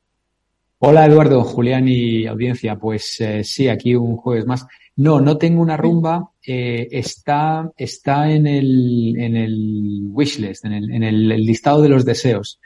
Hola 0.84 1.06
Eduardo, 1.06 1.44
Julián 1.44 1.86
y 1.86 2.26
audiencia. 2.26 2.74
Pues 2.74 3.20
eh, 3.20 3.44
sí, 3.44 3.68
aquí 3.68 3.94
un 3.94 4.16
jueves 4.16 4.46
más. 4.46 4.66
No, 4.96 5.20
no 5.20 5.38
tengo 5.38 5.62
una 5.62 5.76
rumba. 5.76 6.30
eh, 6.44 6.88
está, 6.90 7.70
está 7.76 8.28
en 8.32 8.48
el, 8.48 9.14
en 9.16 9.36
el 9.36 10.06
wishlist, 10.08 10.64
en 10.64 10.72
el, 10.72 10.92
en 10.92 11.04
el, 11.04 11.30
el 11.30 11.42
listado 11.44 11.82
de 11.82 11.88
los 11.88 12.04
deseos. 12.04 12.58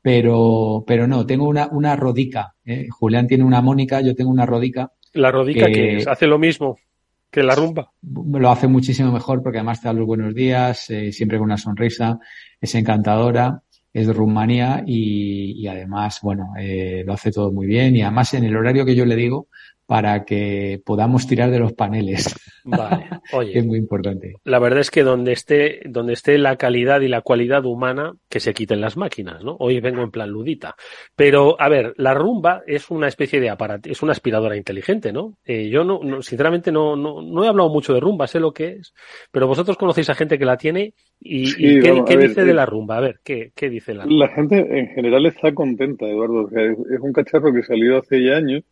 Pero, 0.00 0.82
pero 0.84 1.06
no, 1.06 1.24
tengo 1.24 1.46
una, 1.46 1.68
una 1.68 1.94
rodica. 1.94 2.52
eh. 2.64 2.88
Julián 2.90 3.28
tiene 3.28 3.44
una 3.44 3.62
Mónica, 3.62 4.00
yo 4.00 4.16
tengo 4.16 4.32
una 4.32 4.44
rodica. 4.44 4.90
La 5.12 5.30
rodica 5.30 5.66
que 5.66 5.72
que 5.72 5.96
es, 5.98 6.08
hace 6.08 6.26
lo 6.26 6.40
mismo 6.40 6.76
que 7.30 7.44
la 7.44 7.54
rumba. 7.54 7.92
lo 8.02 8.50
hace 8.50 8.66
muchísimo 8.66 9.12
mejor 9.12 9.40
porque 9.40 9.58
además 9.58 9.80
te 9.80 9.86
da 9.86 9.94
los 9.94 10.04
buenos 10.06 10.34
días, 10.34 10.80
siempre 11.12 11.38
con 11.38 11.44
una 11.46 11.56
sonrisa, 11.56 12.18
es 12.60 12.74
encantadora, 12.74 13.62
es 13.92 14.06
de 14.06 14.12
Rumanía 14.12 14.82
y, 14.86 15.52
y 15.62 15.66
además, 15.66 16.20
bueno, 16.22 16.52
eh, 16.58 17.02
lo 17.06 17.12
hace 17.12 17.30
todo 17.30 17.52
muy 17.52 17.66
bien. 17.66 17.94
Y 17.96 18.02
además 18.02 18.32
en 18.34 18.44
el 18.44 18.56
horario 18.56 18.84
que 18.84 18.94
yo 18.94 19.04
le 19.04 19.16
digo 19.16 19.48
para 19.92 20.24
que 20.24 20.80
podamos 20.86 21.26
tirar 21.26 21.50
de 21.50 21.58
los 21.58 21.74
paneles, 21.74 22.34
Vale. 22.64 23.10
que 23.30 23.36
Oye, 23.36 23.58
es 23.58 23.66
muy 23.66 23.76
importante. 23.78 24.36
la 24.44 24.58
verdad 24.58 24.80
es 24.80 24.90
que 24.90 25.02
donde 25.02 25.32
esté, 25.32 25.80
donde 25.84 26.14
esté 26.14 26.38
la 26.38 26.56
calidad 26.56 27.02
y 27.02 27.08
la 27.08 27.20
cualidad 27.20 27.64
humana, 27.66 28.14
que 28.30 28.40
se 28.40 28.54
quiten 28.54 28.80
las 28.80 28.96
máquinas, 28.96 29.44
¿no? 29.44 29.56
Hoy 29.60 29.80
vengo 29.80 30.02
en 30.02 30.10
plan 30.10 30.30
ludita. 30.30 30.74
Pero, 31.14 31.60
a 31.60 31.68
ver, 31.68 31.92
la 31.98 32.14
rumba 32.14 32.62
es 32.66 32.90
una 32.90 33.08
especie 33.08 33.38
de 33.40 33.50
aparato, 33.50 33.90
es 33.90 34.02
una 34.02 34.12
aspiradora 34.12 34.56
inteligente, 34.56 35.12
¿no? 35.12 35.36
Eh, 35.44 35.68
yo 35.68 35.84
no, 35.84 36.00
no- 36.02 36.22
sinceramente 36.22 36.72
no, 36.72 36.96
no, 36.96 37.20
no 37.20 37.44
he 37.44 37.48
hablado 37.48 37.68
mucho 37.68 37.92
de 37.92 38.00
rumba, 38.00 38.26
sé 38.26 38.40
lo 38.40 38.52
que 38.52 38.68
es, 38.80 38.94
pero 39.30 39.46
vosotros 39.46 39.76
conocéis 39.76 40.08
a 40.10 40.14
gente 40.14 40.38
que 40.38 40.44
la 40.46 40.56
tiene 40.56 40.94
y, 41.20 41.46
Sí, 41.46 41.76
y 41.76 41.80
¿qué, 41.80 41.90
vamos, 41.90 42.04
qué 42.08 42.16
ver, 42.16 42.28
dice 42.28 42.44
de 42.44 42.50
eh, 42.50 42.54
la 42.54 42.64
rumba? 42.66 42.96
A 42.96 43.00
ver, 43.00 43.20
¿qué, 43.22 43.52
qué 43.54 43.68
dice 43.68 43.92
la 43.94 44.06
rumba? 44.06 44.26
La 44.26 44.28
gente 44.28 44.56
en 44.78 44.88
general 44.94 45.26
está 45.26 45.52
contenta, 45.54 46.06
Eduardo. 46.06 46.44
O 46.46 46.48
sea, 46.50 46.62
es, 46.62 46.78
es 46.90 47.00
un 47.00 47.12
cacharro 47.12 47.52
que 47.52 47.62
salió 47.62 47.98
hace 47.98 48.22
ya 48.24 48.36
años, 48.36 48.62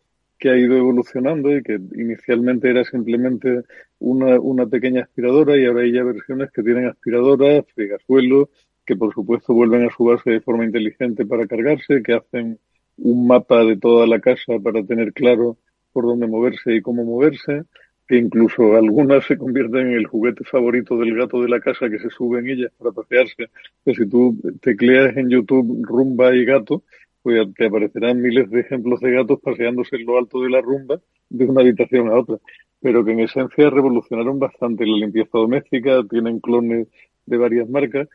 que 0.41 0.49
ha 0.49 0.57
ido 0.57 0.75
evolucionando 0.75 1.55
y 1.55 1.61
que 1.61 1.79
inicialmente 1.93 2.67
era 2.67 2.83
simplemente 2.83 3.61
una, 3.99 4.39
una 4.39 4.65
pequeña 4.65 5.03
aspiradora 5.03 5.55
y 5.55 5.67
ahora 5.67 5.83
hay 5.83 5.93
ya 5.93 6.03
versiones 6.03 6.49
que 6.51 6.63
tienen 6.63 6.87
aspiradoras, 6.87 7.63
fregasuelos, 7.75 8.49
que 8.83 8.95
por 8.95 9.13
supuesto 9.13 9.53
vuelven 9.53 9.85
a 9.85 9.91
su 9.95 10.03
base 10.03 10.31
de 10.31 10.41
forma 10.41 10.65
inteligente 10.65 11.27
para 11.27 11.45
cargarse, 11.45 12.01
que 12.01 12.15
hacen 12.15 12.57
un 12.97 13.27
mapa 13.27 13.63
de 13.63 13.77
toda 13.77 14.07
la 14.07 14.19
casa 14.19 14.53
para 14.63 14.83
tener 14.83 15.13
claro 15.13 15.57
por 15.93 16.05
dónde 16.05 16.25
moverse 16.25 16.73
y 16.73 16.81
cómo 16.81 17.03
moverse, 17.05 17.65
que 18.07 18.17
incluso 18.17 18.75
algunas 18.75 19.23
se 19.25 19.37
convierten 19.37 19.89
en 19.89 19.93
el 19.93 20.07
juguete 20.07 20.43
favorito 20.43 20.97
del 20.97 21.15
gato 21.15 21.39
de 21.39 21.49
la 21.49 21.59
casa 21.59 21.87
que 21.87 21.99
se 21.99 22.09
sube 22.09 22.39
en 22.39 22.49
ellas 22.49 22.71
para 22.79 22.91
pasearse. 22.91 23.51
Que 23.85 23.93
si 23.93 24.09
tú 24.09 24.35
tecleas 24.59 25.15
en 25.17 25.29
YouTube 25.29 25.85
rumba 25.85 26.35
y 26.35 26.45
gato, 26.45 26.81
te 27.23 27.65
aparecerán 27.65 28.21
miles 28.21 28.49
de 28.49 28.61
ejemplos 28.61 28.99
de 28.99 29.11
gatos 29.11 29.39
paseándose 29.41 29.95
en 29.95 30.05
lo 30.05 30.17
alto 30.17 30.41
de 30.41 30.49
la 30.49 30.61
rumba 30.61 30.99
de 31.29 31.45
una 31.45 31.61
habitación 31.61 32.09
a 32.09 32.15
otra. 32.15 32.37
Pero 32.81 33.05
que 33.05 33.11
en 33.11 33.19
esencia 33.21 33.69
revolucionaron 33.69 34.39
bastante 34.39 34.85
la 34.85 34.97
limpieza 34.97 35.37
doméstica, 35.37 36.01
tienen 36.09 36.39
clones 36.39 36.87
de 37.25 37.37
varias 37.37 37.69
marcas. 37.69 38.07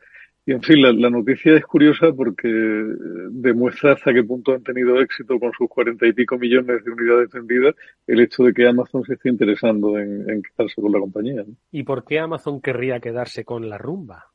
Y 0.48 0.52
en 0.52 0.62
fin, 0.62 0.80
la, 0.80 1.10
noticia 1.10 1.56
es 1.56 1.64
curiosa 1.64 2.12
porque 2.12 2.48
eh, 2.48 2.94
demuestra 3.30 3.94
hasta 3.94 4.14
qué 4.14 4.22
punto 4.22 4.52
han 4.52 4.62
tenido 4.62 5.00
éxito 5.00 5.40
con 5.40 5.50
sus 5.52 5.68
cuarenta 5.68 6.06
y 6.06 6.12
pico 6.12 6.38
millones 6.38 6.84
de 6.84 6.90
unidades 6.92 7.30
vendidas 7.32 7.74
el 8.06 8.20
hecho 8.20 8.44
de 8.44 8.54
que 8.54 8.68
Amazon 8.68 9.02
se 9.04 9.14
esté 9.14 9.28
interesando 9.28 9.98
en, 9.98 10.42
quedarse 10.42 10.80
con 10.80 10.92
la 10.92 11.00
compañía. 11.00 11.44
¿Y 11.72 11.82
por 11.82 12.04
qué 12.04 12.20
Amazon 12.20 12.60
querría 12.60 13.00
quedarse 13.00 13.44
con 13.44 13.68
la 13.68 13.76
rumba? 13.76 14.26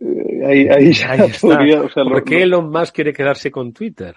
Eh, 0.00 0.42
ahí, 0.46 0.68
ahí 0.68 0.92
ya 0.92 1.12
Ahí 1.12 1.20
está. 1.30 1.48
podría, 1.48 1.82
o 1.82 1.88
sea, 1.90 2.04
lo- 2.04 2.10
¿Por 2.10 2.24
qué 2.24 2.36
lo- 2.46 2.58
Elon 2.58 2.70
Musk 2.70 2.94
quiere 2.94 3.12
quedarse 3.12 3.50
con 3.50 3.72
Twitter? 3.72 4.14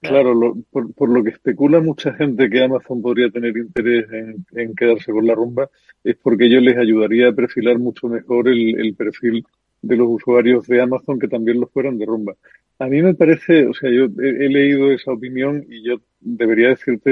Claro, 0.00 0.34
lo- 0.34 0.56
por, 0.70 0.92
por 0.94 1.08
lo 1.08 1.22
que 1.24 1.30
especula 1.30 1.80
mucha 1.80 2.12
gente 2.14 2.48
que 2.50 2.62
Amazon 2.62 3.00
podría 3.00 3.30
tener 3.30 3.56
interés 3.56 4.06
en, 4.12 4.44
en 4.52 4.74
quedarse 4.74 5.10
con 5.12 5.26
la 5.26 5.34
rumba, 5.34 5.68
es 6.04 6.16
porque 6.16 6.46
ello 6.46 6.60
les 6.60 6.76
ayudaría 6.76 7.28
a 7.28 7.32
perfilar 7.32 7.78
mucho 7.78 8.08
mejor 8.08 8.48
el, 8.48 8.78
el 8.78 8.94
perfil 8.94 9.44
de 9.82 9.96
los 9.96 10.08
usuarios 10.08 10.66
de 10.66 10.82
Amazon 10.82 11.18
que 11.18 11.28
también 11.28 11.58
lo 11.60 11.66
fueran 11.66 11.96
de 11.96 12.04
rumba. 12.04 12.34
A 12.78 12.86
mí 12.86 13.00
me 13.02 13.14
parece, 13.14 13.66
o 13.66 13.72
sea, 13.74 13.90
yo 13.90 14.04
he, 14.22 14.28
he 14.44 14.48
leído 14.50 14.90
esa 14.92 15.12
opinión 15.12 15.64
y 15.68 15.82
yo 15.82 15.96
debería 16.20 16.68
decirte, 16.68 17.10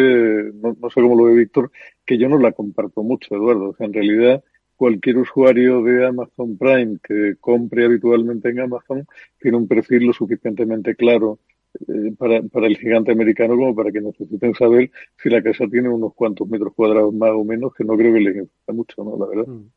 no, 0.55 0.77
no 0.81 0.91
sé 0.91 1.01
cómo 1.01 1.17
lo 1.17 1.25
ve 1.25 1.35
Víctor, 1.41 1.71
que 2.05 2.19
yo 2.19 2.29
no 2.29 2.39
la 2.39 2.53
comparto 2.53 3.03
mucho, 3.03 3.35
Eduardo. 3.35 3.71
O 3.71 3.75
sea, 3.75 3.87
en 3.87 3.93
realidad, 3.95 4.43
cualquier 4.79 5.19
usuario 5.19 5.83
de 5.83 6.07
Amazon 6.07 6.57
Prime 6.57 6.99
que 7.03 7.35
compre 7.41 7.85
habitualmente 7.85 8.49
en 8.49 8.61
Amazon 8.61 9.07
tiene 9.41 9.57
un 9.57 9.67
perfil 9.67 10.05
lo 10.07 10.13
suficientemente 10.13 10.95
claro 10.95 11.41
eh, 11.81 12.15
para, 12.17 12.41
para 12.43 12.69
el 12.69 12.79
gigante 12.79 13.11
americano 13.11 13.57
como 13.57 13.75
para 13.75 13.91
que 13.91 14.01
necesiten 14.01 14.55
saber 14.55 14.91
si 15.21 15.29
la 15.29 15.43
casa 15.43 15.65
tiene 15.69 15.89
unos 15.89 16.15
cuantos 16.15 16.49
metros 16.49 16.73
cuadrados 16.75 17.13
más 17.13 17.31
o 17.31 17.45
menos, 17.45 17.75
que 17.75 17.85
no 17.85 17.97
creo 17.97 18.15
que 18.15 18.21
les 18.21 18.37
importa 18.37 18.73
mucho, 18.73 19.05
¿no? 19.05 19.19
La 19.19 19.27
verdad. 19.27 19.53
Mm. 19.53 19.71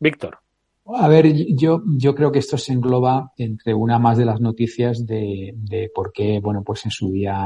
Víctor. 0.00 0.38
A 0.86 1.08
ver, 1.08 1.32
yo, 1.54 1.82
yo 1.96 2.14
creo 2.16 2.32
que 2.32 2.40
esto 2.40 2.58
se 2.58 2.72
engloba 2.72 3.32
entre 3.36 3.72
una 3.72 4.00
más 4.00 4.18
de 4.18 4.24
las 4.24 4.40
noticias 4.40 5.06
de, 5.06 5.54
de 5.54 5.90
por 5.94 6.12
qué, 6.12 6.40
bueno, 6.40 6.64
pues 6.64 6.84
en 6.84 6.90
su 6.90 7.12
día 7.12 7.36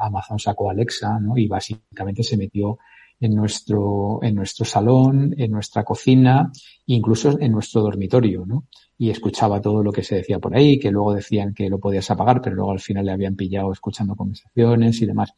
Amazon 0.00 0.38
sacó 0.38 0.70
Alexa, 0.70 1.18
¿no? 1.18 1.36
Y 1.36 1.48
básicamente 1.48 2.22
se 2.22 2.36
metió 2.36 2.78
en 3.22 3.36
nuestro, 3.36 4.18
en 4.20 4.34
nuestro 4.34 4.64
salón, 4.64 5.32
en 5.38 5.52
nuestra 5.52 5.84
cocina, 5.84 6.50
incluso 6.86 7.38
en 7.38 7.52
nuestro 7.52 7.80
dormitorio, 7.80 8.44
¿no? 8.44 8.66
Y 8.98 9.10
escuchaba 9.10 9.60
todo 9.60 9.80
lo 9.84 9.92
que 9.92 10.02
se 10.02 10.16
decía 10.16 10.40
por 10.40 10.56
ahí, 10.56 10.76
que 10.80 10.90
luego 10.90 11.14
decían 11.14 11.54
que 11.54 11.70
lo 11.70 11.78
podías 11.78 12.10
apagar, 12.10 12.42
pero 12.42 12.56
luego 12.56 12.72
al 12.72 12.80
final 12.80 13.06
le 13.06 13.12
habían 13.12 13.36
pillado 13.36 13.72
escuchando 13.72 14.16
conversaciones 14.16 15.00
y 15.00 15.06
demás. 15.06 15.32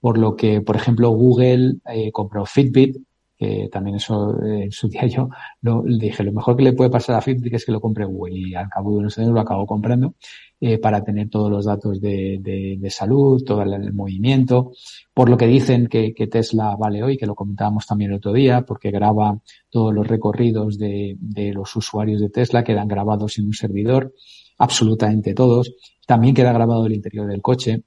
Por 0.00 0.18
lo 0.18 0.34
que, 0.34 0.60
por 0.60 0.74
ejemplo, 0.74 1.10
Google 1.10 1.76
eh, 1.86 2.10
compró 2.10 2.44
Fitbit, 2.46 2.96
que 3.40 3.70
también 3.72 3.96
eso 3.96 4.38
eh, 4.44 4.64
en 4.64 4.70
su 4.70 4.88
día 4.90 5.06
yo 5.06 5.30
lo, 5.62 5.82
dije, 5.82 6.22
lo 6.22 6.32
mejor 6.32 6.56
que 6.56 6.64
le 6.64 6.74
puede 6.74 6.90
pasar 6.90 7.16
a 7.16 7.22
Fitbit 7.22 7.54
es 7.54 7.64
que 7.64 7.72
lo 7.72 7.80
compre 7.80 8.04
Google 8.04 8.38
y 8.38 8.54
al 8.54 8.68
cabo 8.68 8.92
de 8.92 8.98
unos 8.98 9.16
años 9.16 9.32
lo 9.32 9.40
acabo 9.40 9.66
comprando 9.66 10.14
eh, 10.60 10.76
para 10.78 11.02
tener 11.02 11.30
todos 11.30 11.50
los 11.50 11.64
datos 11.64 12.02
de, 12.02 12.38
de, 12.42 12.90
salud, 12.90 13.42
todo 13.42 13.62
el 13.62 13.94
movimiento, 13.94 14.72
por 15.14 15.30
lo 15.30 15.38
que 15.38 15.46
dicen 15.46 15.86
que, 15.86 16.12
que, 16.12 16.26
Tesla 16.26 16.76
vale 16.76 17.02
hoy, 17.02 17.16
que 17.16 17.26
lo 17.26 17.34
comentábamos 17.34 17.86
también 17.86 18.10
el 18.10 18.18
otro 18.18 18.34
día, 18.34 18.60
porque 18.62 18.90
graba 18.90 19.38
todos 19.70 19.94
los 19.94 20.06
recorridos 20.06 20.76
de, 20.76 21.16
de 21.18 21.54
los 21.54 21.74
usuarios 21.76 22.20
de 22.20 22.28
Tesla, 22.28 22.62
quedan 22.62 22.88
grabados 22.88 23.38
en 23.38 23.46
un 23.46 23.54
servidor, 23.54 24.12
absolutamente 24.58 25.32
todos. 25.32 25.74
También 26.06 26.34
queda 26.34 26.52
grabado 26.52 26.84
el 26.86 26.92
interior 26.92 27.26
del 27.26 27.40
coche. 27.40 27.84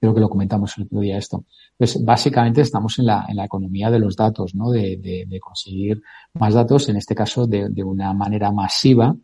Creo 0.00 0.14
que 0.14 0.20
lo 0.20 0.30
comentamos 0.30 0.76
el 0.78 0.84
otro 0.84 1.00
día 1.00 1.18
esto. 1.18 1.44
Pues 1.76 2.02
básicamente 2.02 2.62
estamos 2.62 2.98
en 2.98 3.06
la, 3.06 3.26
en 3.28 3.36
la 3.36 3.44
economía 3.44 3.90
de 3.90 3.98
los 3.98 4.16
datos, 4.16 4.54
¿no? 4.54 4.70
De, 4.70 4.96
de, 4.96 5.40
conseguir 5.40 6.00
más 6.34 6.54
datos, 6.54 6.88
en 6.88 6.96
este 6.96 7.14
caso 7.14 7.46
de, 7.46 7.68
de 7.68 7.84
una 7.84 8.14
manera 8.14 8.50
masiva. 8.50 9.14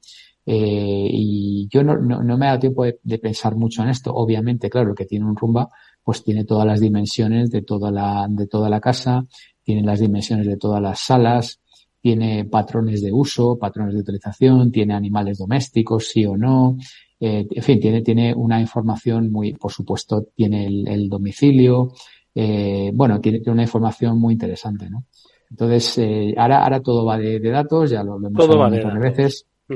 Eh, 0.45 1.09
y 1.11 1.67
yo 1.69 1.83
no, 1.83 1.97
no, 1.97 2.23
no, 2.23 2.37
me 2.37 2.47
ha 2.47 2.51
dado 2.51 2.61
tiempo 2.61 2.85
de, 2.85 3.01
de, 3.03 3.19
pensar 3.19 3.57
mucho 3.57 3.83
en 3.83 3.89
esto. 3.89 4.15
Obviamente, 4.15 4.69
claro, 4.69 4.95
que 4.95 5.07
tiene 5.07 5.25
un 5.25 5.35
rumba, 5.35 5.69
pues 6.05 6.23
tiene 6.23 6.45
todas 6.45 6.67
las 6.67 6.79
dimensiones 6.79 7.51
de 7.51 7.63
toda 7.63 7.91
la, 7.91 8.27
de 8.29 8.47
toda 8.47 8.69
la 8.69 8.81
casa, 8.81 9.27
tiene 9.63 9.83
las 9.83 9.99
dimensiones 9.99 10.47
de 10.47 10.57
todas 10.57 10.81
las 10.81 11.01
salas, 11.01 11.59
tiene 12.07 12.45
patrones 12.45 13.03
de 13.03 13.13
uso, 13.13 13.59
patrones 13.59 13.95
de 13.95 14.01
utilización, 14.01 14.71
tiene 14.71 14.95
animales 14.95 15.39
domésticos, 15.39 16.07
sí 16.07 16.25
o 16.25 16.37
no, 16.37 16.77
eh, 17.19 17.47
en 17.51 17.63
fin, 17.63 17.81
tiene, 17.81 18.03
tiene 18.03 18.35
una 18.35 18.61
información 18.61 19.33
muy, 19.33 19.55
por 19.55 19.73
supuesto, 19.73 20.27
tiene 20.35 20.67
el, 20.67 20.87
el 20.87 21.09
domicilio, 21.09 21.93
eh, 22.35 22.91
bueno, 22.93 23.21
tiene, 23.21 23.39
tiene, 23.39 23.55
una 23.55 23.63
información 23.63 24.19
muy 24.19 24.35
interesante, 24.35 24.91
¿no? 24.91 25.05
Entonces, 25.51 25.97
eh, 25.99 26.35
ahora, 26.37 26.63
ahora 26.63 26.81
todo 26.81 27.07
va 27.07 27.17
de, 27.17 27.41
de, 27.41 27.51
datos, 27.51 27.91
ya 27.91 28.03
lo, 28.03 28.19
lo 28.19 28.29
hemos 28.29 28.45
todo 28.45 28.63
hablado 28.63 28.85
muchas 28.85 29.01
veces. 29.01 29.47
Mm. 29.69 29.75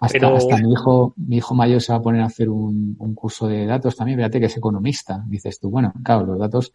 Hasta, 0.00 0.18
Pero... 0.18 0.36
hasta, 0.36 0.58
mi 0.58 0.72
hijo, 0.72 1.14
mi 1.16 1.36
hijo 1.36 1.54
mayor 1.54 1.80
se 1.80 1.92
va 1.92 1.98
a 1.98 2.02
poner 2.02 2.22
a 2.22 2.26
hacer 2.26 2.48
un, 2.50 2.96
un, 2.98 3.14
curso 3.14 3.46
de 3.46 3.66
datos 3.66 3.96
también, 3.96 4.18
fíjate 4.18 4.40
que 4.40 4.46
es 4.46 4.56
economista, 4.56 5.22
dices 5.26 5.60
tú, 5.60 5.70
bueno, 5.70 5.92
claro, 6.02 6.26
los 6.26 6.38
datos, 6.38 6.72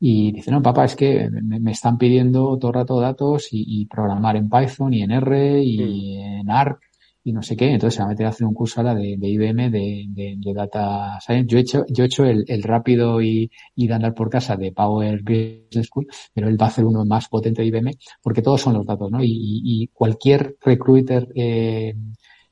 y 0.00 0.32
dice, 0.32 0.50
no, 0.50 0.62
papá, 0.62 0.84
es 0.84 0.96
que 0.96 1.28
me, 1.30 1.60
me 1.60 1.72
están 1.72 1.98
pidiendo 1.98 2.56
todo 2.58 2.70
el 2.70 2.74
rato 2.74 3.00
datos 3.00 3.48
y, 3.52 3.64
y, 3.66 3.86
programar 3.86 4.36
en 4.36 4.48
Python 4.48 4.94
y 4.94 5.02
en 5.02 5.10
R 5.10 5.62
y 5.62 5.78
mm. 5.78 6.40
en 6.40 6.50
ARC 6.50 6.87
y 7.28 7.32
no 7.32 7.42
sé 7.42 7.56
qué, 7.56 7.70
entonces 7.72 7.96
se 7.96 8.00
va 8.00 8.06
a 8.06 8.08
meter 8.08 8.24
a 8.24 8.30
hacer 8.30 8.46
un 8.46 8.54
curso 8.54 8.80
ahora 8.80 8.94
de, 8.94 9.16
de 9.18 9.28
IBM 9.28 9.70
de, 9.70 10.06
de, 10.08 10.52
Data 10.54 11.18
Science. 11.20 11.46
Yo 11.46 11.58
he 11.58 11.60
hecho, 11.60 11.84
yo 11.88 12.04
he 12.04 12.06
hecho 12.06 12.24
el, 12.24 12.42
el 12.48 12.62
rápido 12.62 13.20
y, 13.20 13.50
y 13.74 13.86
de 13.86 13.94
andar 13.94 14.14
por 14.14 14.30
casa 14.30 14.56
de 14.56 14.72
Power 14.72 15.20
Business 15.22 15.88
School, 15.88 16.06
pero 16.32 16.48
él 16.48 16.60
va 16.60 16.66
a 16.66 16.68
hacer 16.70 16.86
uno 16.86 17.04
más 17.04 17.28
potente 17.28 17.60
de 17.60 17.68
IBM, 17.68 17.90
porque 18.22 18.40
todos 18.40 18.62
son 18.62 18.74
los 18.74 18.86
datos, 18.86 19.10
¿no? 19.10 19.22
Y, 19.22 19.28
y 19.62 19.88
cualquier 19.88 20.56
recruiter 20.62 21.28
eh, 21.34 21.94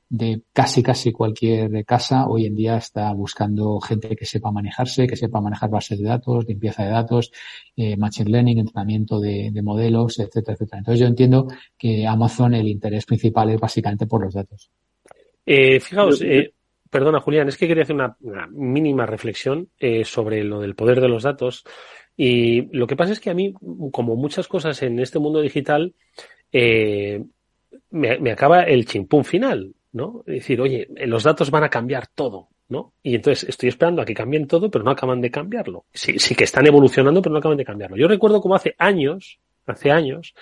de 0.09 0.41
casi 0.53 0.81
casi 0.81 1.11
cualquier 1.11 1.83
casa 1.85 2.27
hoy 2.27 2.45
en 2.45 2.55
día 2.55 2.77
está 2.77 3.11
buscando 3.13 3.79
gente 3.81 4.15
que 4.15 4.25
sepa 4.25 4.51
manejarse, 4.51 5.07
que 5.07 5.15
sepa 5.15 5.41
manejar 5.41 5.69
bases 5.69 5.99
de 5.99 6.07
datos, 6.07 6.45
limpieza 6.47 6.83
de 6.83 6.91
datos, 6.91 7.31
eh, 7.75 7.97
machine 7.97 8.29
learning, 8.29 8.59
entrenamiento 8.59 9.19
de, 9.19 9.49
de, 9.51 9.61
modelos, 9.61 10.19
etcétera, 10.19 10.53
etcétera. 10.53 10.79
Entonces 10.79 10.99
yo 10.99 11.07
entiendo 11.07 11.47
que 11.77 12.07
Amazon 12.07 12.53
el 12.53 12.67
interés 12.67 13.05
principal 13.05 13.49
es 13.49 13.59
básicamente 13.59 14.07
por 14.07 14.23
los 14.23 14.33
datos. 14.33 14.71
Eh, 15.45 15.79
fijaos, 15.79 16.21
eh, 16.21 16.53
perdona 16.89 17.21
Julián, 17.21 17.47
es 17.47 17.57
que 17.57 17.67
quería 17.67 17.83
hacer 17.83 17.95
una, 17.95 18.17
una 18.21 18.47
mínima 18.47 19.05
reflexión 19.05 19.69
eh, 19.79 20.03
sobre 20.05 20.43
lo 20.43 20.59
del 20.59 20.75
poder 20.75 21.01
de 21.01 21.09
los 21.09 21.23
datos. 21.23 21.63
Y 22.15 22.75
lo 22.75 22.87
que 22.87 22.95
pasa 22.95 23.13
es 23.13 23.19
que 23.19 23.29
a 23.29 23.33
mí, 23.33 23.53
como 23.91 24.15
muchas 24.15 24.47
cosas 24.47 24.81
en 24.81 24.99
este 24.99 25.19
mundo 25.19 25.39
digital, 25.41 25.93
eh, 26.51 27.23
me, 27.91 28.19
me, 28.19 28.31
acaba 28.31 28.63
el 28.63 28.85
chimpún 28.85 29.23
final. 29.23 29.73
¿No? 29.97 30.23
Es 30.25 30.35
decir, 30.35 30.61
oye, 30.61 30.87
los 31.05 31.23
datos 31.23 31.51
van 31.51 31.65
a 31.65 31.69
cambiar 31.69 32.07
todo, 32.07 32.47
¿no? 32.69 32.93
Y 33.03 33.15
entonces 33.15 33.49
estoy 33.49 33.69
esperando 33.69 34.01
a 34.01 34.05
que 34.05 34.13
cambien 34.13 34.47
todo, 34.47 34.71
pero 34.71 34.85
no 34.85 34.91
acaban 34.91 35.19
de 35.19 35.29
cambiarlo. 35.29 35.85
Sí, 35.93 36.19
sí 36.19 36.35
que 36.35 36.45
están 36.45 36.65
evolucionando, 36.65 37.21
pero 37.21 37.33
no 37.33 37.39
acaban 37.39 37.57
de 37.57 37.65
cambiarlo. 37.65 37.97
Yo 37.97 38.07
recuerdo 38.07 38.39
como 38.39 38.55
hace 38.55 38.75
años, 38.77 39.39
hace 39.65 39.91
años, 39.91 40.33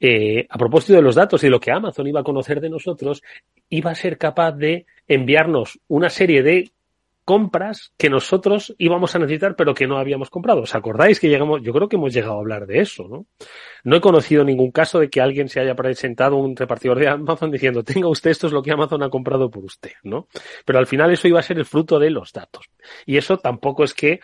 eh, 0.00 0.46
a 0.48 0.58
propósito 0.58 0.94
de 0.94 1.02
los 1.02 1.14
datos 1.14 1.42
y 1.42 1.46
de 1.46 1.50
lo 1.50 1.60
que 1.60 1.70
Amazon 1.70 2.06
iba 2.06 2.20
a 2.20 2.24
conocer 2.24 2.60
de 2.60 2.70
nosotros, 2.70 3.22
iba 3.68 3.90
a 3.90 3.94
ser 3.94 4.18
capaz 4.18 4.52
de 4.52 4.86
enviarnos 5.06 5.78
una 5.86 6.08
serie 6.08 6.42
de 6.42 6.70
compras 7.30 7.92
que 7.96 8.10
nosotros 8.10 8.74
íbamos 8.76 9.14
a 9.14 9.20
necesitar 9.20 9.54
pero 9.54 9.72
que 9.72 9.86
no 9.86 9.98
habíamos 9.98 10.30
comprado. 10.30 10.62
¿Os 10.62 10.74
acordáis 10.74 11.20
que 11.20 11.28
llegamos? 11.28 11.62
Yo 11.62 11.72
creo 11.72 11.88
que 11.88 11.94
hemos 11.94 12.12
llegado 12.12 12.34
a 12.34 12.40
hablar 12.40 12.66
de 12.66 12.80
eso, 12.80 13.06
¿no? 13.08 13.26
No 13.84 13.94
he 13.94 14.00
conocido 14.00 14.42
ningún 14.42 14.72
caso 14.72 14.98
de 14.98 15.08
que 15.08 15.20
alguien 15.20 15.48
se 15.48 15.60
haya 15.60 15.76
presentado 15.76 16.34
un 16.34 16.56
repartidor 16.56 16.98
de 16.98 17.06
Amazon 17.06 17.52
diciendo 17.52 17.84
tenga 17.84 18.08
usted 18.08 18.32
esto 18.32 18.48
es 18.48 18.52
lo 18.52 18.64
que 18.64 18.72
Amazon 18.72 19.04
ha 19.04 19.10
comprado 19.10 19.48
por 19.48 19.64
usted, 19.64 19.92
¿no? 20.02 20.26
Pero 20.64 20.80
al 20.80 20.88
final 20.88 21.12
eso 21.12 21.28
iba 21.28 21.38
a 21.38 21.44
ser 21.44 21.56
el 21.58 21.66
fruto 21.66 22.00
de 22.00 22.10
los 22.10 22.32
datos. 22.32 22.68
Y 23.06 23.16
eso 23.16 23.38
tampoco 23.38 23.84
es 23.84 23.94
que 23.94 24.18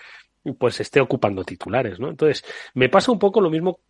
pues 0.58 0.80
esté 0.80 1.00
ocupando 1.00 1.44
titulares, 1.44 2.00
¿no? 2.00 2.08
Entonces, 2.08 2.44
me 2.74 2.88
pasa 2.88 3.12
un 3.12 3.20
poco 3.20 3.40
lo 3.40 3.50
mismo 3.50 3.82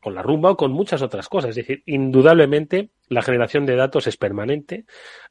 con 0.00 0.14
la 0.14 0.22
rumba 0.22 0.50
o 0.50 0.56
con 0.56 0.72
muchas 0.72 1.02
otras 1.02 1.28
cosas. 1.28 1.50
Es 1.50 1.56
decir, 1.56 1.82
indudablemente 1.86 2.90
la 3.08 3.22
generación 3.22 3.66
de 3.66 3.76
datos 3.76 4.06
es 4.06 4.16
permanente, 4.16 4.84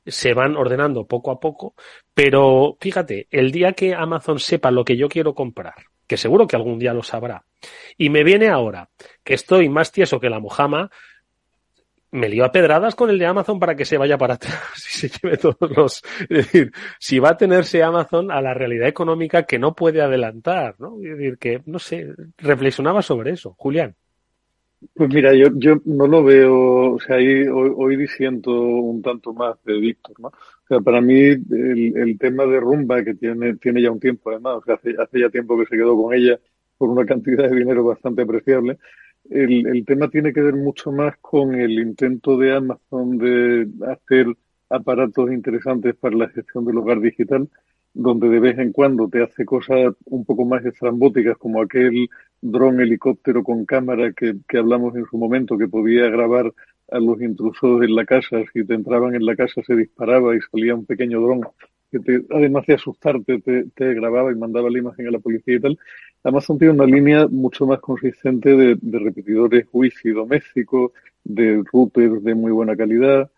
se 0.05 0.33
van 0.33 0.55
ordenando 0.55 1.07
poco 1.07 1.31
a 1.31 1.39
poco, 1.39 1.75
pero 2.13 2.77
fíjate, 2.79 3.27
el 3.31 3.51
día 3.51 3.73
que 3.73 3.95
Amazon 3.95 4.39
sepa 4.39 4.71
lo 4.71 4.85
que 4.85 4.97
yo 4.97 5.09
quiero 5.09 5.33
comprar, 5.33 5.75
que 6.07 6.17
seguro 6.17 6.47
que 6.47 6.55
algún 6.55 6.79
día 6.79 6.93
lo 6.93 7.03
sabrá, 7.03 7.45
y 7.97 8.09
me 8.09 8.23
viene 8.23 8.49
ahora 8.49 8.89
que 9.23 9.33
estoy 9.33 9.69
más 9.69 9.91
tieso 9.91 10.19
que 10.19 10.29
la 10.29 10.39
mojama, 10.39 10.89
me 12.11 12.27
lío 12.27 12.43
a 12.43 12.51
pedradas 12.51 12.95
con 12.95 13.09
el 13.09 13.19
de 13.19 13.27
Amazon 13.27 13.59
para 13.59 13.75
que 13.75 13.85
se 13.85 13.97
vaya 13.97 14.17
para 14.17 14.35
atrás 14.35 14.63
y 14.77 14.97
se 14.97 15.09
lleve 15.09 15.37
todos 15.37 15.69
los. 15.75 16.03
Es 16.21 16.27
decir, 16.29 16.71
si 16.99 17.19
va 17.19 17.29
a 17.29 17.37
tenerse 17.37 17.83
Amazon 17.83 18.31
a 18.31 18.41
la 18.41 18.53
realidad 18.53 18.87
económica 18.87 19.43
que 19.43 19.59
no 19.59 19.75
puede 19.75 20.01
adelantar, 20.01 20.75
¿no? 20.79 20.95
Es 21.03 21.17
decir, 21.17 21.37
que, 21.37 21.61
no 21.65 21.79
sé, 21.79 22.07
reflexionaba 22.37 23.01
sobre 23.01 23.31
eso. 23.31 23.53
Julián. 23.57 23.95
Pues 24.93 25.09
mira, 25.13 25.33
yo, 25.33 25.47
yo 25.55 25.81
no 25.85 26.07
lo 26.07 26.23
veo, 26.23 26.93
o 26.93 26.99
sea, 26.99 27.17
ahí, 27.17 27.47
hoy, 27.47 27.71
hoy 27.75 27.97
disiento 27.97 28.51
un 28.51 29.01
tanto 29.01 29.33
más 29.33 29.61
de 29.65 29.73
Víctor, 29.77 30.17
¿no? 30.19 30.27
O 30.29 30.67
sea, 30.67 30.79
para 30.79 31.01
mí 31.01 31.19
el, 31.19 31.97
el, 31.97 32.17
tema 32.17 32.45
de 32.45 32.61
rumba, 32.61 33.03
que 33.03 33.13
tiene, 33.15 33.55
tiene 33.57 33.81
ya 33.81 33.91
un 33.91 33.99
tiempo 33.99 34.29
además, 34.29 34.55
o 34.55 34.63
sea, 34.63 34.75
hace, 34.75 34.95
hace 34.97 35.19
ya 35.19 35.29
tiempo 35.29 35.59
que 35.59 35.65
se 35.65 35.75
quedó 35.75 36.01
con 36.01 36.13
ella 36.13 36.39
por 36.77 36.89
una 36.89 37.05
cantidad 37.05 37.49
de 37.49 37.57
dinero 37.57 37.83
bastante 37.83 38.21
apreciable, 38.21 38.77
el, 39.29 39.67
el 39.67 39.85
tema 39.85 40.09
tiene 40.09 40.31
que 40.31 40.41
ver 40.41 40.55
mucho 40.55 40.91
más 40.93 41.17
con 41.17 41.55
el 41.55 41.71
intento 41.71 42.37
de 42.37 42.53
Amazon 42.55 43.17
de 43.17 43.67
hacer 43.85 44.27
aparatos 44.69 45.29
interesantes 45.31 45.95
para 45.95 46.15
la 46.15 46.29
gestión 46.29 46.63
del 46.63 46.77
hogar 46.77 47.01
digital, 47.01 47.49
donde 48.01 48.29
de 48.29 48.39
vez 48.39 48.57
en 48.57 48.71
cuando 48.71 49.09
te 49.09 49.21
hace 49.21 49.43
cosas 49.43 49.93
un 50.05 50.23
poco 50.23 50.45
más 50.45 50.65
estrambóticas, 50.65 51.37
como 51.37 51.61
aquel 51.61 52.09
dron 52.41 52.79
helicóptero 52.79 53.43
con 53.43 53.65
cámara 53.65 54.13
que, 54.13 54.35
que, 54.47 54.57
hablamos 54.57 54.95
en 54.95 55.05
su 55.05 55.17
momento, 55.17 55.57
que 55.57 55.67
podía 55.67 56.07
grabar 56.07 56.53
a 56.91 56.99
los 56.99 57.21
intrusos 57.21 57.83
en 57.83 57.93
la 57.95 58.05
casa. 58.05 58.37
Si 58.53 58.63
te 58.63 58.73
entraban 58.73 59.15
en 59.15 59.25
la 59.25 59.35
casa 59.35 59.61
se 59.67 59.75
disparaba 59.75 60.33
y 60.33 60.39
salía 60.49 60.75
un 60.75 60.85
pequeño 60.85 61.19
dron 61.19 61.41
que 61.91 61.99
te, 61.99 62.21
además 62.29 62.65
de 62.67 62.75
asustarte, 62.75 63.41
te, 63.41 63.65
te, 63.75 63.93
grababa 63.93 64.31
y 64.31 64.35
mandaba 64.35 64.69
la 64.69 64.79
imagen 64.79 65.07
a 65.07 65.11
la 65.11 65.19
policía 65.19 65.55
y 65.55 65.59
tal. 65.59 65.77
Amazon 66.23 66.57
tiene 66.57 66.75
una 66.75 66.85
línea 66.85 67.27
mucho 67.27 67.65
más 67.65 67.81
consistente 67.81 68.55
de, 68.55 68.77
de 68.81 68.99
repetidores 68.99 69.65
wifi 69.73 70.11
domésticos, 70.11 70.93
de 71.25 71.63
routers 71.73 72.23
de 72.23 72.33
muy 72.33 72.53
buena 72.53 72.77
calidad, 72.77 73.29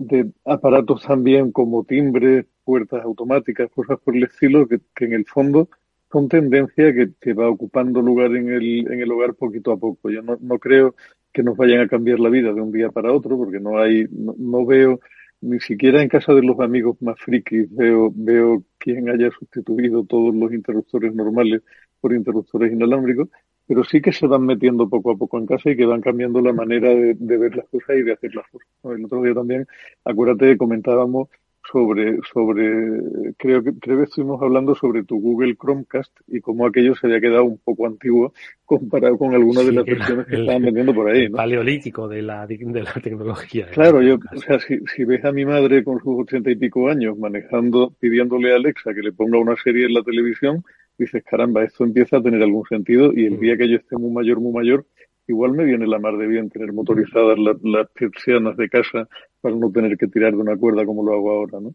de 0.00 0.32
aparatos 0.46 1.02
también 1.02 1.52
como 1.52 1.84
timbres, 1.84 2.46
puertas 2.64 3.04
automáticas, 3.04 3.70
cosas 3.70 3.98
por 4.00 4.16
el 4.16 4.24
estilo, 4.24 4.66
que, 4.66 4.80
que 4.96 5.04
en 5.04 5.12
el 5.12 5.26
fondo 5.26 5.68
son 6.10 6.26
tendencia 6.26 6.94
que, 6.94 7.10
que, 7.20 7.34
va 7.34 7.50
ocupando 7.50 8.00
lugar 8.00 8.34
en 8.34 8.48
el, 8.48 8.90
en 8.90 9.00
el 9.00 9.12
hogar 9.12 9.34
poquito 9.34 9.72
a 9.72 9.76
poco. 9.76 10.08
Yo 10.08 10.22
no, 10.22 10.38
no, 10.40 10.58
creo 10.58 10.94
que 11.32 11.42
nos 11.42 11.54
vayan 11.54 11.82
a 11.82 11.88
cambiar 11.88 12.18
la 12.18 12.30
vida 12.30 12.50
de 12.54 12.62
un 12.62 12.72
día 12.72 12.88
para 12.88 13.12
otro, 13.12 13.36
porque 13.36 13.60
no 13.60 13.78
hay, 13.78 14.06
no, 14.10 14.34
no 14.38 14.64
veo, 14.64 15.00
ni 15.42 15.60
siquiera 15.60 16.00
en 16.00 16.08
casa 16.08 16.32
de 16.32 16.42
los 16.42 16.58
amigos 16.60 16.96
más 17.02 17.20
frikis, 17.20 17.68
veo, 17.70 18.10
veo 18.14 18.64
quien 18.78 19.10
haya 19.10 19.30
sustituido 19.30 20.04
todos 20.04 20.34
los 20.34 20.50
interruptores 20.54 21.14
normales 21.14 21.62
por 22.00 22.14
interruptores 22.14 22.72
inalámbricos, 22.72 23.28
pero 23.70 23.84
sí 23.84 24.00
que 24.00 24.10
se 24.10 24.26
van 24.26 24.44
metiendo 24.44 24.88
poco 24.88 25.12
a 25.12 25.16
poco 25.16 25.38
en 25.38 25.46
casa 25.46 25.70
y 25.70 25.76
que 25.76 25.86
van 25.86 26.00
cambiando 26.00 26.40
la 26.40 26.52
manera 26.52 26.88
de, 26.88 27.14
de 27.14 27.38
ver 27.38 27.54
las 27.54 27.68
cosas 27.68 27.98
y 27.98 28.02
de 28.02 28.14
hacer 28.14 28.34
las 28.34 28.44
cosas. 28.48 28.66
El 28.82 29.04
otro 29.04 29.22
día 29.22 29.32
también, 29.32 29.64
acuérdate, 30.04 30.56
comentábamos 30.56 31.28
sobre, 31.70 32.18
sobre, 32.32 33.00
creo 33.36 33.62
que, 33.62 33.72
creo 33.74 33.98
que 33.98 34.04
estuvimos 34.04 34.42
hablando 34.42 34.74
sobre 34.74 35.04
tu 35.04 35.20
Google 35.20 35.54
Chromecast 35.54 36.10
y 36.26 36.40
cómo 36.40 36.66
aquello 36.66 36.96
se 36.96 37.06
había 37.06 37.20
quedado 37.20 37.44
un 37.44 37.58
poco 37.58 37.86
antiguo 37.86 38.32
comparado 38.64 39.16
con 39.16 39.34
algunas 39.34 39.62
sí, 39.62 39.68
de 39.68 39.76
las 39.76 39.84
versiones 39.84 40.26
que 40.26 40.40
estaban 40.40 40.62
vendiendo 40.62 40.92
por 40.92 41.08
ahí, 41.08 41.28
¿no? 41.28 41.36
Paleolítico 41.36 42.08
de 42.08 42.22
la, 42.22 42.48
de 42.48 42.82
la 42.82 42.94
tecnología. 42.94 43.68
Claro, 43.70 44.02
yo, 44.02 44.16
o 44.34 44.40
sea, 44.40 44.58
si, 44.58 44.80
si 44.96 45.04
ves 45.04 45.24
a 45.24 45.30
mi 45.30 45.44
madre 45.44 45.84
con 45.84 46.00
sus 46.00 46.22
ochenta 46.22 46.50
y 46.50 46.56
pico 46.56 46.88
años 46.88 47.16
manejando, 47.16 47.92
pidiéndole 48.00 48.52
a 48.52 48.56
Alexa 48.56 48.92
que 48.94 49.02
le 49.02 49.12
ponga 49.12 49.38
una 49.38 49.54
serie 49.62 49.86
en 49.86 49.94
la 49.94 50.02
televisión, 50.02 50.64
dices, 51.00 51.24
caramba, 51.24 51.64
esto 51.64 51.84
empieza 51.84 52.18
a 52.18 52.22
tener 52.22 52.42
algún 52.42 52.64
sentido 52.66 53.12
y 53.14 53.24
el 53.26 53.40
día 53.40 53.56
que 53.56 53.68
yo 53.68 53.76
esté 53.76 53.96
muy 53.96 54.10
mayor, 54.10 54.40
muy 54.40 54.52
mayor, 54.52 54.86
igual 55.26 55.52
me 55.52 55.64
viene 55.64 55.86
la 55.86 55.98
mar 55.98 56.16
de 56.16 56.26
bien 56.26 56.50
tener 56.50 56.72
motorizadas 56.72 57.38
las, 57.38 57.88
persianas 57.90 58.56
de 58.56 58.68
casa 58.68 59.08
para 59.40 59.56
no 59.56 59.70
tener 59.70 59.96
que 59.96 60.08
tirar 60.08 60.32
de 60.32 60.38
una 60.38 60.56
cuerda 60.56 60.84
como 60.84 61.04
lo 61.04 61.14
hago 61.14 61.30
ahora, 61.30 61.60
¿no? 61.60 61.74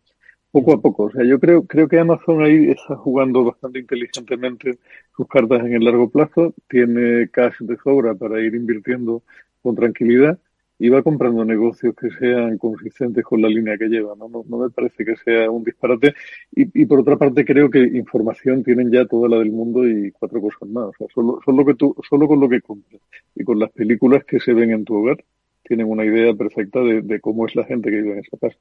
Poco 0.51 0.73
a 0.73 0.81
poco. 0.81 1.03
O 1.05 1.11
sea, 1.11 1.25
yo 1.25 1.39
creo, 1.39 1.65
creo 1.65 1.87
que 1.87 1.99
Amazon 1.99 2.41
ahí 2.41 2.69
está 2.69 2.95
jugando 2.95 3.43
bastante 3.43 3.79
inteligentemente 3.79 4.77
sus 5.15 5.27
cartas 5.27 5.61
en 5.65 5.73
el 5.73 5.83
largo 5.83 6.09
plazo, 6.09 6.53
tiene 6.69 7.29
cash 7.29 7.55
de 7.59 7.75
sobra 7.77 8.15
para 8.15 8.39
ir 8.41 8.55
invirtiendo 8.55 9.23
con 9.61 9.75
tranquilidad 9.75 10.39
y 10.77 10.89
va 10.89 11.01
comprando 11.01 11.45
negocios 11.45 11.95
que 11.95 12.09
sean 12.11 12.57
consistentes 12.57 13.23
con 13.23 13.41
la 13.41 13.47
línea 13.47 13.77
que 13.77 13.87
lleva. 13.87 14.13
No, 14.15 14.27
no, 14.27 14.57
me 14.57 14.69
parece 14.69 15.05
que 15.05 15.15
sea 15.17 15.49
un 15.49 15.63
disparate. 15.63 16.13
Y, 16.53 16.81
y, 16.81 16.85
por 16.85 16.99
otra 16.99 17.17
parte, 17.17 17.45
creo 17.45 17.69
que 17.69 17.79
información 17.79 18.63
tienen 18.63 18.91
ya 18.91 19.05
toda 19.05 19.29
la 19.29 19.37
del 19.37 19.51
mundo 19.51 19.87
y 19.87 20.11
cuatro 20.11 20.41
cosas 20.41 20.67
más. 20.67 20.85
O 20.85 20.93
sea, 20.97 21.07
solo, 21.13 21.39
solo, 21.45 21.65
que 21.65 21.75
tú, 21.75 21.95
solo 22.07 22.27
con 22.27 22.39
lo 22.39 22.49
que 22.49 22.61
compras 22.61 23.01
y 23.35 23.43
con 23.43 23.59
las 23.59 23.71
películas 23.71 24.25
que 24.25 24.39
se 24.39 24.53
ven 24.53 24.71
en 24.71 24.83
tu 24.83 24.95
hogar, 24.95 25.23
tienen 25.63 25.87
una 25.87 26.05
idea 26.05 26.33
perfecta 26.33 26.79
de, 26.81 27.01
de 27.01 27.19
cómo 27.19 27.47
es 27.47 27.55
la 27.55 27.63
gente 27.63 27.89
que 27.89 27.97
vive 27.97 28.13
en 28.13 28.19
esa 28.19 28.37
casa. 28.37 28.57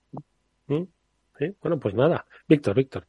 ¿Mm? 0.68 0.84
Bueno, 1.60 1.80
pues 1.80 1.94
nada. 1.94 2.24
Víctor, 2.48 2.76
Víctor. 2.76 3.06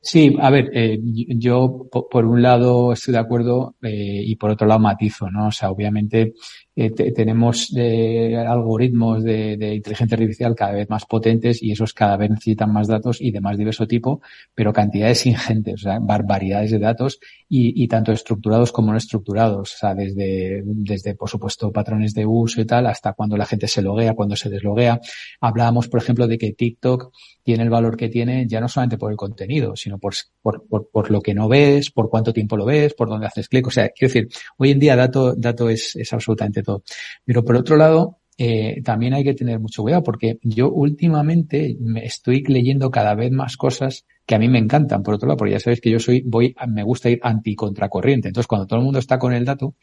Sí, 0.00 0.36
a 0.38 0.50
ver, 0.50 0.70
eh, 0.72 0.98
yo 1.02 1.88
por 1.90 2.24
un 2.26 2.42
lado 2.42 2.92
estoy 2.92 3.12
de 3.12 3.18
acuerdo 3.18 3.74
eh, 3.82 4.22
y 4.24 4.36
por 4.36 4.50
otro 4.50 4.66
lado 4.66 4.80
matizo, 4.80 5.30
¿no? 5.30 5.48
O 5.48 5.50
sea, 5.50 5.70
obviamente 5.70 6.34
eh, 6.76 6.90
tenemos 6.90 7.72
eh, 7.76 8.36
algoritmos 8.36 9.22
de, 9.22 9.56
de, 9.56 9.76
inteligencia 9.76 10.16
artificial 10.16 10.56
cada 10.56 10.72
vez 10.72 10.90
más 10.90 11.06
potentes 11.06 11.62
y 11.62 11.70
esos 11.70 11.92
cada 11.92 12.16
vez 12.16 12.30
necesitan 12.30 12.72
más 12.72 12.88
datos 12.88 13.20
y 13.20 13.30
de 13.30 13.40
más 13.40 13.56
diverso 13.56 13.86
tipo, 13.86 14.20
pero 14.54 14.72
cantidades 14.72 15.24
ingentes, 15.26 15.74
o 15.74 15.84
sea, 15.84 15.98
barbaridades 16.00 16.72
de 16.72 16.80
datos 16.80 17.20
y, 17.48 17.80
y 17.82 17.86
tanto 17.86 18.10
estructurados 18.10 18.72
como 18.72 18.90
no 18.90 18.98
estructurados, 18.98 19.74
o 19.74 19.78
sea, 19.78 19.94
desde, 19.94 20.62
desde, 20.64 21.14
por 21.14 21.28
supuesto, 21.28 21.70
patrones 21.70 22.12
de 22.12 22.26
uso 22.26 22.60
y 22.60 22.64
tal, 22.64 22.86
hasta 22.86 23.12
cuando 23.12 23.36
la 23.36 23.46
gente 23.46 23.68
se 23.68 23.80
loguea, 23.80 24.14
cuando 24.14 24.34
se 24.34 24.50
desloguea. 24.50 25.00
Hablábamos, 25.40 25.86
por 25.86 26.02
ejemplo, 26.02 26.26
de 26.26 26.38
que 26.38 26.52
TikTok 26.52 27.12
tiene 27.44 27.62
el 27.62 27.70
valor 27.70 27.96
que 27.96 28.08
tiene 28.08 28.46
ya 28.48 28.60
no 28.60 28.68
solamente 28.68 28.98
por 28.98 29.12
el 29.12 29.16
contenido, 29.16 29.76
sino 29.76 29.98
por, 29.98 30.14
por, 30.42 30.66
por, 30.66 30.88
por 30.90 31.10
lo 31.12 31.20
que 31.20 31.34
no 31.34 31.48
ves, 31.48 31.92
por 31.92 32.10
cuánto 32.10 32.32
tiempo 32.32 32.56
lo 32.56 32.64
ves, 32.64 32.94
por 32.94 33.08
dónde 33.08 33.26
haces 33.26 33.48
clic. 33.48 33.66
O 33.68 33.70
sea, 33.70 33.90
quiero 33.90 34.12
decir, 34.12 34.28
hoy 34.56 34.72
en 34.72 34.80
día 34.80 34.96
dato, 34.96 35.34
dato 35.36 35.68
es, 35.68 35.94
es 35.94 36.12
absolutamente 36.12 36.63
Pero 37.24 37.44
por 37.44 37.56
otro 37.56 37.76
lado, 37.76 38.18
eh, 38.36 38.82
también 38.82 39.14
hay 39.14 39.22
que 39.22 39.34
tener 39.34 39.60
mucho 39.60 39.82
cuidado 39.82 40.02
porque 40.02 40.38
yo 40.42 40.70
últimamente 40.70 41.76
me 41.80 42.04
estoy 42.04 42.42
leyendo 42.42 42.90
cada 42.90 43.14
vez 43.14 43.30
más 43.30 43.56
cosas 43.56 44.04
que 44.26 44.34
a 44.34 44.38
mí 44.38 44.48
me 44.48 44.58
encantan, 44.58 45.02
por 45.02 45.14
otro 45.14 45.28
lado, 45.28 45.36
porque 45.36 45.52
ya 45.52 45.60
sabéis 45.60 45.80
que 45.80 45.90
yo 45.90 46.00
soy, 46.00 46.22
voy, 46.24 46.54
me 46.68 46.82
gusta 46.82 47.10
ir 47.10 47.20
anticontracorriente. 47.22 48.28
Entonces, 48.28 48.48
cuando 48.48 48.66
todo 48.66 48.78
el 48.78 48.84
mundo 48.84 48.98
está 48.98 49.18
con 49.18 49.34
el 49.34 49.44
dato, 49.44 49.76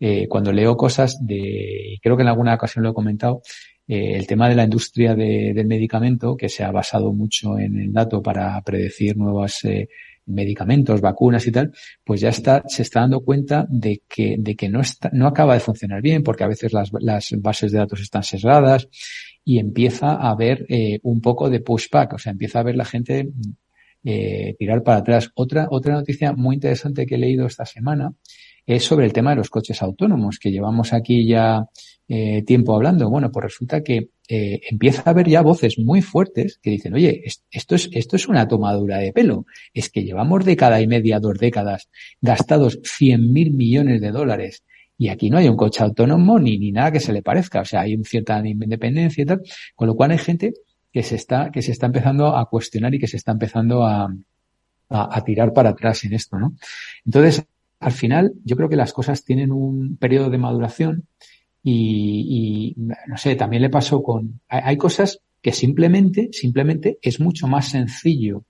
eh, 0.00 0.26
cuando 0.28 0.50
leo 0.52 0.76
cosas 0.76 1.18
de, 1.20 1.98
creo 2.02 2.16
que 2.16 2.22
en 2.22 2.28
alguna 2.28 2.54
ocasión 2.54 2.82
lo 2.82 2.90
he 2.90 2.94
comentado, 2.94 3.42
eh, 3.86 4.16
el 4.16 4.26
tema 4.26 4.48
de 4.48 4.54
la 4.54 4.64
industria 4.64 5.14
de, 5.14 5.52
del 5.54 5.66
medicamento, 5.66 6.36
que 6.36 6.48
se 6.48 6.64
ha 6.64 6.70
basado 6.70 7.12
mucho 7.12 7.58
en 7.58 7.78
el 7.78 7.92
dato 7.92 8.22
para 8.22 8.60
predecir 8.62 9.16
nuevas 9.16 9.64
eh, 9.64 9.88
medicamentos, 10.26 11.00
vacunas 11.00 11.46
y 11.46 11.52
tal, 11.52 11.72
pues 12.04 12.20
ya 12.20 12.28
está, 12.28 12.62
se 12.66 12.82
está 12.82 13.00
dando 13.00 13.20
cuenta 13.20 13.66
de 13.68 14.02
que, 14.08 14.36
de 14.38 14.54
que 14.54 14.68
no 14.68 14.80
está, 14.80 15.10
no 15.12 15.26
acaba 15.26 15.54
de 15.54 15.60
funcionar 15.60 16.00
bien, 16.02 16.22
porque 16.22 16.44
a 16.44 16.48
veces 16.48 16.72
las, 16.72 16.90
las 17.00 17.28
bases 17.38 17.72
de 17.72 17.78
datos 17.78 18.00
están 18.00 18.22
sesgadas 18.22 18.88
y 19.44 19.58
empieza 19.58 20.12
a 20.12 20.30
haber 20.30 20.64
eh, 20.68 21.00
un 21.02 21.20
poco 21.20 21.50
de 21.50 21.60
pushback, 21.60 22.14
o 22.14 22.18
sea, 22.18 22.32
empieza 22.32 22.60
a 22.60 22.62
ver 22.62 22.76
la 22.76 22.84
gente 22.84 23.28
eh, 24.04 24.54
tirar 24.58 24.82
para 24.82 24.98
atrás. 24.98 25.30
Otra, 25.34 25.66
otra 25.70 25.94
noticia 25.94 26.32
muy 26.32 26.56
interesante 26.56 27.06
que 27.06 27.16
he 27.16 27.18
leído 27.18 27.46
esta 27.46 27.64
semana 27.64 28.12
es 28.66 28.84
sobre 28.84 29.06
el 29.06 29.12
tema 29.12 29.30
de 29.30 29.36
los 29.36 29.50
coches 29.50 29.82
autónomos, 29.82 30.38
que 30.38 30.50
llevamos 30.50 30.92
aquí 30.92 31.26
ya 31.26 31.66
eh, 32.14 32.42
tiempo 32.42 32.74
hablando. 32.74 33.08
Bueno, 33.08 33.32
pues 33.32 33.44
resulta 33.44 33.82
que 33.82 34.10
eh, 34.28 34.60
empieza 34.70 35.02
a 35.06 35.10
haber 35.12 35.26
ya 35.30 35.40
voces 35.40 35.78
muy 35.78 36.02
fuertes 36.02 36.58
que 36.62 36.68
dicen, 36.68 36.92
oye, 36.92 37.22
esto 37.50 37.74
es, 37.74 37.88
esto 37.90 38.16
es 38.16 38.28
una 38.28 38.46
tomadura 38.46 38.98
de 38.98 39.14
pelo. 39.14 39.46
Es 39.72 39.88
que 39.88 40.04
llevamos 40.04 40.44
década 40.44 40.82
y 40.82 40.86
media, 40.86 41.20
dos 41.20 41.38
décadas, 41.38 41.88
gastados 42.20 42.80
100 42.84 43.32
mil 43.32 43.54
millones 43.54 44.02
de 44.02 44.10
dólares 44.10 44.62
y 44.98 45.08
aquí 45.08 45.30
no 45.30 45.38
hay 45.38 45.48
un 45.48 45.56
coche 45.56 45.82
autónomo 45.82 46.38
ni, 46.38 46.58
ni 46.58 46.70
nada 46.70 46.92
que 46.92 47.00
se 47.00 47.14
le 47.14 47.22
parezca. 47.22 47.62
O 47.62 47.64
sea, 47.64 47.80
hay 47.80 47.94
una 47.94 48.04
cierta 48.04 48.46
independencia 48.46 49.22
y 49.22 49.24
tal. 49.24 49.40
Con 49.74 49.88
lo 49.88 49.94
cual 49.94 50.10
hay 50.10 50.18
gente 50.18 50.52
que 50.92 51.02
se 51.02 51.14
está, 51.14 51.50
que 51.50 51.62
se 51.62 51.72
está 51.72 51.86
empezando 51.86 52.36
a 52.36 52.44
cuestionar 52.44 52.94
y 52.94 52.98
que 52.98 53.08
se 53.08 53.16
está 53.16 53.32
empezando 53.32 53.84
a, 53.84 54.14
a, 54.90 55.16
a 55.16 55.24
tirar 55.24 55.54
para 55.54 55.70
atrás 55.70 56.04
en 56.04 56.12
esto, 56.12 56.38
¿no? 56.38 56.52
Entonces, 57.06 57.42
al 57.80 57.92
final, 57.92 58.34
yo 58.44 58.54
creo 58.54 58.68
que 58.68 58.76
las 58.76 58.92
cosas 58.92 59.24
tienen 59.24 59.50
un 59.50 59.96
periodo 59.96 60.28
de 60.28 60.36
maduración 60.36 61.08
y, 61.62 62.74
y 62.76 62.82
no 63.06 63.16
sé, 63.16 63.36
también 63.36 63.62
le 63.62 63.70
pasó 63.70 64.02
con, 64.02 64.40
hay, 64.48 64.76
cosas 64.76 65.20
que 65.40 65.52
simplemente, 65.52 66.30
simplemente 66.32 66.98
es 67.00 67.20
mucho 67.20 67.46
más 67.46 67.68
sencillo 67.68 68.44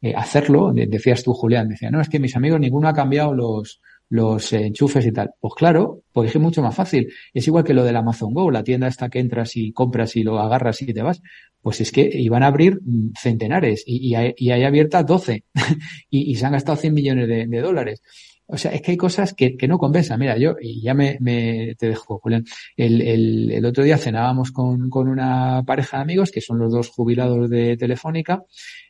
eh, 0.00 0.14
hacerlo. 0.16 0.72
Decías 0.72 1.22
tú, 1.22 1.34
Julián, 1.34 1.68
decía, 1.68 1.90
no, 1.90 2.00
es 2.00 2.08
que 2.08 2.18
mis 2.18 2.36
amigos 2.36 2.60
ninguno 2.60 2.88
ha 2.88 2.94
cambiado 2.94 3.34
los, 3.34 3.80
los 4.08 4.52
enchufes 4.52 5.04
y 5.06 5.12
tal. 5.12 5.32
Pues 5.40 5.54
claro, 5.54 6.02
pues 6.12 6.34
es 6.34 6.40
mucho 6.40 6.62
más 6.62 6.74
fácil. 6.74 7.12
Es 7.34 7.46
igual 7.46 7.64
que 7.64 7.74
lo 7.74 7.84
del 7.84 7.96
Amazon 7.96 8.32
Go, 8.32 8.50
la 8.50 8.64
tienda 8.64 8.88
esta 8.88 9.10
que 9.10 9.18
entras 9.18 9.56
y 9.56 9.72
compras 9.72 10.16
y 10.16 10.22
lo 10.22 10.38
agarras 10.38 10.80
y 10.82 10.92
te 10.94 11.02
vas. 11.02 11.20
Pues 11.60 11.80
es 11.80 11.92
que 11.92 12.10
iban 12.12 12.42
a 12.42 12.48
abrir 12.48 12.80
centenares 13.18 13.84
y, 13.86 14.14
hay, 14.14 14.62
abiertas 14.62 15.06
12 15.06 15.44
y, 16.10 16.34
se 16.34 16.46
han 16.46 16.52
gastado 16.52 16.76
100 16.76 16.94
millones 16.94 17.28
de 17.28 17.60
dólares. 17.60 18.02
O 18.46 18.58
sea, 18.58 18.72
es 18.72 18.82
que 18.82 18.90
hay 18.90 18.96
cosas 18.96 19.32
que, 19.32 19.56
no 19.66 19.78
compensan. 19.78 20.20
Mira, 20.20 20.36
yo, 20.36 20.56
y 20.60 20.82
ya 20.82 20.92
me, 20.92 21.16
me 21.20 21.74
te 21.78 21.88
dejo, 21.88 22.18
Julián. 22.18 22.44
El, 22.76 23.00
el, 23.00 23.50
el 23.50 23.64
otro 23.64 23.82
día 23.84 23.96
cenábamos 23.96 24.52
con, 24.52 24.90
con 24.90 25.08
una 25.08 25.62
pareja 25.64 25.96
de 25.96 26.02
amigos 26.02 26.30
que 26.30 26.42
son 26.42 26.58
los 26.58 26.70
dos 26.72 26.90
jubilados 26.90 27.48
de 27.48 27.76
Telefónica, 27.78 28.44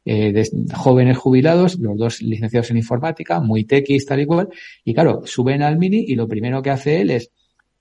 eh, 0.04 0.42
jóvenes 0.74 1.16
jubilados, 1.18 1.78
los 1.78 1.96
dos 1.96 2.20
licenciados 2.20 2.70
en 2.70 2.78
informática, 2.78 3.40
muy 3.40 3.64
tequis, 3.64 4.04
tal 4.06 4.20
y 4.20 4.26
cual. 4.26 4.48
Y 4.84 4.92
claro, 4.92 5.22
suben 5.24 5.62
al 5.62 5.78
mini 5.78 6.04
y 6.08 6.16
lo 6.16 6.26
primero 6.26 6.60
que 6.60 6.70
hace 6.70 7.00
él 7.00 7.10
es, 7.10 7.30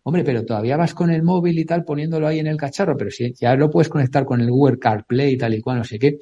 hombre, 0.03 0.24
pero 0.24 0.45
todavía 0.45 0.78
vas 0.78 0.93
con 0.93 1.09
el 1.09 1.24
móvil 1.24 1.57
y 1.57 1.65
tal 1.65 1.84
poniéndolo 1.84 2.28
ahí 2.28 2.39
en 2.39 2.47
el 2.47 2.57
cacharro, 2.57 2.95
pero 2.97 3.09
si 3.09 3.34
ya 3.34 3.55
lo 3.55 3.69
puedes 3.69 3.89
conectar 3.89 4.26
con 4.26 4.41
el 4.41 4.51
Google 4.51 4.78
CarPlay 4.78 5.34
y 5.34 5.38
tal 5.38 5.55
y 5.55 5.61
cual, 5.61 5.80
no 5.80 5.84
sé 5.84 5.97
qué. 5.97 6.19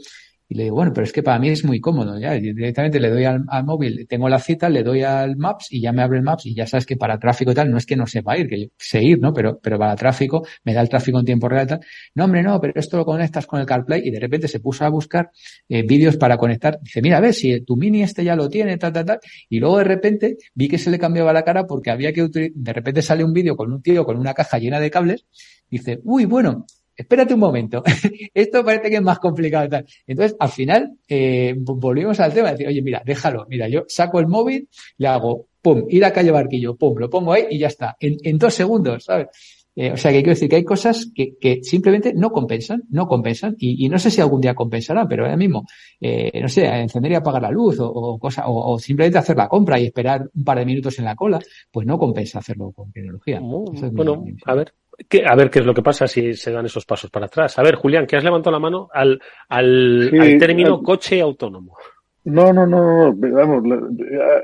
Y 0.51 0.55
le 0.55 0.63
digo, 0.63 0.75
bueno, 0.75 0.91
pero 0.93 1.05
es 1.05 1.13
que 1.13 1.23
para 1.23 1.39
mí 1.39 1.47
es 1.47 1.63
muy 1.63 1.79
cómodo, 1.79 2.19
ya 2.19 2.33
directamente 2.33 2.99
le 2.99 3.09
doy 3.09 3.23
al, 3.23 3.45
al, 3.47 3.63
móvil, 3.63 4.05
tengo 4.05 4.27
la 4.27 4.37
cita, 4.37 4.67
le 4.67 4.83
doy 4.83 5.01
al 5.01 5.37
Maps 5.37 5.67
y 5.71 5.79
ya 5.79 5.93
me 5.93 6.01
abre 6.01 6.17
el 6.17 6.25
Maps 6.25 6.45
y 6.45 6.53
ya 6.53 6.67
sabes 6.67 6.85
que 6.85 6.97
para 6.97 7.17
tráfico 7.17 7.53
y 7.53 7.55
tal, 7.55 7.71
no 7.71 7.77
es 7.77 7.85
que 7.85 7.95
no 7.95 8.05
sepa 8.05 8.37
ir, 8.37 8.49
que 8.49 8.63
yo 8.63 8.67
sé 8.77 9.01
ir, 9.01 9.17
¿no? 9.17 9.33
Pero, 9.33 9.61
pero 9.63 9.79
para 9.79 9.95
tráfico, 9.95 10.45
me 10.65 10.73
da 10.73 10.81
el 10.81 10.89
tráfico 10.89 11.19
en 11.19 11.25
tiempo 11.25 11.47
real 11.47 11.67
y 11.67 11.69
tal. 11.69 11.79
No, 12.15 12.25
hombre, 12.25 12.43
no, 12.43 12.59
pero 12.59 12.73
esto 12.75 12.97
lo 12.97 13.05
conectas 13.05 13.47
con 13.47 13.61
el 13.61 13.65
CarPlay 13.65 14.05
y 14.05 14.11
de 14.11 14.19
repente 14.19 14.49
se 14.49 14.59
puso 14.59 14.83
a 14.83 14.89
buscar 14.89 15.31
eh, 15.69 15.83
vídeos 15.83 16.17
para 16.17 16.35
conectar. 16.35 16.81
Dice, 16.81 17.01
mira, 17.01 17.19
a 17.19 17.21
ver, 17.21 17.33
si 17.33 17.61
tu 17.61 17.77
mini 17.77 18.03
este 18.03 18.25
ya 18.25 18.35
lo 18.35 18.49
tiene, 18.49 18.77
tal, 18.77 18.91
tal, 18.91 19.05
tal. 19.05 19.19
Y 19.47 19.57
luego 19.61 19.77
de 19.77 19.85
repente 19.85 20.35
vi 20.53 20.67
que 20.67 20.77
se 20.77 20.91
le 20.91 20.99
cambiaba 20.99 21.31
la 21.31 21.43
cara 21.43 21.65
porque 21.65 21.91
había 21.91 22.11
que 22.11 22.23
utilizar, 22.23 22.57
de 22.57 22.73
repente 22.73 23.01
sale 23.01 23.23
un 23.23 23.31
vídeo 23.31 23.55
con 23.55 23.71
un 23.71 23.81
tío 23.81 24.03
con 24.03 24.17
una 24.17 24.33
caja 24.33 24.57
llena 24.57 24.81
de 24.81 24.91
cables. 24.91 25.25
Dice, 25.69 26.01
uy, 26.03 26.25
bueno, 26.25 26.65
espérate 27.01 27.33
un 27.33 27.39
momento, 27.39 27.83
esto 28.33 28.63
parece 28.63 28.89
que 28.89 28.95
es 28.95 29.01
más 29.01 29.19
complicado. 29.19 29.69
Tal. 29.69 29.85
Entonces, 30.07 30.35
al 30.39 30.49
final, 30.49 30.97
eh, 31.07 31.53
volvimos 31.57 32.19
al 32.19 32.33
tema 32.33 32.47
de 32.47 32.53
decir, 32.53 32.67
oye, 32.67 32.81
mira, 32.81 33.01
déjalo, 33.05 33.45
mira, 33.49 33.67
yo 33.67 33.85
saco 33.87 34.19
el 34.19 34.27
móvil, 34.27 34.67
le 34.97 35.07
hago, 35.07 35.47
pum, 35.61 35.85
ir 35.89 36.05
a 36.05 36.13
calle 36.13 36.31
Barquillo, 36.31 36.75
pum, 36.75 36.97
lo 36.97 37.09
pongo 37.09 37.33
ahí 37.33 37.45
y 37.51 37.59
ya 37.59 37.67
está, 37.67 37.95
en, 37.99 38.17
en 38.23 38.37
dos 38.37 38.53
segundos, 38.53 39.03
¿sabes? 39.03 39.27
Eh, 39.73 39.91
o 39.91 39.97
sea, 39.97 40.11
que 40.11 40.17
quiero 40.17 40.31
decir 40.31 40.49
que 40.49 40.57
hay 40.57 40.65
cosas 40.65 41.09
que, 41.15 41.37
que 41.39 41.63
simplemente 41.63 42.13
no 42.13 42.31
compensan, 42.31 42.83
no 42.89 43.07
compensan, 43.07 43.55
y, 43.57 43.85
y, 43.85 43.87
no 43.87 43.97
sé 43.99 44.11
si 44.11 44.19
algún 44.19 44.41
día 44.41 44.53
compensarán, 44.53 45.07
pero 45.07 45.23
ahora 45.23 45.37
mismo, 45.37 45.65
eh, 45.99 46.41
no 46.41 46.49
sé, 46.49 46.65
encender 46.65 47.13
y 47.13 47.15
apagar 47.15 47.41
la 47.41 47.51
luz 47.51 47.79
o, 47.79 47.89
o 47.89 48.19
cosa, 48.19 48.47
o, 48.47 48.73
o, 48.73 48.79
simplemente 48.79 49.17
hacer 49.17 49.37
la 49.37 49.47
compra 49.47 49.79
y 49.79 49.85
esperar 49.85 50.29
un 50.33 50.43
par 50.43 50.59
de 50.59 50.65
minutos 50.65 50.99
en 50.99 51.05
la 51.05 51.15
cola, 51.15 51.39
pues 51.71 51.87
no 51.87 51.97
compensa 51.97 52.39
hacerlo 52.39 52.71
con 52.73 52.91
tecnología. 52.91 53.39
Oh, 53.41 53.71
es 53.73 53.93
bueno, 53.93 54.17
mi, 54.17 54.33
mi 54.33 54.37
a 54.45 54.55
ver, 54.55 54.73
¿Qué, 55.07 55.23
a 55.25 55.35
ver 55.35 55.49
qué 55.49 55.59
es 55.59 55.65
lo 55.65 55.73
que 55.73 55.81
pasa 55.81 56.07
si 56.07 56.33
se 56.33 56.51
dan 56.51 56.65
esos 56.65 56.85
pasos 56.85 57.09
para 57.09 57.25
atrás. 57.25 57.57
A 57.57 57.63
ver, 57.63 57.75
Julián, 57.75 58.05
que 58.05 58.17
has 58.17 58.23
levantado 58.23 58.51
la 58.51 58.59
mano 58.59 58.89
al, 58.93 59.21
al, 59.49 60.09
sí, 60.09 60.17
al 60.17 60.37
término 60.37 60.75
al... 60.75 60.83
coche 60.83 61.21
autónomo. 61.21 61.77
No, 62.23 62.53
no, 62.53 62.67
no, 62.67 63.11
no, 63.11 63.15
vamos, 63.15 63.63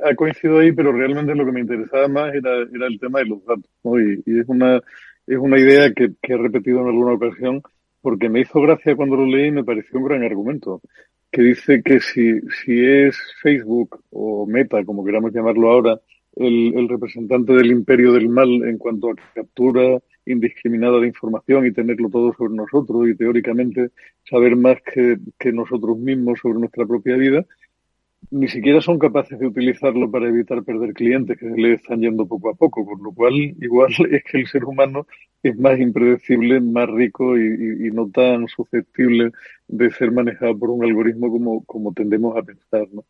ha 0.04 0.16
coincidido 0.16 0.60
ahí, 0.60 0.72
pero 0.72 0.92
realmente 0.92 1.36
lo 1.36 1.46
que 1.46 1.52
me 1.52 1.60
interesaba 1.60 2.08
más 2.08 2.34
era, 2.34 2.64
era 2.74 2.88
el 2.88 3.00
tema 3.00 3.20
de 3.20 3.26
los 3.26 3.46
datos, 3.46 3.70
¿no? 3.84 4.00
Y, 4.00 4.24
y 4.26 4.40
es 4.40 4.48
una, 4.48 4.78
es 5.28 5.38
una 5.38 5.60
idea 5.60 5.94
que, 5.94 6.14
que, 6.20 6.34
he 6.34 6.38
repetido 6.38 6.82
en 6.82 6.88
alguna 6.88 7.14
ocasión 7.14 7.62
porque 8.02 8.30
me 8.30 8.40
hizo 8.40 8.62
gracia 8.62 8.96
cuando 8.96 9.18
lo 9.18 9.26
leí 9.26 9.48
y 9.48 9.52
me 9.52 9.64
pareció 9.64 10.00
un 10.00 10.06
gran 10.06 10.24
argumento, 10.24 10.82
que 11.32 11.42
dice 11.44 11.84
que 11.84 12.00
si, 12.00 12.40
si 12.64 12.84
es 12.84 13.16
Facebook 13.44 14.02
o 14.10 14.48
Meta, 14.48 14.84
como 14.84 15.06
queramos 15.06 15.32
llamarlo 15.32 15.72
ahora, 15.72 16.00
el, 16.36 16.74
el 16.76 16.90
representante 16.90 17.54
del 17.54 17.72
imperio 17.72 18.14
del 18.14 18.30
mal 18.30 18.50
en 18.64 18.78
cuanto 18.78 19.12
a 19.12 19.16
captura 19.36 20.00
indiscriminada 20.28 21.00
de 21.00 21.08
información 21.08 21.66
y 21.66 21.72
tenerlo 21.72 22.10
todo 22.10 22.34
sobre 22.34 22.54
nosotros 22.54 23.08
y 23.08 23.16
teóricamente 23.16 23.90
saber 24.30 24.56
más 24.56 24.78
que, 24.82 25.18
nosotros 25.52 25.98
mismos 25.98 26.40
sobre 26.42 26.60
nuestra 26.60 26.86
propia 26.86 27.16
vida, 27.16 27.46
ni 28.32 28.48
siquiera 28.48 28.82
son 28.82 29.00
capaces 29.00 29.40
de 29.40 29.48
utilizarlo 29.48 30.10
para 30.12 30.28
evitar 30.28 30.64
perder 30.64 30.94
clientes 30.94 31.38
que 31.38 31.50
se 31.50 31.58
le 31.58 31.74
están 31.74 32.02
yendo 32.02 32.28
poco 32.28 32.50
a 32.50 32.56
poco, 32.56 32.86
con 32.86 33.02
lo 33.02 33.12
cual 33.12 33.34
igual 33.34 33.92
es 34.12 34.24
que 34.24 34.38
el 34.38 34.48
ser 34.48 34.66
humano 34.66 35.08
es 35.42 35.58
más 35.58 35.80
impredecible, 35.80 36.60
más 36.60 36.90
rico 36.90 37.38
y, 37.38 37.90
no 37.92 38.10
tan 38.10 38.48
susceptible 38.48 39.32
de 39.68 39.92
ser 39.92 40.12
manejado 40.12 40.58
por 40.58 40.70
un 40.70 40.84
algoritmo 40.84 41.32
como, 41.32 41.64
como 41.64 41.94
tendemos 41.94 42.38
a 42.38 42.44
pensar, 42.44 42.88
¿no? 42.92 43.06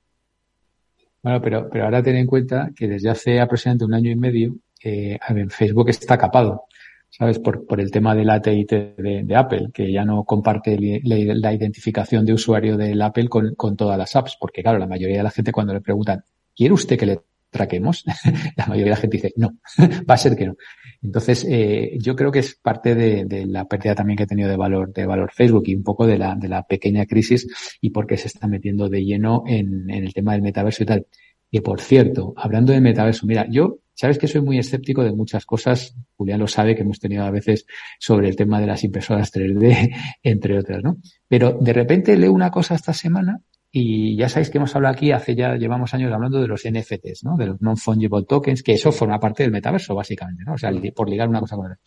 Bueno, 1.24 1.42
pero, 1.42 1.70
pero 1.70 1.86
ahora 1.86 2.04
ten 2.04 2.16
en 2.16 2.28
cuenta 2.28 2.70
que 2.76 2.88
desde 2.88 3.10
hace 3.10 3.40
aproximadamente 3.40 3.86
un 3.86 3.94
año 3.94 4.12
y 4.12 4.16
medio 4.16 4.56
eh, 4.84 5.18
Facebook 5.50 5.90
está 5.90 6.18
capado. 6.18 6.64
¿Sabes? 7.10 7.40
Por, 7.40 7.66
por 7.66 7.80
el 7.80 7.92
tema 7.92 8.16
del 8.16 8.30
ATT 8.30 8.48
de, 8.48 9.22
de 9.24 9.36
Apple, 9.36 9.70
que 9.74 9.92
ya 9.92 10.06
no 10.06 10.24
comparte 10.24 10.78
la, 11.04 11.54
identificación 11.54 12.26
de 12.26 12.34
usuario 12.34 12.78
del 12.78 13.02
Apple 13.02 13.28
con, 13.30 13.56
con, 13.56 13.76
todas 13.76 13.98
las 13.98 14.16
apps, 14.16 14.38
porque 14.40 14.62
claro, 14.62 14.78
la 14.78 14.88
mayoría 14.88 15.18
de 15.18 15.24
la 15.24 15.32
gente 15.32 15.52
cuando 15.52 15.74
le 15.74 15.82
preguntan, 15.82 16.24
¿quiere 16.56 16.74
usted 16.74 16.98
que 16.98 17.06
le 17.06 17.20
traquemos? 17.50 18.04
la 18.56 18.68
mayoría 18.68 18.86
de 18.86 18.96
la 18.98 19.02
gente 19.02 19.18
dice, 19.18 19.34
no, 19.38 19.58
va 20.10 20.14
a 20.14 20.18
ser 20.18 20.36
que 20.36 20.48
no. 20.48 20.56
Entonces, 21.02 21.46
eh, 21.50 21.98
yo 22.00 22.16
creo 22.16 22.32
que 22.32 22.40
es 22.40 22.56
parte 22.56 22.96
de, 22.96 23.46
la 23.46 23.66
pérdida 23.66 23.96
también 23.96 24.18
que 24.18 24.24
ha 24.24 24.28
tenido 24.28 24.50
de 24.50 24.58
valor, 24.58 24.92
de 24.94 25.06
valor 25.06 25.32
Facebook 25.34 25.64
y 25.68 25.76
un 25.76 25.84
poco 25.84 26.06
de 26.06 26.18
la, 26.18 26.36
de 26.36 26.50
la 26.50 26.64
pequeña 26.64 27.06
crisis 27.06 27.48
y 27.82 27.92
porque 27.92 28.18
se 28.18 28.28
está 28.28 28.48
metiendo 28.48 28.90
de 28.90 29.04
lleno 29.04 29.44
en, 29.48 29.90
en 29.90 30.04
el 30.04 30.14
tema 30.14 30.34
del 30.34 30.42
metaverso 30.42 30.84
y 30.84 30.86
tal. 30.86 31.08
Y 31.50 31.62
por 31.62 31.82
cierto, 31.82 32.34
hablando 32.36 32.74
de 32.74 32.82
metaverso, 32.82 33.26
mira, 33.26 33.48
yo 33.50 33.80
Sabes 33.98 34.20
que 34.20 34.28
soy 34.28 34.42
muy 34.42 34.60
escéptico 34.60 35.04
de 35.04 35.12
muchas 35.12 35.48
cosas. 35.48 35.96
Julián 36.18 36.40
lo 36.40 36.48
sabe 36.48 36.76
que 36.76 36.84
hemos 36.84 37.00
tenido 37.00 37.24
a 37.24 37.32
veces 37.32 37.66
sobre 37.98 38.30
el 38.30 38.36
tema 38.36 38.62
de 38.62 38.68
las 38.68 38.84
impresoras 38.84 39.34
3D, 39.34 39.92
entre 40.24 40.60
otras, 40.60 40.84
¿no? 40.84 40.98
Pero 41.28 41.58
de 41.60 41.74
repente 41.74 42.16
leo 42.16 42.32
una 42.32 42.52
cosa 42.52 42.76
esta 42.76 42.94
semana 42.94 43.42
y 43.72 44.16
ya 44.16 44.30
sabéis 44.30 44.52
que 44.52 44.60
hemos 44.60 44.76
hablado 44.76 44.94
aquí, 44.94 45.12
hace 45.12 45.34
ya, 45.34 45.56
llevamos 45.56 45.96
años 45.96 46.14
hablando 46.14 46.40
de 46.40 46.48
los 46.48 46.62
NFTs, 46.64 47.24
¿no? 47.24 47.38
De 47.38 47.48
los 47.48 47.60
non-fungible 47.60 48.24
tokens, 48.30 48.62
que 48.62 48.74
eso 48.74 48.92
forma 48.92 49.20
parte 49.20 49.42
del 49.42 49.52
metaverso, 49.52 49.96
básicamente, 49.96 50.44
¿no? 50.46 50.54
O 50.54 50.58
sea, 50.60 50.70
por 50.96 51.10
ligar 51.10 51.28
una 51.28 51.40
cosa 51.40 51.56
con 51.56 51.66
otra. 51.66 51.80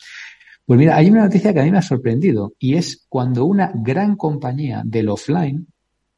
Pues 0.66 0.80
mira, 0.80 0.96
hay 0.96 1.10
una 1.10 1.22
noticia 1.22 1.54
que 1.54 1.60
a 1.60 1.64
mí 1.64 1.70
me 1.70 1.78
ha 1.78 1.82
sorprendido 1.82 2.54
y 2.58 2.74
es 2.74 3.06
cuando 3.08 3.44
una 3.44 3.70
gran 3.72 4.16
compañía 4.16 4.82
del 4.84 5.10
offline 5.10 5.68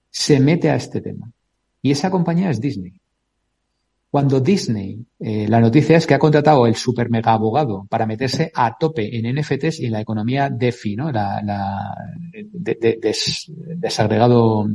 se 0.09 0.41
mete 0.41 0.71
a 0.71 0.77
este 0.77 1.03
tema. 1.03 1.31
Y 1.83 1.91
esa 1.91 2.11
compañía 2.11 2.49
es 2.49 2.63
Disney. 2.63 3.02
Cuando 4.13 4.41
Disney, 4.41 5.03
eh, 5.21 5.47
la 5.49 5.59
noticia 5.59 5.97
es 5.97 6.07
que 6.07 6.13
ha 6.13 6.19
contratado 6.19 6.67
el 6.67 6.75
super 6.75 7.09
mega 7.09 7.33
abogado 7.33 7.87
para 7.89 8.05
meterse 8.05 8.53
a 8.55 8.77
tope 8.77 9.17
en 9.17 9.35
NFTs 9.35 9.81
y 9.81 9.87
en 9.87 9.93
la 9.93 10.03
economía 10.03 10.51
DeFi, 10.51 10.97
¿no? 10.97 11.11
La, 11.11 11.41
la 11.43 11.97
de, 12.53 13.01
desagregado. 13.75 14.69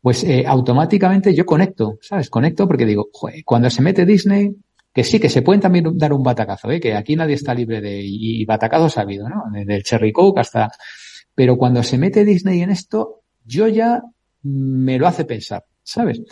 Pues 0.00 0.22
eh, 0.22 0.44
automáticamente 0.46 1.34
yo 1.34 1.44
conecto, 1.44 1.98
¿sabes? 2.00 2.30
Conecto 2.30 2.68
porque 2.68 2.86
digo, 2.86 3.08
cuando 3.44 3.68
se 3.70 3.82
mete 3.82 4.06
Disney, 4.06 4.54
que 4.92 5.02
sí, 5.02 5.18
que 5.18 5.30
se 5.30 5.42
pueden 5.42 5.60
también 5.60 5.98
dar 5.98 6.12
un 6.12 6.22
batacazo, 6.22 6.70
¿eh? 6.70 6.78
que 6.78 6.94
aquí 6.94 7.16
nadie 7.16 7.34
está 7.34 7.54
libre 7.54 7.80
de, 7.80 8.02
y, 8.04 8.44
batacazos 8.44 8.98
ha 8.98 9.00
habido, 9.00 9.28
¿no? 9.28 9.46
Desde 9.52 9.74
el 9.74 9.82
Cherry 9.82 10.12
Coke 10.12 10.38
hasta, 10.38 10.70
pero 11.34 11.56
cuando 11.56 11.82
se 11.82 11.98
mete 11.98 12.24
Disney 12.24 12.62
en 12.62 12.70
esto, 12.70 13.22
yo 13.44 13.66
ya 13.66 14.00
me 14.44 14.96
lo 14.96 15.08
hace 15.08 15.24
pensar, 15.24 15.64
¿sabes? 15.82 16.22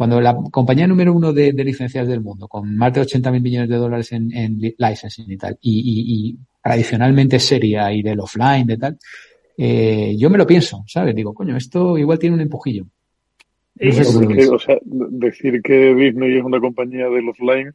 Cuando 0.00 0.18
la 0.18 0.34
compañía 0.50 0.86
número 0.86 1.12
uno 1.12 1.30
de, 1.30 1.52
licencias 1.52 2.08
del 2.08 2.22
mundo, 2.22 2.48
con 2.48 2.74
más 2.74 2.90
de 2.90 3.02
80 3.02 3.30
mil 3.32 3.42
millones 3.42 3.68
de 3.68 3.76
dólares 3.76 4.10
en, 4.12 4.34
en 4.34 4.58
licensing 4.78 5.30
y 5.30 5.36
tal, 5.36 5.58
y, 5.60 6.38
tradicionalmente 6.64 7.38
seria 7.38 7.92
y 7.92 8.00
del 8.00 8.18
offline, 8.20 8.66
de 8.66 8.78
tal, 8.78 8.98
eh, 9.58 10.14
yo 10.16 10.30
me 10.30 10.38
lo 10.38 10.46
pienso, 10.46 10.82
¿sabes? 10.86 11.14
Digo, 11.14 11.34
coño, 11.34 11.54
esto 11.54 11.98
igual 11.98 12.18
tiene 12.18 12.36
un 12.36 12.40
empujillo. 12.40 12.86
o 13.78 14.58
sea, 14.58 14.78
decir 14.82 15.60
que 15.60 15.94
Disney 15.94 16.38
es 16.38 16.44
una 16.44 16.60
compañía 16.60 17.10
del 17.10 17.28
offline, 17.28 17.68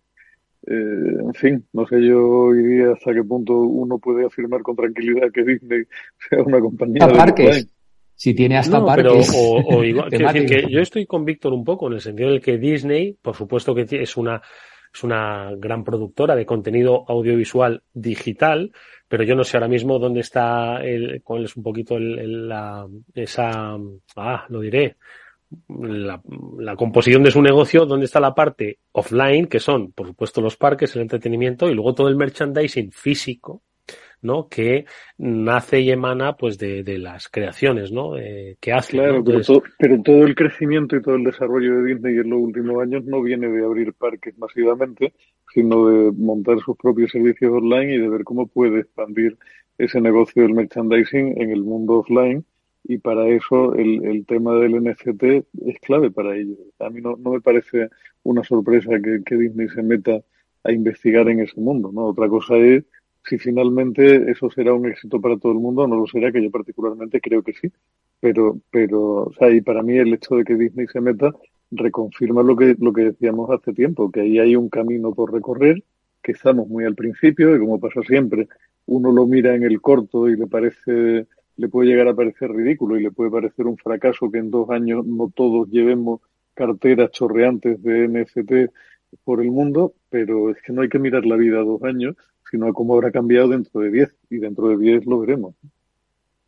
eh, 0.66 1.18
en 1.26 1.34
fin, 1.36 1.64
no 1.74 1.86
sé 1.86 2.04
yo 2.04 2.28
hoy 2.28 2.64
día 2.64 2.94
hasta 2.94 3.14
qué 3.14 3.24
punto 3.24 3.54
uno 3.56 4.00
puede 4.00 4.26
afirmar 4.26 4.64
con 4.64 4.76
tranquilidad 4.76 5.32
que 5.32 5.44
Disney 5.44 5.84
sea 6.28 6.42
una 6.42 6.60
compañía 6.60 7.06
del 7.06 7.20
offline 7.20 7.70
si 8.16 8.34
tiene 8.34 8.58
hasta 8.58 8.80
no, 8.80 8.88
Pero, 8.96 9.20
o, 9.36 9.84
igual, 9.84 10.10
decir 10.10 10.46
que 10.46 10.72
yo 10.72 10.80
estoy 10.80 11.06
con 11.06 11.26
Víctor 11.26 11.54
un 11.54 11.64
poco 11.64 11.88
en 11.88 11.94
el 11.94 12.02
sentido 12.02 12.32
de 12.32 12.40
que 12.40 12.58
Disney, 12.58 13.18
por 13.22 13.36
supuesto 13.36 13.76
que 13.76 13.86
es 13.90 14.16
una, 14.16 14.42
es 14.94 15.04
una 15.04 15.52
gran 15.58 15.84
productora 15.84 16.36
de 16.36 16.46
contenido 16.46 17.04
audiovisual 17.08 17.84
digital, 17.94 18.72
pero 19.08 19.24
yo 19.24 19.36
no 19.36 19.44
sé 19.44 19.58
ahora 19.58 19.68
mismo 19.68 20.00
dónde 20.00 20.22
está 20.22 20.82
el, 20.82 21.22
cuál 21.24 21.44
es 21.44 21.58
un 21.58 21.64
poquito 21.64 21.98
el, 21.98 22.48
la, 22.48 22.88
esa, 23.14 23.78
ah, 24.16 24.46
lo 24.48 24.62
diré, 24.62 24.96
la, 25.68 26.22
la, 26.58 26.76
composición 26.76 27.22
de 27.22 27.32
su 27.32 27.42
negocio, 27.42 27.86
dónde 27.86 28.06
está 28.06 28.20
la 28.20 28.34
parte 28.34 28.80
offline, 28.94 29.48
que 29.48 29.60
son, 29.60 29.92
por 29.92 30.08
supuesto, 30.08 30.42
los 30.42 30.56
parques, 30.56 30.96
el 30.96 31.02
entretenimiento, 31.02 31.70
y 31.70 31.74
luego 31.74 31.94
todo 31.94 32.08
el 32.08 32.16
merchandising 32.16 32.92
físico, 32.92 33.62
¿no? 34.26 34.50
Que 34.50 34.86
nace 35.18 35.80
y 35.82 35.92
emana 35.92 36.36
pues 36.36 36.58
de, 36.58 36.84
de 36.84 36.98
las 36.98 37.30
creaciones, 37.30 37.92
¿no? 37.92 38.18
Eh, 38.18 38.58
que 38.60 38.74
hace. 38.74 38.94
Claro, 38.94 39.24
pero, 39.24 39.42
todo, 39.42 39.64
pero 39.78 40.02
todo 40.02 40.26
el 40.26 40.36
crecimiento 40.36 40.96
y 40.96 41.02
todo 41.02 41.16
el 41.16 41.24
desarrollo 41.24 41.78
de 41.78 41.94
Disney 41.94 42.18
en 42.18 42.30
los 42.30 42.40
últimos 42.40 42.82
años 42.82 43.06
no 43.06 43.22
viene 43.22 43.48
de 43.48 43.64
abrir 43.64 43.94
parques 43.94 44.38
masivamente, 44.38 45.14
sino 45.54 45.88
de 45.88 46.12
montar 46.12 46.60
sus 46.60 46.76
propios 46.78 47.12
servicios 47.12 47.52
online 47.54 47.96
y 47.96 48.00
de 48.00 48.10
ver 48.10 48.24
cómo 48.24 48.48
puede 48.48 48.82
expandir 48.82 49.38
ese 49.78 50.02
negocio 50.02 50.44
del 50.44 50.54
merchandising 50.54 51.42
en 51.42 51.52
el 51.52 51.64
mundo 51.64 52.00
offline 52.00 52.46
y 52.88 52.98
para 53.00 53.28
eso 53.28 53.74
el, 53.76 54.06
el 54.06 54.26
tema 54.26 54.54
del 54.56 54.84
NFT 54.84 55.24
es 55.66 55.80
clave 55.82 56.12
para 56.12 56.36
ello. 56.36 56.56
A 56.80 56.90
mí 56.90 57.02
no, 57.02 57.16
no 57.18 57.32
me 57.32 57.42
parece 57.42 57.90
una 58.24 58.44
sorpresa 58.44 58.92
que, 59.04 59.22
que 59.26 59.36
Disney 59.36 59.68
se 59.70 59.82
meta 59.82 60.22
a 60.64 60.72
investigar 60.72 61.28
en 61.30 61.40
ese 61.40 61.60
mundo, 61.60 61.92
¿no? 61.92 62.06
Otra 62.06 62.28
cosa 62.28 62.58
es 62.58 62.84
si 63.26 63.38
finalmente 63.38 64.30
eso 64.32 64.50
será 64.52 64.74
un 64.74 64.88
éxito 64.88 65.20
para 65.20 65.38
todo 65.38 65.52
el 65.52 65.60
mundo, 65.60 65.88
no 65.88 65.98
lo 65.98 66.08
será, 66.08 66.32
que 66.32 66.44
yo 66.44 66.52
particularmente 66.52 67.20
creo 67.22 67.44
que 67.44 67.54
sí. 67.54 67.72
Pero, 68.20 68.60
pero, 68.72 69.24
o 69.24 69.34
sea, 69.34 69.50
y 69.52 69.62
para 69.62 69.84
mí 69.84 69.98
el 69.98 70.14
hecho 70.14 70.36
de 70.36 70.44
que 70.44 70.56
Disney 70.56 70.88
se 70.88 71.02
meta 71.02 71.34
reconfirma 71.72 72.44
lo 72.44 72.56
que, 72.56 72.76
lo 72.80 72.94
que 72.94 73.06
decíamos 73.06 73.50
hace 73.50 73.74
tiempo, 73.74 74.12
que 74.12 74.22
ahí 74.22 74.40
hay 74.40 74.56
un 74.56 74.70
camino 74.70 75.14
por 75.14 75.34
recorrer, 75.34 75.84
que 76.22 76.32
estamos 76.32 76.68
muy 76.68 76.86
al 76.86 76.96
principio 76.96 77.56
y 77.56 77.60
como 77.60 77.80
pasa 77.80 78.02
siempre, 78.08 78.48
uno 78.86 79.12
lo 79.12 79.28
mira 79.28 79.56
en 79.56 79.64
el 79.64 79.82
corto 79.82 80.30
y 80.30 80.36
le 80.38 80.48
parece, 80.48 81.28
le 81.58 81.70
puede 81.70 81.90
llegar 81.90 82.08
a 82.08 82.16
parecer 82.16 82.52
ridículo 82.52 82.98
y 82.98 83.04
le 83.04 83.12
puede 83.12 83.32
parecer 83.32 83.66
un 83.68 83.78
fracaso 83.78 84.32
que 84.32 84.40
en 84.40 84.52
dos 84.52 84.70
años 84.70 85.06
no 85.06 85.32
todos 85.36 85.70
llevemos 85.70 86.22
carteras 86.54 87.12
chorreantes 87.12 87.82
de 87.84 88.08
NFT 88.08 88.72
por 89.24 89.42
el 89.42 89.52
mundo, 89.52 89.94
pero 90.10 90.52
es 90.52 90.62
que 90.62 90.74
no 90.74 90.82
hay 90.82 90.90
que 90.90 91.00
mirar 91.00 91.26
la 91.26 91.36
vida 91.36 91.60
dos 91.60 91.84
años, 91.84 92.16
sino 92.50 92.74
cómo 92.74 92.96
habrá 92.96 93.12
cambiado 93.12 93.50
dentro 93.50 93.82
de 93.82 93.92
10 93.92 94.16
y 94.30 94.38
dentro 94.38 94.70
de 94.70 94.78
10 94.78 95.06
lo 95.06 95.20
veremos. 95.20 95.56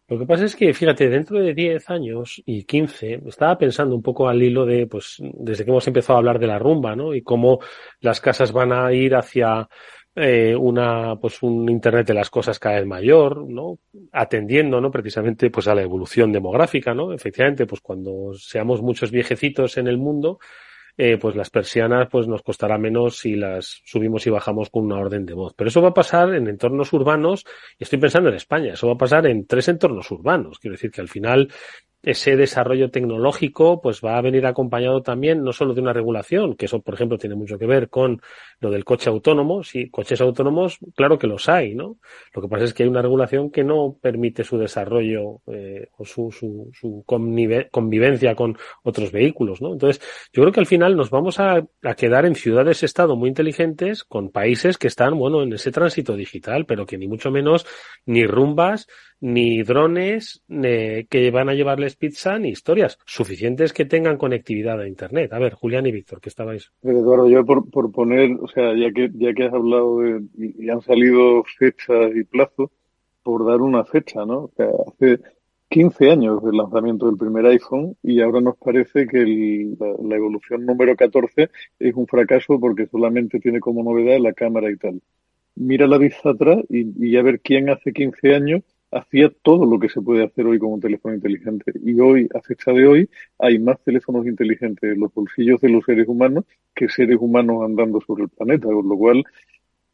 Lo 0.10 0.18
que 0.18 0.26
pasa 0.26 0.46
es 0.46 0.56
que, 0.56 0.74
fíjate, 0.74 1.10
dentro 1.10 1.38
de 1.40 1.54
10 1.54 1.90
años 1.90 2.42
y 2.46 2.64
15, 2.64 3.24
estaba 3.28 3.58
pensando 3.58 3.94
un 3.94 4.02
poco 4.02 4.30
al 4.30 4.42
hilo 4.42 4.66
de, 4.66 4.88
pues, 4.88 5.18
desde 5.20 5.66
que 5.66 5.72
hemos 5.72 5.86
empezado 5.86 6.16
a 6.16 6.20
hablar 6.20 6.40
de 6.40 6.48
la 6.48 6.58
rumba, 6.58 6.96
¿no? 6.96 7.14
Y 7.14 7.22
cómo 7.24 7.60
las 8.00 8.22
casas 8.22 8.54
van 8.54 8.72
a 8.72 8.94
ir 8.94 9.16
hacia 9.16 9.68
eh, 10.16 10.56
una, 10.56 11.18
pues, 11.18 11.44
un 11.44 11.70
Internet 11.70 12.08
de 12.08 12.14
las 12.14 12.30
cosas 12.30 12.58
cada 12.58 12.78
vez 12.78 12.86
mayor, 12.86 13.50
¿no? 13.50 13.80
Atendiendo, 14.14 14.80
¿no? 14.80 14.92
Precisamente, 14.92 15.50
pues, 15.50 15.68
a 15.68 15.76
la 15.76 15.82
evolución 15.82 16.32
demográfica, 16.32 16.94
¿no? 16.94 17.12
Efectivamente, 17.12 17.66
pues, 17.66 17.82
cuando 17.82 18.34
seamos 18.34 18.82
muchos 18.82 19.12
viejecitos 19.12 19.78
en 19.78 19.88
el 19.88 19.98
mundo, 19.98 20.40
eh, 20.98 21.18
pues 21.18 21.36
las 21.36 21.50
persianas 21.50 22.08
pues 22.12 22.28
nos 22.28 22.42
costará 22.42 22.78
menos 22.78 23.20
si 23.20 23.36
las 23.36 23.82
subimos 23.86 24.26
y 24.26 24.32
bajamos 24.32 24.70
con 24.70 24.86
una 24.86 25.00
orden 25.00 25.26
de 25.26 25.34
voz. 25.34 25.54
Pero 25.56 25.70
eso 25.70 25.82
va 25.82 25.90
a 25.90 25.94
pasar 25.94 26.34
en 26.34 26.48
entornos 26.48 26.92
urbanos, 26.94 27.46
y 27.78 27.84
estoy 27.84 28.00
pensando 28.00 28.30
en 28.30 28.36
España, 28.36 28.74
eso 28.74 28.88
va 28.88 28.94
a 28.94 28.98
pasar 28.98 29.28
en 29.28 29.46
tres 29.46 29.68
entornos 29.68 30.10
urbanos. 30.12 30.60
Quiero 30.60 30.74
decir 30.74 30.92
que 30.92 31.02
al 31.02 31.08
final 31.08 31.50
ese 32.08 32.38
desarrollo 32.38 32.90
tecnológico 32.90 33.82
pues 33.82 34.00
va 34.02 34.18
a 34.18 34.22
venir 34.22 34.46
acompañado 34.46 35.02
también 35.02 35.44
no 35.44 35.52
solo 35.52 35.74
de 35.74 35.82
una 35.82 35.92
regulación, 35.92 36.56
que 36.56 36.66
eso 36.66 36.82
por 36.82 36.94
ejemplo 36.94 37.18
tiene 37.18 37.36
mucho 37.36 37.60
que 37.60 37.66
ver 37.66 37.90
con 37.90 38.22
lo 38.62 38.72
del 38.72 38.86
coche 38.86 39.10
autónomo, 39.10 39.62
si 39.62 39.90
coches 39.90 40.22
autónomos, 40.22 40.80
claro 40.96 41.20
que 41.20 41.28
los 41.28 41.50
hay, 41.50 41.76
¿no? 41.76 41.98
Lo 42.34 42.42
que 42.42 42.48
pasa 42.48 42.64
es 42.64 42.74
que 42.74 42.84
hay 42.84 42.90
una 42.90 43.02
regulación 43.02 43.52
que 43.52 43.66
no 43.66 43.98
permite 44.02 44.46
su 44.46 44.58
desarrollo 44.58 45.42
eh, 45.48 45.90
o 45.98 46.06
su, 46.06 46.32
su, 46.32 46.72
su 46.74 47.04
convivencia 47.06 48.36
con 48.36 48.58
otros 48.84 49.12
vehículos, 49.12 49.62
¿no? 49.62 49.74
Entonces, 49.74 50.02
yo 50.32 50.44
creo 50.44 50.54
que 50.54 50.62
al 50.62 50.66
final 50.66 50.96
nos 50.96 51.10
vamos 51.10 51.42
a, 51.42 51.62
a 51.84 51.94
quedar 51.96 52.26
en 52.26 52.36
ciudades-estado 52.36 53.18
muy 53.18 53.28
inteligentes 53.28 54.06
con 54.06 54.30
países 54.30 54.78
que 54.78 54.88
están, 54.88 55.18
bueno, 55.20 55.44
en 55.44 55.52
ese 55.52 55.72
tránsito 55.72 56.16
digital, 56.16 56.66
pero 56.66 56.86
que 56.86 56.98
ni 56.98 57.10
mucho 57.10 57.32
menos 57.32 57.66
ni 58.06 58.26
rumbas 58.26 58.88
ni 59.20 59.64
drones 59.64 60.44
que 60.48 61.32
van 61.32 61.50
a 61.50 61.54
llevarles 61.54 61.96
pizza 61.96 62.38
ni 62.38 62.50
historias 62.50 63.00
suficientes 63.06 63.74
que 63.74 63.86
tengan 63.86 64.18
conectividad 64.18 64.80
a 64.80 64.88
internet. 64.88 65.34
A 65.34 65.40
ver, 65.40 65.54
Julián 65.54 65.86
y 65.86 65.92
Víctor, 65.92 66.22
¿qué 66.22 66.30
estabais? 66.30 66.72
Eduardo, 66.84 67.28
yo 67.30 67.46
por, 67.46 67.70
por 67.70 67.92
poner, 67.92 68.38
o 68.40 68.48
sea, 68.48 68.76
ya 68.76 68.92
que 68.92 69.10
ya 69.14 69.34
que 69.34 69.46
has 69.46 69.54
hablado 69.54 70.00
de 70.00 70.22
y 70.38 70.70
han 70.70 70.82
salido 70.82 71.44
fechas 71.58 72.12
y 72.16 72.24
plazos, 72.24 72.70
por 73.28 73.46
dar 73.46 73.62
una 73.62 73.84
fecha, 73.84 74.26
¿no? 74.26 74.52
Hace 74.88 75.20
15 75.70 76.12
años 76.12 76.42
del 76.44 76.56
lanzamiento 76.56 77.08
del 77.08 77.18
primer 77.18 77.46
iPhone 77.48 77.98
y 78.02 78.22
ahora 78.22 78.40
nos 78.40 78.56
parece 78.58 79.06
que 79.06 79.76
la, 79.78 80.16
evolución 80.16 80.66
número 80.66 80.96
14 80.96 81.50
es 81.78 81.94
un 81.94 82.08
fracaso 82.08 82.58
porque 82.58 82.88
solamente 82.88 83.40
tiene 83.40 83.60
como 83.60 83.84
novedad 83.84 84.20
la 84.20 84.32
cámara 84.32 84.72
y 84.72 84.78
tal. 84.78 85.02
Mira 85.56 85.88
la 85.88 85.98
vista 85.98 86.30
atrás 86.30 86.60
y, 86.70 87.06
y 87.06 87.18
a 87.18 87.22
ver 87.22 87.42
quién 87.42 87.70
hace 87.70 87.92
15 87.92 88.34
años 88.34 88.62
hacía 88.92 89.32
todo 89.42 89.66
lo 89.66 89.80
que 89.80 89.90
se 89.90 90.02
puede 90.02 90.24
hacer 90.24 90.46
hoy 90.46 90.60
con 90.60 90.74
un 90.74 90.80
teléfono 90.80 91.16
inteligente. 91.16 91.72
Y 91.84 92.00
hoy, 92.00 92.30
a 92.34 92.42
fecha 92.42 92.72
de 92.72 92.88
hoy, 92.88 93.10
hay 93.40 93.60
más 93.60 93.80
teléfonos 93.84 94.26
inteligentes 94.28 94.94
en 94.94 95.00
los 95.00 95.14
bolsillos 95.14 95.60
de 95.62 95.70
los 95.70 95.84
seres 95.86 96.08
humanos 96.08 96.46
que 96.74 96.90
seres 96.90 97.18
humanos 97.20 97.64
andando 97.64 98.00
sobre 98.02 98.24
el 98.24 98.30
planeta, 98.30 98.68
con 98.68 98.88
lo 98.88 98.98
cual 98.98 99.24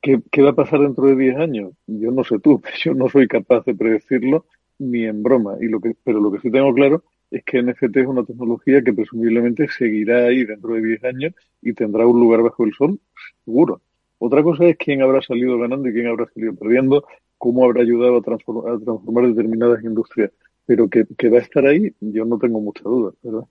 ¿Qué, 0.03 0.41
va 0.41 0.49
a 0.49 0.55
pasar 0.55 0.81
dentro 0.81 1.05
de 1.05 1.15
10 1.15 1.37
años? 1.37 1.71
Yo 1.87 2.11
no 2.11 2.25
sé 2.25 2.37
tú, 2.39 2.61
yo 2.83 2.93
no 2.93 3.07
soy 3.07 3.25
capaz 3.25 3.63
de 3.63 3.73
predecirlo 3.73 4.45
ni 4.77 5.05
en 5.05 5.23
broma. 5.23 5.55
Y 5.61 5.67
lo 5.67 5.79
que, 5.79 5.95
pero 6.03 6.19
lo 6.19 6.29
que 6.29 6.39
sí 6.41 6.51
tengo 6.51 6.73
claro 6.73 7.05
es 7.31 7.41
que 7.45 7.63
NFT 7.63 7.97
es 7.97 8.07
una 8.07 8.25
tecnología 8.25 8.83
que 8.83 8.91
presumiblemente 8.91 9.69
seguirá 9.69 10.25
ahí 10.25 10.43
dentro 10.43 10.73
de 10.73 10.81
10 10.81 11.03
años 11.05 11.33
y 11.61 11.71
tendrá 11.71 12.05
un 12.05 12.19
lugar 12.19 12.41
bajo 12.41 12.65
el 12.65 12.73
sol, 12.73 12.99
seguro. 13.45 13.81
Otra 14.25 14.41
cosa 14.41 14.63
es 14.67 14.77
quién 14.77 15.01
habrá 15.01 15.21
salido 15.21 15.59
ganando 15.59 15.89
y 15.89 15.91
quién 15.91 16.07
habrá 16.07 16.25
salido 16.33 16.55
perdiendo, 16.55 17.03
cómo 17.37 17.65
habrá 17.65 17.81
ayudado 17.81 18.15
a 18.15 18.21
transformar, 18.21 18.75
a 18.75 18.79
transformar 18.79 19.27
determinadas 19.27 19.83
industrias. 19.83 20.31
Pero 20.65 20.87
que, 20.87 21.03
va 21.27 21.39
a 21.39 21.41
estar 21.41 21.65
ahí, 21.65 21.93
yo 21.99 22.23
no 22.23 22.39
tengo 22.39 22.61
mucha 22.61 22.83
duda, 22.83 23.11
¿verdad? 23.21 23.43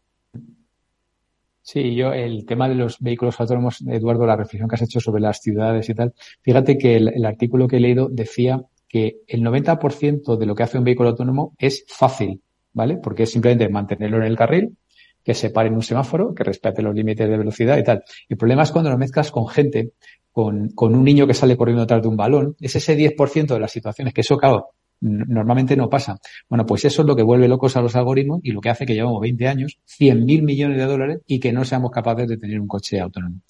Sí, 1.61 1.95
yo 1.95 2.15
el 2.15 2.47
tema 2.47 2.71
de 2.71 2.75
los 2.75 2.99
vehículos 3.01 3.39
autónomos, 3.39 3.85
Eduardo, 3.87 4.25
la 4.25 4.35
reflexión 4.35 4.67
que 4.67 4.77
has 4.77 4.83
hecho 4.83 4.99
sobre 4.99 5.21
las 5.21 5.43
ciudades 5.43 5.91
y 5.91 5.95
tal, 5.95 6.15
fíjate 6.41 6.79
que 6.79 6.97
el, 6.97 7.27
artículo 7.27 7.69
que 7.69 7.77
he 7.77 7.81
leído 7.81 8.09
decía 8.09 8.65
que 8.89 9.19
el 9.27 9.43
90% 9.43 10.39
de 10.39 10.47
lo 10.47 10.55
que 10.55 10.63
hace 10.63 10.79
un 10.79 10.85
vehículo 10.85 11.11
autónomo 11.11 11.53
es 11.59 11.85
fácil, 11.87 12.41
¿vale? 12.73 12.97
Porque 12.97 13.25
es 13.25 13.31
simplemente 13.31 13.69
mantenerlo 13.69 14.17
en 14.17 14.23
el 14.25 14.39
carril, 14.39 14.75
que 15.23 15.35
se 15.35 15.51
pare 15.51 15.69
en 15.69 15.75
un 15.75 15.83
semáforo, 15.83 16.35
que 16.35 16.45
respete 16.45 16.83
los 16.83 16.95
límites 16.95 17.29
de 17.29 17.37
velocidad 17.37 17.79
y 17.79 17.85
tal. 17.85 18.03
El 18.29 18.37
problema 18.37 18.63
es 18.63 18.73
cuando 18.73 18.91
lo 18.91 18.99
mezclas 18.99 19.31
con 19.31 19.47
gente, 19.47 19.93
con, 20.33 20.71
con 20.71 20.95
un 20.95 21.05
niño 21.05 21.27
que 21.27 21.35
sale 21.35 21.57
corriendo 21.57 21.83
detrás 21.83 22.03
de 22.03 22.09
un 22.09 22.17
balón, 22.17 22.57
es 22.61 22.75
ese 22.75 22.97
10% 22.97 23.55
de 23.55 23.61
las 23.61 23.71
situaciones 23.71 24.15
que 24.15 24.23
eso, 24.23 24.37
claro, 24.37 24.71
normalmente 25.03 25.77
no 25.77 25.91
pasa. 25.91 26.19
Bueno, 26.49 26.65
pues 26.65 26.85
eso 26.85 27.03
es 27.03 27.09
lo 27.09 27.17
que 27.17 27.23
vuelve 27.23 27.49
locos 27.49 27.77
a 27.77 27.83
los 27.83 27.97
algoritmos 27.97 28.41
y 28.43 28.53
lo 28.53 28.61
que 28.61 28.71
hace 28.71 28.87
que 28.87 28.95
llevamos 28.95 29.21
20 29.21 29.49
años, 29.49 29.79
100 29.85 30.25
mil 30.25 30.43
millones 30.43 30.79
de 30.79 30.85
dólares 30.85 31.21
y 31.27 31.41
que 31.41 31.53
no 31.53 31.65
seamos 31.65 31.91
capaces 31.91 32.29
de 32.29 32.37
tener 32.37 32.61
un 32.61 32.69
coche 32.69 33.01
autónomo. 33.01 33.41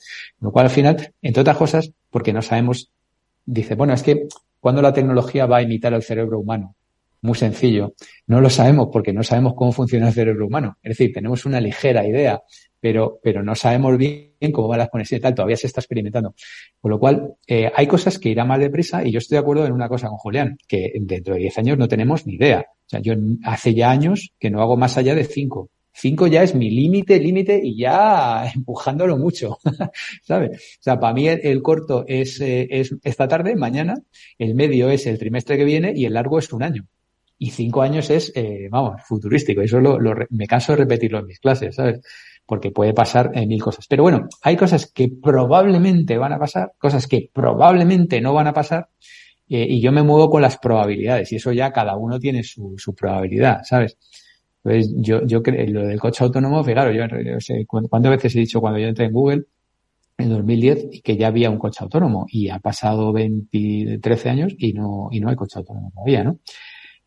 Lo 0.40 0.50
cual 0.50 0.66
al 0.66 0.70
final, 0.70 1.12
entre 1.20 1.40
otras 1.42 1.56
cosas, 1.56 1.92
porque 2.10 2.32
no 2.32 2.42
sabemos, 2.42 2.90
dice, 3.44 3.74
bueno, 3.74 3.92
es 3.92 4.02
que 4.02 4.28
cuando 4.60 4.80
la 4.80 4.92
tecnología 4.92 5.46
va 5.46 5.58
a 5.58 5.62
imitar 5.62 5.92
al 5.92 6.02
cerebro 6.02 6.40
humano, 6.40 6.74
muy 7.20 7.36
sencillo. 7.36 7.94
No 8.26 8.40
lo 8.40 8.50
sabemos 8.50 8.88
porque 8.92 9.12
no 9.12 9.22
sabemos 9.22 9.54
cómo 9.54 9.72
funciona 9.72 10.08
el 10.08 10.14
cerebro 10.14 10.46
humano. 10.46 10.78
Es 10.82 10.96
decir, 10.96 11.12
tenemos 11.12 11.46
una 11.46 11.60
ligera 11.60 12.06
idea 12.06 12.42
pero, 12.82 13.20
pero 13.22 13.44
no 13.44 13.54
sabemos 13.54 13.96
bien 13.96 14.32
cómo 14.52 14.66
van 14.66 14.80
las 14.80 14.90
conexiones 14.90 15.20
y 15.20 15.22
tal, 15.22 15.36
todavía 15.36 15.56
se 15.56 15.68
está 15.68 15.80
experimentando. 15.80 16.34
Con 16.80 16.90
lo 16.90 16.98
cual, 16.98 17.36
eh, 17.46 17.70
hay 17.72 17.86
cosas 17.86 18.18
que 18.18 18.30
irán 18.30 18.48
más 18.48 18.58
deprisa 18.58 19.06
y 19.06 19.12
yo 19.12 19.18
estoy 19.18 19.36
de 19.36 19.40
acuerdo 19.40 19.64
en 19.64 19.72
una 19.72 19.88
cosa 19.88 20.08
con 20.08 20.18
Julián, 20.18 20.58
que 20.66 20.90
dentro 21.00 21.34
de 21.34 21.40
10 21.42 21.58
años 21.58 21.78
no 21.78 21.86
tenemos 21.86 22.26
ni 22.26 22.34
idea. 22.34 22.66
O 22.68 22.88
sea, 22.88 22.98
yo 23.00 23.14
hace 23.44 23.72
ya 23.72 23.92
años 23.92 24.32
que 24.40 24.50
no 24.50 24.60
hago 24.60 24.76
más 24.76 24.98
allá 24.98 25.14
de 25.14 25.22
5. 25.22 25.70
5 25.94 26.26
ya 26.26 26.42
es 26.42 26.56
mi 26.56 26.70
límite, 26.70 27.20
límite 27.20 27.60
y 27.62 27.78
ya 27.78 28.50
empujándolo 28.52 29.16
mucho, 29.16 29.58
¿sabes? 30.24 30.50
O 30.80 30.82
sea, 30.82 30.98
para 30.98 31.14
mí 31.14 31.28
el, 31.28 31.62
corto 31.62 32.04
es, 32.08 32.40
eh, 32.40 32.66
es 32.68 32.96
esta 33.04 33.28
tarde, 33.28 33.54
mañana, 33.54 33.94
el 34.38 34.56
medio 34.56 34.90
es 34.90 35.06
el 35.06 35.18
trimestre 35.18 35.56
que 35.56 35.64
viene 35.64 35.92
y 35.94 36.04
el 36.04 36.14
largo 36.14 36.40
es 36.40 36.52
un 36.52 36.64
año 36.64 36.88
y 37.42 37.50
cinco 37.50 37.82
años 37.82 38.08
es, 38.08 38.30
eh, 38.36 38.68
vamos, 38.70 39.02
futurístico. 39.04 39.62
Eso 39.62 39.80
lo, 39.80 39.98
lo, 39.98 40.14
me 40.30 40.46
canso 40.46 40.72
de 40.72 40.76
repetirlo 40.76 41.18
en 41.18 41.26
mis 41.26 41.40
clases, 41.40 41.74
¿sabes? 41.74 42.00
Porque 42.52 42.70
puede 42.70 42.92
pasar 42.92 43.30
en 43.32 43.48
mil 43.48 43.62
cosas. 43.62 43.86
Pero 43.88 44.02
bueno, 44.02 44.28
hay 44.42 44.58
cosas 44.58 44.84
que 44.84 45.08
probablemente 45.08 46.18
van 46.18 46.34
a 46.34 46.38
pasar, 46.38 46.72
cosas 46.76 47.06
que 47.06 47.30
probablemente 47.32 48.20
no 48.20 48.34
van 48.34 48.46
a 48.46 48.52
pasar, 48.52 48.90
eh, 49.48 49.66
y 49.70 49.80
yo 49.80 49.90
me 49.90 50.02
muevo 50.02 50.28
con 50.28 50.42
las 50.42 50.58
probabilidades, 50.58 51.32
y 51.32 51.36
eso 51.36 51.50
ya 51.52 51.72
cada 51.72 51.96
uno 51.96 52.18
tiene 52.18 52.42
su, 52.44 52.74
su 52.76 52.94
probabilidad, 52.94 53.62
¿sabes? 53.64 53.96
Pues 54.60 54.92
yo, 54.96 55.24
yo 55.24 55.40
lo 55.46 55.86
del 55.86 55.98
coche 55.98 56.24
autónomo, 56.24 56.62
fijaros, 56.62 56.94
yo, 56.94 57.06
yo 57.24 57.40
sé, 57.40 57.64
¿cuántas 57.66 58.10
veces 58.10 58.36
he 58.36 58.40
dicho 58.40 58.60
cuando 58.60 58.78
yo 58.78 58.88
entré 58.88 59.06
en 59.06 59.12
Google 59.12 59.44
en 60.18 60.28
2010 60.28 61.00
que 61.02 61.16
ya 61.16 61.28
había 61.28 61.48
un 61.48 61.56
coche 61.56 61.82
autónomo 61.82 62.26
y 62.28 62.50
ha 62.50 62.58
pasado 62.58 63.14
20, 63.14 63.98
13 64.02 64.28
años 64.28 64.54
y 64.58 64.74
no, 64.74 65.08
y 65.10 65.20
no 65.20 65.30
hay 65.30 65.36
coche 65.36 65.58
autónomo 65.58 65.90
todavía, 65.94 66.22
¿no? 66.22 66.38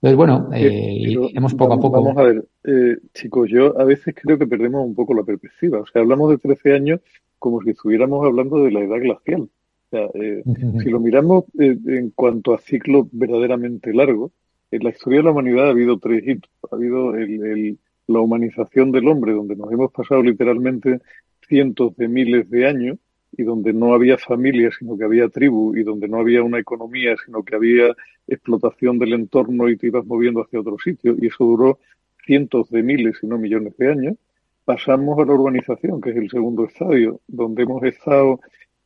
Entonces, 0.05 0.17
bueno, 0.17 0.49
eh, 0.53 1.31
hemos 1.33 1.55
poco 1.55 1.73
a 1.73 1.79
poco. 1.79 1.99
Vamos 1.99 2.17
a 2.17 2.21
ver, 2.21 2.45
eh, 2.63 2.97
chicos, 3.15 3.49
yo 3.49 3.79
a 3.79 3.83
veces 3.85 4.13
creo 4.15 4.37
que 4.37 4.45
perdemos 4.45 4.85
un 4.85 4.93
poco 4.93 5.15
la 5.15 5.23
perspectiva. 5.23 5.79
O 5.79 5.87
sea, 5.87 6.03
hablamos 6.03 6.29
de 6.29 6.37
13 6.37 6.73
años 6.73 6.99
como 7.39 7.59
si 7.63 7.71
estuviéramos 7.71 8.23
hablando 8.23 8.63
de 8.63 8.69
la 8.69 8.81
edad 8.81 8.99
glacial. 8.99 9.41
O 9.41 9.89
sea, 9.89 10.07
eh, 10.13 10.43
si 10.83 10.91
lo 10.91 10.99
miramos 10.99 11.45
eh, 11.59 11.75
en 11.87 12.11
cuanto 12.11 12.53
a 12.53 12.59
ciclo 12.59 13.09
verdaderamente 13.13 13.95
largo, 13.95 14.31
en 14.69 14.83
la 14.83 14.91
historia 14.91 15.19
de 15.19 15.23
la 15.23 15.31
humanidad 15.31 15.65
ha 15.65 15.71
habido 15.71 15.97
tres 15.97 16.21
hitos. 16.23 16.51
Ha 16.71 16.75
habido 16.75 17.15
el, 17.15 17.43
el, 17.43 17.79
la 18.05 18.19
humanización 18.19 18.91
del 18.91 19.07
hombre, 19.07 19.33
donde 19.33 19.55
nos 19.55 19.71
hemos 19.71 19.91
pasado 19.91 20.21
literalmente 20.21 20.99
cientos 21.47 21.97
de 21.97 22.07
miles 22.07 22.47
de 22.51 22.67
años 22.67 22.97
y 23.37 23.43
donde 23.43 23.73
no 23.73 23.93
había 23.93 24.17
familia, 24.17 24.69
sino 24.77 24.97
que 24.97 25.03
había 25.03 25.29
tribu, 25.29 25.75
y 25.75 25.83
donde 25.83 26.07
no 26.07 26.19
había 26.19 26.43
una 26.43 26.59
economía, 26.59 27.15
sino 27.25 27.43
que 27.43 27.55
había 27.55 27.95
explotación 28.27 28.99
del 28.99 29.13
entorno 29.13 29.69
y 29.69 29.77
te 29.77 29.87
ibas 29.87 30.05
moviendo 30.05 30.41
hacia 30.41 30.59
otro 30.59 30.77
sitio, 30.77 31.15
y 31.19 31.27
eso 31.27 31.43
duró 31.43 31.79
cientos 32.25 32.69
de 32.69 32.83
miles, 32.83 33.17
si 33.19 33.27
no 33.27 33.37
millones 33.37 33.77
de 33.77 33.91
años, 33.91 34.15
pasamos 34.63 35.19
a 35.19 35.25
la 35.25 35.33
urbanización, 35.33 36.01
que 36.01 36.09
es 36.09 36.17
el 36.17 36.29
segundo 36.29 36.65
estadio, 36.65 37.21
donde 37.27 37.63
hemos 37.63 37.83
estado, 37.83 38.39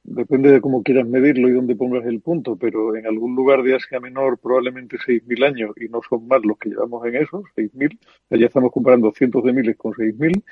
depende 0.03 0.51
de 0.51 0.61
cómo 0.61 0.83
quieras 0.83 1.07
medirlo 1.07 1.47
y 1.47 1.53
dónde 1.53 1.75
pongas 1.75 2.05
el 2.05 2.19
punto, 2.19 2.57
pero 2.57 2.95
en 2.95 3.05
algún 3.05 3.35
lugar 3.35 3.63
de 3.63 3.75
Asia 3.75 3.99
Menor 3.99 4.39
probablemente 4.39 4.97
6.000 4.97 5.45
años, 5.45 5.71
y 5.79 5.87
no 5.87 6.01
son 6.07 6.27
más 6.27 6.43
los 6.43 6.57
que 6.57 6.69
llevamos 6.69 7.05
en 7.05 7.15
eso, 7.15 7.43
6.000, 7.55 7.97
ya 8.31 8.45
estamos 8.45 8.71
comparando 8.71 9.11
cientos 9.11 9.43
de 9.43 9.53
miles 9.53 9.77
con 9.77 9.93
6.000, 9.93 10.43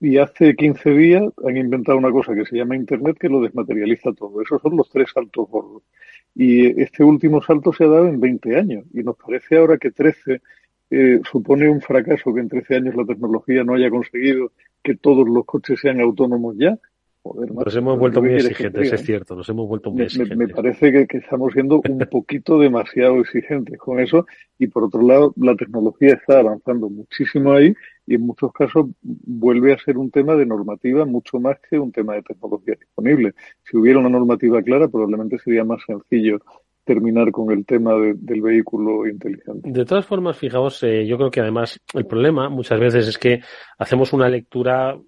y 0.00 0.18
hace 0.18 0.54
15 0.54 0.90
días 0.90 1.24
han 1.44 1.56
inventado 1.56 1.98
una 1.98 2.12
cosa 2.12 2.34
que 2.34 2.44
se 2.44 2.56
llama 2.56 2.76
Internet 2.76 3.16
que 3.18 3.28
lo 3.28 3.40
desmaterializa 3.40 4.12
todo. 4.12 4.40
Esos 4.40 4.62
son 4.62 4.76
los 4.76 4.88
tres 4.88 5.10
saltos 5.12 5.48
gordos. 5.48 5.82
Y 6.34 6.80
este 6.80 7.02
último 7.02 7.42
salto 7.42 7.72
se 7.72 7.84
ha 7.84 7.88
dado 7.88 8.06
en 8.06 8.20
20 8.20 8.56
años. 8.56 8.84
Y 8.94 9.02
nos 9.02 9.16
parece 9.16 9.56
ahora 9.56 9.76
que 9.76 9.90
13 9.90 10.40
eh, 10.90 11.20
supone 11.30 11.68
un 11.68 11.80
fracaso 11.80 12.32
que 12.32 12.40
en 12.40 12.48
13 12.48 12.76
años 12.76 12.94
la 12.94 13.04
tecnología 13.04 13.64
no 13.64 13.74
haya 13.74 13.90
conseguido 13.90 14.52
que 14.82 14.94
todos 14.96 15.28
los 15.28 15.44
coches 15.44 15.80
sean 15.80 16.00
autónomos 16.00 16.56
ya. 16.56 16.78
nos 17.24 17.76
hemos 17.76 17.98
vuelto 17.98 18.22
muy 18.22 18.34
exigentes, 18.34 18.92
es 18.92 19.04
cierto, 19.04 19.34
nos 19.34 19.48
hemos 19.48 19.68
vuelto 19.68 19.90
muy 19.90 20.04
exigentes. 20.04 20.38
Me, 20.38 20.48
parece 20.48 20.92
que, 20.92 21.06
que, 21.06 21.18
estamos 21.18 21.52
siendo 21.52 21.82
un 21.86 21.98
poquito 22.10 22.58
demasiado 22.58 23.20
exigentes 23.20 23.76
con 23.78 24.00
eso 24.00 24.26
y 24.58 24.68
por 24.68 24.84
otro 24.84 25.02
lado 25.02 25.34
la 25.36 25.56
tecnología 25.56 26.14
está 26.14 26.38
avanzando 26.38 26.88
muchísimo 26.88 27.52
ahí 27.52 27.74
y 28.08 28.14
en 28.14 28.22
muchos 28.22 28.50
casos 28.52 28.86
vuelve 29.02 29.74
a 29.74 29.78
ser 29.78 29.98
un 29.98 30.10
tema 30.10 30.34
de 30.34 30.46
normativa 30.46 31.04
mucho 31.04 31.38
más 31.38 31.58
que 31.68 31.78
un 31.78 31.92
tema 31.92 32.14
de 32.14 32.22
tecnología 32.22 32.74
disponible. 32.80 33.34
Si 33.62 33.76
hubiera 33.76 33.98
una 33.98 34.08
normativa 34.08 34.62
clara, 34.62 34.88
probablemente 34.88 35.38
sería 35.38 35.62
más 35.62 35.82
sencillo 35.86 36.40
terminar 36.84 37.30
con 37.30 37.50
el 37.50 37.66
tema 37.66 37.92
del 37.96 38.40
vehículo 38.40 39.06
inteligente. 39.06 39.70
De 39.70 39.84
todas 39.84 40.06
formas, 40.06 40.38
fijaos, 40.38 40.82
eh, 40.84 41.06
yo 41.06 41.18
creo 41.18 41.30
que 41.30 41.42
además 41.42 41.78
el 41.92 42.06
problema 42.06 42.48
muchas 42.48 42.80
veces 42.80 43.08
es 43.08 43.18
que 43.18 43.40
hacemos 43.76 44.14
una 44.14 44.30
lectura 44.30 44.98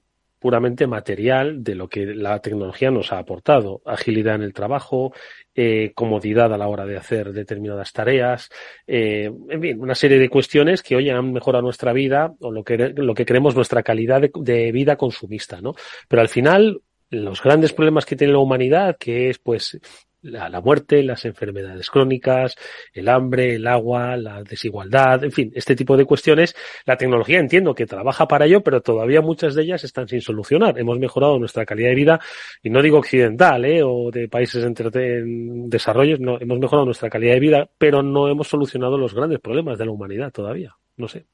puramente 0.40 0.86
material 0.86 1.62
de 1.62 1.74
lo 1.76 1.88
que 1.88 2.06
la 2.06 2.40
tecnología 2.40 2.90
nos 2.90 3.12
ha 3.12 3.18
aportado. 3.18 3.82
Agilidad 3.84 4.36
en 4.36 4.42
el 4.42 4.54
trabajo, 4.54 5.12
eh, 5.54 5.92
comodidad 5.94 6.52
a 6.52 6.58
la 6.58 6.66
hora 6.66 6.86
de 6.86 6.96
hacer 6.96 7.32
determinadas 7.32 7.92
tareas, 7.92 8.48
eh, 8.86 9.30
en 9.50 9.60
fin, 9.60 9.80
una 9.80 9.94
serie 9.94 10.18
de 10.18 10.30
cuestiones 10.30 10.82
que 10.82 10.96
hoy 10.96 11.10
han 11.10 11.32
mejorado 11.32 11.62
nuestra 11.62 11.92
vida 11.92 12.32
o 12.40 12.50
lo 12.50 12.64
que, 12.64 12.92
lo 12.96 13.14
que 13.14 13.26
creemos 13.26 13.54
nuestra 13.54 13.82
calidad 13.82 14.22
de, 14.22 14.32
de 14.34 14.72
vida 14.72 14.96
consumista, 14.96 15.60
¿no? 15.60 15.74
Pero 16.08 16.22
al 16.22 16.28
final, 16.28 16.80
los 17.10 17.42
grandes 17.42 17.72
problemas 17.72 18.06
que 18.06 18.16
tiene 18.16 18.32
la 18.32 18.38
humanidad, 18.38 18.96
que 18.98 19.28
es 19.28 19.38
pues 19.38 19.78
la, 20.22 20.60
muerte, 20.60 21.02
las 21.02 21.24
enfermedades 21.24 21.90
crónicas, 21.90 22.56
el 22.92 23.08
hambre, 23.08 23.54
el 23.54 23.66
agua, 23.66 24.16
la 24.16 24.42
desigualdad, 24.42 25.24
en 25.24 25.32
fin, 25.32 25.52
este 25.54 25.74
tipo 25.74 25.96
de 25.96 26.04
cuestiones. 26.04 26.54
La 26.84 26.96
tecnología 26.96 27.38
entiendo 27.38 27.74
que 27.74 27.86
trabaja 27.86 28.26
para 28.28 28.46
ello, 28.46 28.62
pero 28.62 28.80
todavía 28.80 29.20
muchas 29.20 29.54
de 29.54 29.62
ellas 29.62 29.84
están 29.84 30.08
sin 30.08 30.20
solucionar. 30.20 30.78
Hemos 30.78 30.98
mejorado 30.98 31.38
nuestra 31.38 31.64
calidad 31.64 31.90
de 31.90 31.94
vida, 31.94 32.20
y 32.62 32.70
no 32.70 32.82
digo 32.82 32.98
occidental, 32.98 33.64
¿eh? 33.64 33.82
o 33.82 34.10
de 34.10 34.28
países 34.28 34.64
en, 34.64 34.74
en 34.94 35.70
desarrollo, 35.70 36.16
no, 36.18 36.38
hemos 36.40 36.58
mejorado 36.58 36.84
nuestra 36.84 37.08
calidad 37.10 37.34
de 37.34 37.40
vida, 37.40 37.70
pero 37.78 38.02
no 38.02 38.28
hemos 38.28 38.48
solucionado 38.48 38.98
los 38.98 39.14
grandes 39.14 39.40
problemas 39.40 39.78
de 39.78 39.86
la 39.86 39.92
humanidad 39.92 40.30
todavía. 40.30 40.74
No 40.96 41.08
sé. 41.08 41.26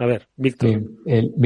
A 0.00 0.06
ver, 0.06 0.28
Víctor. 0.36 0.80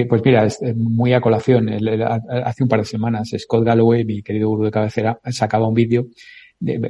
pues 0.09 0.23
mira, 0.23 0.47
muy 0.77 1.15
a 1.15 1.23
colación. 1.23 1.71
hace 1.71 2.63
un 2.63 2.69
par 2.69 2.81
de 2.81 2.85
semanas, 2.85 3.35
Scott 3.39 3.65
Galloway, 3.65 4.05
mi 4.05 4.23
querido 4.23 4.51
gurú 4.51 4.65
de 4.65 4.71
cabecera, 4.71 5.19
sacaba 5.31 5.67
un 5.67 5.73
vídeo 5.73 6.09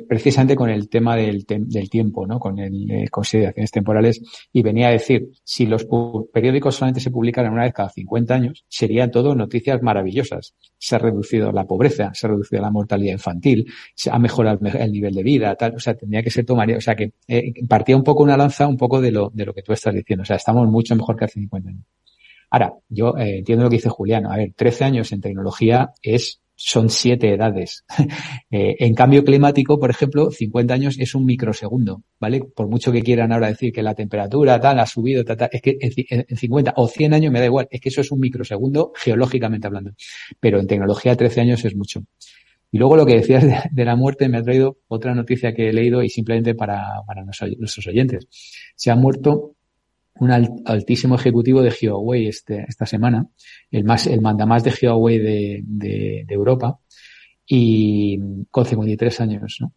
precisamente 0.08 0.54
con 0.56 0.70
el 0.70 0.88
tema 0.88 1.16
del, 1.16 1.46
te 1.46 1.58
del 1.58 1.88
tiempo, 1.88 2.26
¿no? 2.26 2.38
Con 2.38 2.58
el, 2.58 2.90
eh, 2.90 3.08
consideraciones 3.08 3.70
temporales 3.70 4.20
y 4.52 4.62
venía 4.62 4.88
a 4.88 4.90
decir, 4.90 5.30
si 5.44 5.66
los 5.66 5.86
periódicos 6.32 6.76
solamente 6.76 7.00
se 7.00 7.10
publicaran 7.10 7.52
una 7.52 7.64
vez 7.64 7.72
cada 7.72 7.88
50 7.88 8.34
años, 8.34 8.64
serían 8.68 9.10
todo 9.10 9.34
noticias 9.34 9.82
maravillosas. 9.82 10.54
Se 10.78 10.96
ha 10.96 10.98
reducido 10.98 11.52
la 11.52 11.64
pobreza, 11.64 12.12
se 12.14 12.26
ha 12.26 12.30
reducido 12.30 12.62
la 12.62 12.70
mortalidad 12.70 13.12
infantil, 13.12 13.66
se 13.94 14.10
ha 14.10 14.18
mejorado 14.18 14.58
el 14.62 14.92
nivel 14.92 15.14
de 15.14 15.22
vida, 15.22 15.54
tal, 15.54 15.76
o 15.76 15.80
sea, 15.80 15.94
tendría 15.94 16.22
que 16.22 16.30
ser 16.30 16.44
tomaría, 16.44 16.76
o 16.76 16.80
sea, 16.80 16.94
que 16.94 17.12
eh, 17.28 17.52
partía 17.68 17.96
un 17.96 18.04
poco 18.04 18.22
una 18.22 18.36
lanza 18.36 18.66
un 18.66 18.76
poco 18.76 19.00
de 19.00 19.10
lo, 19.10 19.30
de 19.32 19.46
lo 19.46 19.54
que 19.54 19.62
tú 19.62 19.72
estás 19.72 19.94
diciendo, 19.94 20.22
o 20.22 20.26
sea, 20.26 20.36
estamos 20.36 20.68
mucho 20.68 20.94
mejor 20.96 21.16
que 21.16 21.24
hace 21.24 21.40
50 21.40 21.70
años. 21.70 21.84
Ahora, 22.52 22.74
yo 22.90 23.16
eh, 23.16 23.38
entiendo 23.38 23.64
lo 23.64 23.70
que 23.70 23.76
dice 23.76 23.88
Julián. 23.88 24.26
A 24.26 24.36
ver, 24.36 24.52
13 24.54 24.84
años 24.84 25.10
en 25.12 25.22
tecnología 25.22 25.94
es 26.02 26.41
son 26.64 26.88
siete 26.90 27.34
edades. 27.34 27.84
Eh, 28.54 28.76
en 28.80 28.94
cambio 28.94 29.24
climático, 29.24 29.80
por 29.80 29.88
ejemplo, 29.88 30.30
50 30.30 30.74
años 30.74 30.96
es 30.98 31.14
un 31.14 31.24
microsegundo, 31.24 32.02
¿vale? 32.20 32.40
Por 32.54 32.68
mucho 32.68 32.92
que 32.92 33.00
quieran 33.00 33.32
ahora 33.32 33.46
decir 33.46 33.72
que 33.72 33.82
la 33.82 33.94
temperatura 33.94 34.60
tal 34.60 34.78
ha 34.78 34.84
subido, 34.84 35.24
tal, 35.24 35.38
tal 35.38 35.48
es 35.52 35.62
que 35.62 35.78
en, 35.80 36.26
en, 36.28 36.36
50 36.36 36.74
o 36.76 36.86
100 36.86 37.14
años 37.14 37.32
me 37.32 37.40
da 37.40 37.46
igual, 37.46 37.66
es 37.70 37.80
que 37.80 37.88
eso 37.88 38.02
es 38.02 38.12
un 38.12 38.20
microsegundo 38.20 38.92
geológicamente 38.94 39.66
hablando, 39.66 39.92
pero 40.38 40.60
en 40.60 40.66
tecnología 40.66 41.16
13 41.16 41.40
años 41.40 41.64
es 41.64 41.74
mucho. 41.74 42.04
Y 42.70 42.76
luego 42.76 42.96
lo 42.96 43.06
que 43.06 43.16
decías 43.16 43.42
de, 43.42 43.56
de 43.70 43.84
la 43.86 43.96
muerte 43.96 44.28
me 44.28 44.36
ha 44.36 44.42
traído 44.42 44.78
otra 44.88 45.14
noticia 45.14 45.54
que 45.54 45.70
he 45.70 45.72
leído 45.72 46.02
y 46.02 46.10
simplemente 46.10 46.54
para, 46.54 47.02
para 47.06 47.24
nuestros 47.24 47.86
oyentes. 47.86 48.26
Se 48.76 48.90
ha 48.90 48.96
muerto 48.96 49.51
un 50.22 50.30
altísimo 50.30 51.16
ejecutivo 51.16 51.62
de 51.62 51.74
Huawei 51.82 52.28
este, 52.28 52.64
esta 52.68 52.86
semana, 52.86 53.26
el 53.70 53.84
más, 53.84 54.06
el 54.06 54.20
mandamás 54.20 54.62
de 54.62 54.72
Huawei 54.80 55.18
de, 55.18 55.60
de, 55.64 56.24
Europa, 56.28 56.78
y 57.44 58.18
con 58.50 58.64
53 58.64 59.20
años, 59.20 59.56
¿no? 59.60 59.72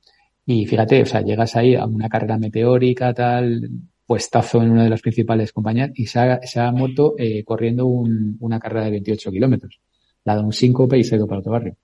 Y 0.45 0.67
fíjate, 0.67 1.01
o 1.01 1.05
sea, 1.05 1.21
llegas 1.21 1.55
ahí 1.55 1.73
a 1.73 1.85
una 1.85 2.07
carrera 2.07 2.37
meteórica, 2.37 3.11
tal, 3.13 3.67
puestazo 4.05 4.61
en 4.61 4.69
una 4.69 4.83
de 4.83 4.91
las 4.91 5.01
principales 5.01 5.51
compañías 5.51 5.89
y 5.95 6.05
se 6.05 6.19
ha, 6.19 6.39
se 6.43 6.59
ha 6.59 6.71
muerto 6.71 7.15
eh, 7.17 7.43
corriendo 7.43 7.87
un, 7.87 8.37
una 8.39 8.59
carrera 8.59 8.85
de 8.85 8.91
28 8.91 9.31
kilómetros, 9.31 9.79
la 10.23 10.39
un 10.39 10.53
síncope 10.53 10.99
y 10.99 11.03
se 11.03 11.17
para 11.25 11.39
otro 11.39 11.51
barrio. 11.53 11.77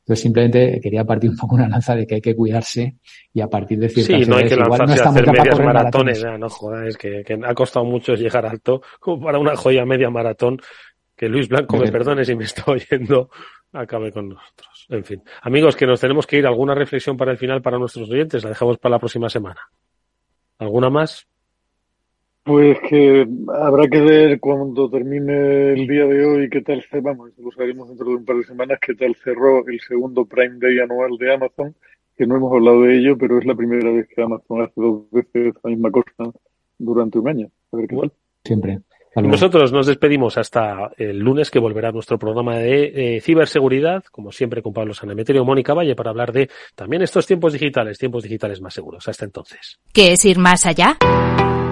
Entonces 0.00 0.22
simplemente 0.22 0.80
quería 0.82 1.04
partir 1.04 1.30
un 1.30 1.36
poco 1.36 1.54
una 1.54 1.68
lanza 1.68 1.94
de 1.94 2.06
que 2.06 2.16
hay 2.16 2.20
que 2.20 2.34
cuidarse 2.34 2.96
y 3.32 3.40
a 3.40 3.48
partir 3.48 3.78
de 3.78 3.88
ciertas 3.88 4.24
Sí, 4.24 4.28
no 4.28 4.36
hay 4.36 4.48
que 4.48 4.56
lanzarse 4.56 4.96
no 4.96 5.02
a 5.02 5.08
hacer 5.08 5.30
medias 5.30 5.60
maratones, 5.60 6.26
no 6.38 6.48
jodas, 6.48 6.88
es 6.88 6.96
que, 6.96 7.24
ha 7.44 7.54
costado 7.54 7.84
mucho 7.84 8.14
llegar 8.14 8.46
alto 8.46 8.82
como 8.98 9.24
para 9.24 9.38
una 9.38 9.54
joya 9.56 9.84
media 9.84 10.10
maratón 10.10 10.58
que 11.16 11.28
Luis 11.28 11.48
Blanco 11.48 11.76
me 11.76 11.92
perdone 11.92 12.24
si 12.24 12.34
me 12.34 12.44
está 12.44 12.64
oyendo, 12.66 13.28
acabe 13.72 14.10
con 14.10 14.30
nosotros. 14.30 14.86
En 14.88 15.04
fin, 15.04 15.22
amigos, 15.42 15.76
que 15.76 15.86
nos 15.86 16.00
tenemos 16.00 16.26
que 16.26 16.38
ir. 16.38 16.46
¿Alguna 16.46 16.74
reflexión 16.74 17.16
para 17.16 17.30
el 17.30 17.38
final 17.38 17.60
para 17.60 17.78
nuestros 17.78 18.10
oyentes? 18.10 18.42
La 18.42 18.50
dejamos 18.50 18.78
para 18.78 18.94
la 18.94 18.98
próxima 18.98 19.28
semana. 19.28 19.60
¿Alguna 20.58 20.90
más? 20.90 21.28
Pues 22.42 22.78
que 22.88 23.26
habrá 23.54 23.86
que 23.88 24.00
ver 24.00 24.40
cuando 24.40 24.88
termine 24.88 25.72
el 25.72 25.86
día 25.86 26.06
de 26.06 26.24
hoy 26.24 26.48
qué 26.48 26.62
tal 26.62 26.82
se, 26.82 27.00
vamos, 27.00 27.30
lo 27.36 27.50
sabremos 27.52 27.88
dentro 27.88 28.06
de 28.06 28.16
un 28.16 28.24
par 28.24 28.36
de 28.36 28.44
semanas, 28.44 28.78
qué 28.80 28.94
tal 28.94 29.14
cerró 29.14 29.66
el 29.66 29.78
segundo 29.80 30.24
Prime 30.24 30.56
Day 30.58 30.78
anual 30.78 31.18
de 31.18 31.34
Amazon, 31.34 31.74
que 32.16 32.26
no 32.26 32.36
hemos 32.36 32.52
hablado 32.52 32.82
de 32.82 32.98
ello, 32.98 33.18
pero 33.18 33.38
es 33.38 33.44
la 33.44 33.54
primera 33.54 33.90
vez 33.90 34.08
que 34.08 34.22
Amazon 34.22 34.62
hace 34.62 34.72
dos 34.76 35.10
veces 35.10 35.54
la 35.62 35.70
misma 35.70 35.90
cosa 35.90 36.32
durante 36.78 37.18
un 37.18 37.28
año. 37.28 37.50
A 37.72 37.76
ver 37.76 37.88
qué 37.88 37.96
tal. 37.96 38.12
Siempre. 38.42 38.80
Nosotros 39.16 39.72
nos 39.72 39.86
despedimos 39.86 40.38
hasta 40.38 40.92
el 40.96 41.18
lunes 41.18 41.50
que 41.50 41.58
volverá 41.58 41.90
nuestro 41.90 42.18
programa 42.18 42.56
de 42.56 43.16
eh, 43.16 43.20
ciberseguridad, 43.20 44.04
como 44.04 44.30
siempre 44.30 44.62
con 44.62 44.72
Pablo 44.72 44.94
Sanameterio 44.94 45.42
y 45.42 45.44
Mónica 45.44 45.74
Valle 45.74 45.96
para 45.96 46.10
hablar 46.10 46.32
de 46.32 46.48
también 46.76 47.02
estos 47.02 47.26
tiempos 47.26 47.52
digitales, 47.52 47.98
tiempos 47.98 48.22
digitales 48.22 48.60
más 48.60 48.72
seguros. 48.72 49.08
Hasta 49.08 49.24
entonces. 49.24 49.80
¿Qué 49.92 50.12
es 50.12 50.24
ir 50.24 50.38
más 50.38 50.64
allá? 50.64 50.96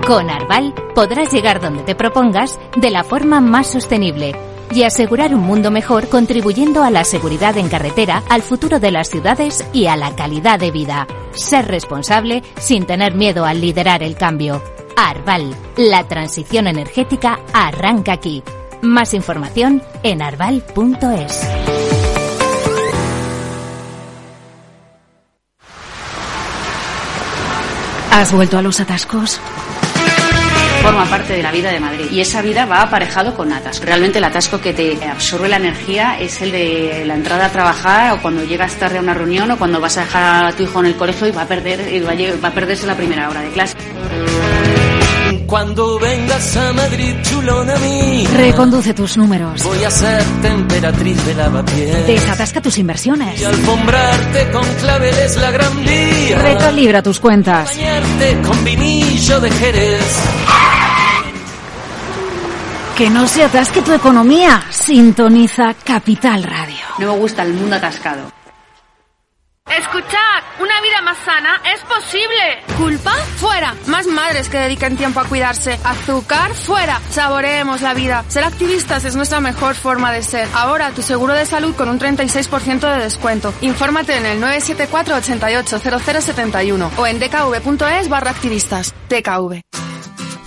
Con 0.08 0.30
Arval 0.30 0.72
podrás 0.94 1.30
llegar 1.30 1.60
donde 1.60 1.82
te 1.82 1.94
propongas 1.94 2.58
de 2.78 2.88
la 2.88 3.04
forma 3.04 3.42
más 3.42 3.66
sostenible 3.66 4.34
y 4.72 4.84
asegurar 4.84 5.34
un 5.34 5.42
mundo 5.42 5.70
mejor 5.70 6.08
contribuyendo 6.08 6.82
a 6.82 6.90
la 6.90 7.04
seguridad 7.04 7.58
en 7.58 7.68
carretera, 7.68 8.22
al 8.30 8.40
futuro 8.40 8.80
de 8.80 8.90
las 8.90 9.10
ciudades 9.10 9.66
y 9.74 9.86
a 9.86 9.96
la 9.96 10.16
calidad 10.16 10.58
de 10.58 10.70
vida. 10.70 11.06
Ser 11.32 11.68
responsable 11.68 12.42
sin 12.58 12.86
tener 12.86 13.14
miedo 13.14 13.44
al 13.44 13.60
liderar 13.60 14.02
el 14.02 14.16
cambio. 14.16 14.62
Arval, 14.96 15.54
la 15.76 16.08
transición 16.08 16.68
energética 16.68 17.40
arranca 17.52 18.14
aquí. 18.14 18.42
Más 18.80 19.12
información 19.12 19.82
en 20.02 20.22
arval.es. 20.22 21.46
¿Has 28.10 28.32
vuelto 28.32 28.56
a 28.56 28.62
los 28.62 28.80
atascos? 28.80 29.38
forma 30.82 31.04
parte 31.04 31.34
de 31.34 31.42
la 31.42 31.50
vida 31.50 31.70
de 31.70 31.80
Madrid 31.80 32.06
y 32.10 32.20
esa 32.20 32.42
vida 32.42 32.64
va 32.64 32.82
aparejado 32.82 33.34
con 33.34 33.52
atasco. 33.52 33.86
Realmente 33.86 34.18
el 34.18 34.24
atasco 34.24 34.60
que 34.60 34.72
te 34.72 34.98
absorbe 35.04 35.48
la 35.48 35.56
energía 35.56 36.18
es 36.18 36.40
el 36.42 36.52
de 36.52 37.04
la 37.06 37.14
entrada 37.14 37.46
a 37.46 37.50
trabajar 37.50 38.12
o 38.12 38.22
cuando 38.22 38.44
llegas 38.44 38.74
tarde 38.74 38.98
a 38.98 39.00
una 39.00 39.14
reunión 39.14 39.50
o 39.50 39.58
cuando 39.58 39.80
vas 39.80 39.96
a 39.98 40.02
dejar 40.02 40.46
a 40.46 40.52
tu 40.52 40.62
hijo 40.62 40.80
en 40.80 40.86
el 40.86 40.96
colegio 40.96 41.26
y 41.26 41.30
va 41.30 41.42
a 41.42 41.46
perder 41.46 41.92
y 41.92 42.00
va 42.00 42.12
a, 42.48 42.50
perderse 42.52 42.86
la 42.86 42.96
primera 42.96 43.28
hora 43.28 43.40
de 43.40 43.50
clase. 43.50 43.76
Cuando 45.48 45.98
vengas 45.98 46.56
a 46.58 46.74
Madrid, 46.74 47.14
chulona. 47.22 47.74
Reconduce 48.36 48.92
tus 48.92 49.16
números. 49.16 49.64
Voy 49.64 49.82
a 49.82 49.90
ser 49.90 50.22
temperatriz 50.42 51.24
de 51.24 51.34
lavapiés. 51.34 52.06
Desatasca 52.06 52.60
tus 52.60 52.76
inversiones. 52.76 53.40
Y 53.40 53.44
alfombrarte 53.44 54.50
con 54.50 54.64
claveles 54.74 55.36
la 55.38 55.50
gran. 55.50 55.72
Recalibra 56.42 57.02
tus 57.02 57.18
cuentas. 57.18 57.74
Que 62.98 63.10
no 63.10 63.28
se 63.28 63.44
atasque 63.44 63.80
tu 63.80 63.92
economía. 63.92 64.60
Sintoniza 64.70 65.72
Capital 65.84 66.42
Radio. 66.42 66.84
No 66.98 67.12
me 67.12 67.18
gusta 67.20 67.44
el 67.44 67.52
mundo 67.54 67.76
atascado. 67.76 68.32
Escuchad, 69.70 70.42
una 70.58 70.80
vida 70.80 71.00
más 71.02 71.16
sana 71.18 71.62
es 71.72 71.80
posible. 71.82 72.58
¿Culpa? 72.76 73.12
Fuera. 73.36 73.76
Más 73.86 74.08
madres 74.08 74.48
que 74.48 74.58
dediquen 74.58 74.96
tiempo 74.96 75.20
a 75.20 75.26
cuidarse. 75.26 75.78
Azúcar? 75.84 76.54
Fuera. 76.54 77.00
Saboreemos 77.10 77.82
la 77.82 77.94
vida. 77.94 78.24
Ser 78.26 78.42
activistas 78.42 79.04
es 79.04 79.14
nuestra 79.14 79.38
mejor 79.38 79.76
forma 79.76 80.10
de 80.10 80.24
ser. 80.24 80.48
Ahora 80.52 80.90
tu 80.90 81.02
seguro 81.02 81.34
de 81.34 81.46
salud 81.46 81.76
con 81.76 81.88
un 81.88 82.00
36% 82.00 82.80
de 82.96 83.04
descuento. 83.04 83.54
Infórmate 83.60 84.16
en 84.16 84.26
el 84.26 84.40
974 84.40 85.14
88 85.14 85.78
0071 85.78 86.90
o 86.96 87.06
en 87.06 87.20
dkv.es 87.20 88.08
barra 88.08 88.32
activistas. 88.32 88.92
DKV. 89.08 89.87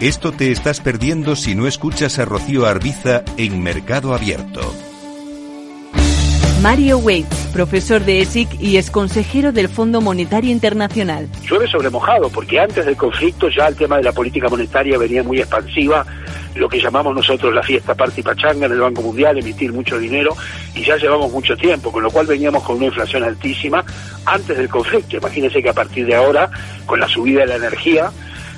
Esto 0.00 0.30
te 0.30 0.52
estás 0.52 0.80
perdiendo 0.80 1.34
si 1.34 1.56
no 1.56 1.66
escuchas 1.66 2.20
a 2.20 2.24
Rocío 2.24 2.66
Arbiza 2.66 3.24
en 3.36 3.60
Mercado 3.60 4.14
Abierto. 4.14 4.60
Mario 6.62 6.98
Waits, 6.98 7.48
profesor 7.52 8.04
de 8.04 8.20
ESIC 8.20 8.60
y 8.60 8.76
es 8.76 8.92
consejero 8.92 9.50
del 9.50 9.68
Fondo 9.68 10.00
Monetario 10.00 10.52
Internacional. 10.52 11.28
Llueve 11.42 11.66
sobre 11.66 11.90
porque 12.32 12.60
antes 12.60 12.86
del 12.86 12.96
conflicto 12.96 13.48
ya 13.48 13.66
el 13.66 13.74
tema 13.74 13.96
de 13.96 14.04
la 14.04 14.12
política 14.12 14.48
monetaria 14.48 14.98
venía 14.98 15.24
muy 15.24 15.40
expansiva, 15.40 16.06
lo 16.54 16.68
que 16.68 16.80
llamamos 16.80 17.16
nosotros 17.16 17.52
la 17.52 17.64
fiesta 17.64 17.96
party 17.96 18.22
pachanga 18.22 18.66
en 18.66 18.72
el 18.72 18.80
Banco 18.80 19.02
Mundial, 19.02 19.36
emitir 19.38 19.72
mucho 19.72 19.98
dinero, 19.98 20.36
y 20.76 20.84
ya 20.84 20.96
llevamos 20.96 21.32
mucho 21.32 21.56
tiempo, 21.56 21.90
con 21.90 22.04
lo 22.04 22.10
cual 22.12 22.28
veníamos 22.28 22.62
con 22.62 22.76
una 22.76 22.86
inflación 22.86 23.24
altísima 23.24 23.84
antes 24.24 24.56
del 24.56 24.68
conflicto. 24.68 25.16
Imagínense 25.16 25.60
que 25.60 25.70
a 25.70 25.74
partir 25.74 26.06
de 26.06 26.14
ahora, 26.14 26.48
con 26.86 27.00
la 27.00 27.08
subida 27.08 27.40
de 27.40 27.46
la 27.46 27.56
energía, 27.56 28.12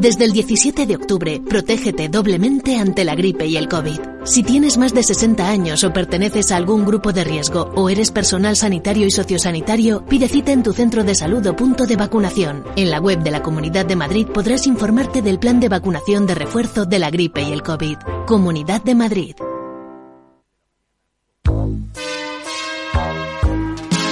Desde 0.00 0.24
el 0.24 0.32
17 0.32 0.86
de 0.86 0.96
octubre, 0.96 1.42
protégete 1.46 2.08
doblemente 2.08 2.78
ante 2.78 3.04
la 3.04 3.14
gripe 3.14 3.44
y 3.44 3.58
el 3.58 3.68
COVID. 3.68 4.00
Si 4.24 4.42
tienes 4.42 4.78
más 4.78 4.94
de 4.94 5.02
60 5.02 5.46
años 5.46 5.84
o 5.84 5.92
perteneces 5.92 6.52
a 6.52 6.56
algún 6.56 6.86
grupo 6.86 7.12
de 7.12 7.22
riesgo 7.22 7.70
o 7.76 7.90
eres 7.90 8.10
personal 8.10 8.56
sanitario 8.56 9.06
y 9.06 9.10
sociosanitario, 9.10 10.02
pide 10.06 10.26
cita 10.26 10.52
en 10.52 10.62
tu 10.62 10.72
centro 10.72 11.04
de 11.04 11.14
salud 11.14 11.46
o 11.46 11.54
punto 11.54 11.84
de 11.84 11.96
vacunación. 11.96 12.64
En 12.76 12.88
la 12.88 12.98
web 12.98 13.22
de 13.22 13.30
la 13.30 13.42
Comunidad 13.42 13.84
de 13.84 13.94
Madrid 13.94 14.26
podrás 14.26 14.66
informarte 14.66 15.20
del 15.20 15.38
plan 15.38 15.60
de 15.60 15.68
vacunación 15.68 16.26
de 16.26 16.34
refuerzo 16.34 16.86
de 16.86 16.98
la 16.98 17.10
gripe 17.10 17.42
y 17.42 17.52
el 17.52 17.62
COVID. 17.62 17.98
Comunidad 18.26 18.82
de 18.82 18.94
Madrid. 18.94 19.34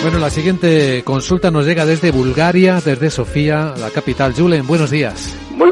Bueno, 0.03 0.19
la 0.19 0.29
siguiente 0.29 1.03
consulta 1.03 1.51
nos 1.51 1.65
llega 1.65 1.87
desde 1.87 2.11
Bulgaria, 2.11 2.83
desde 2.85 3.09
Sofía, 3.09 3.73
la 3.79 3.89
capital. 3.89 4.35
Julen, 4.35 4.67
buenos 4.67 4.91
días. 4.91 5.48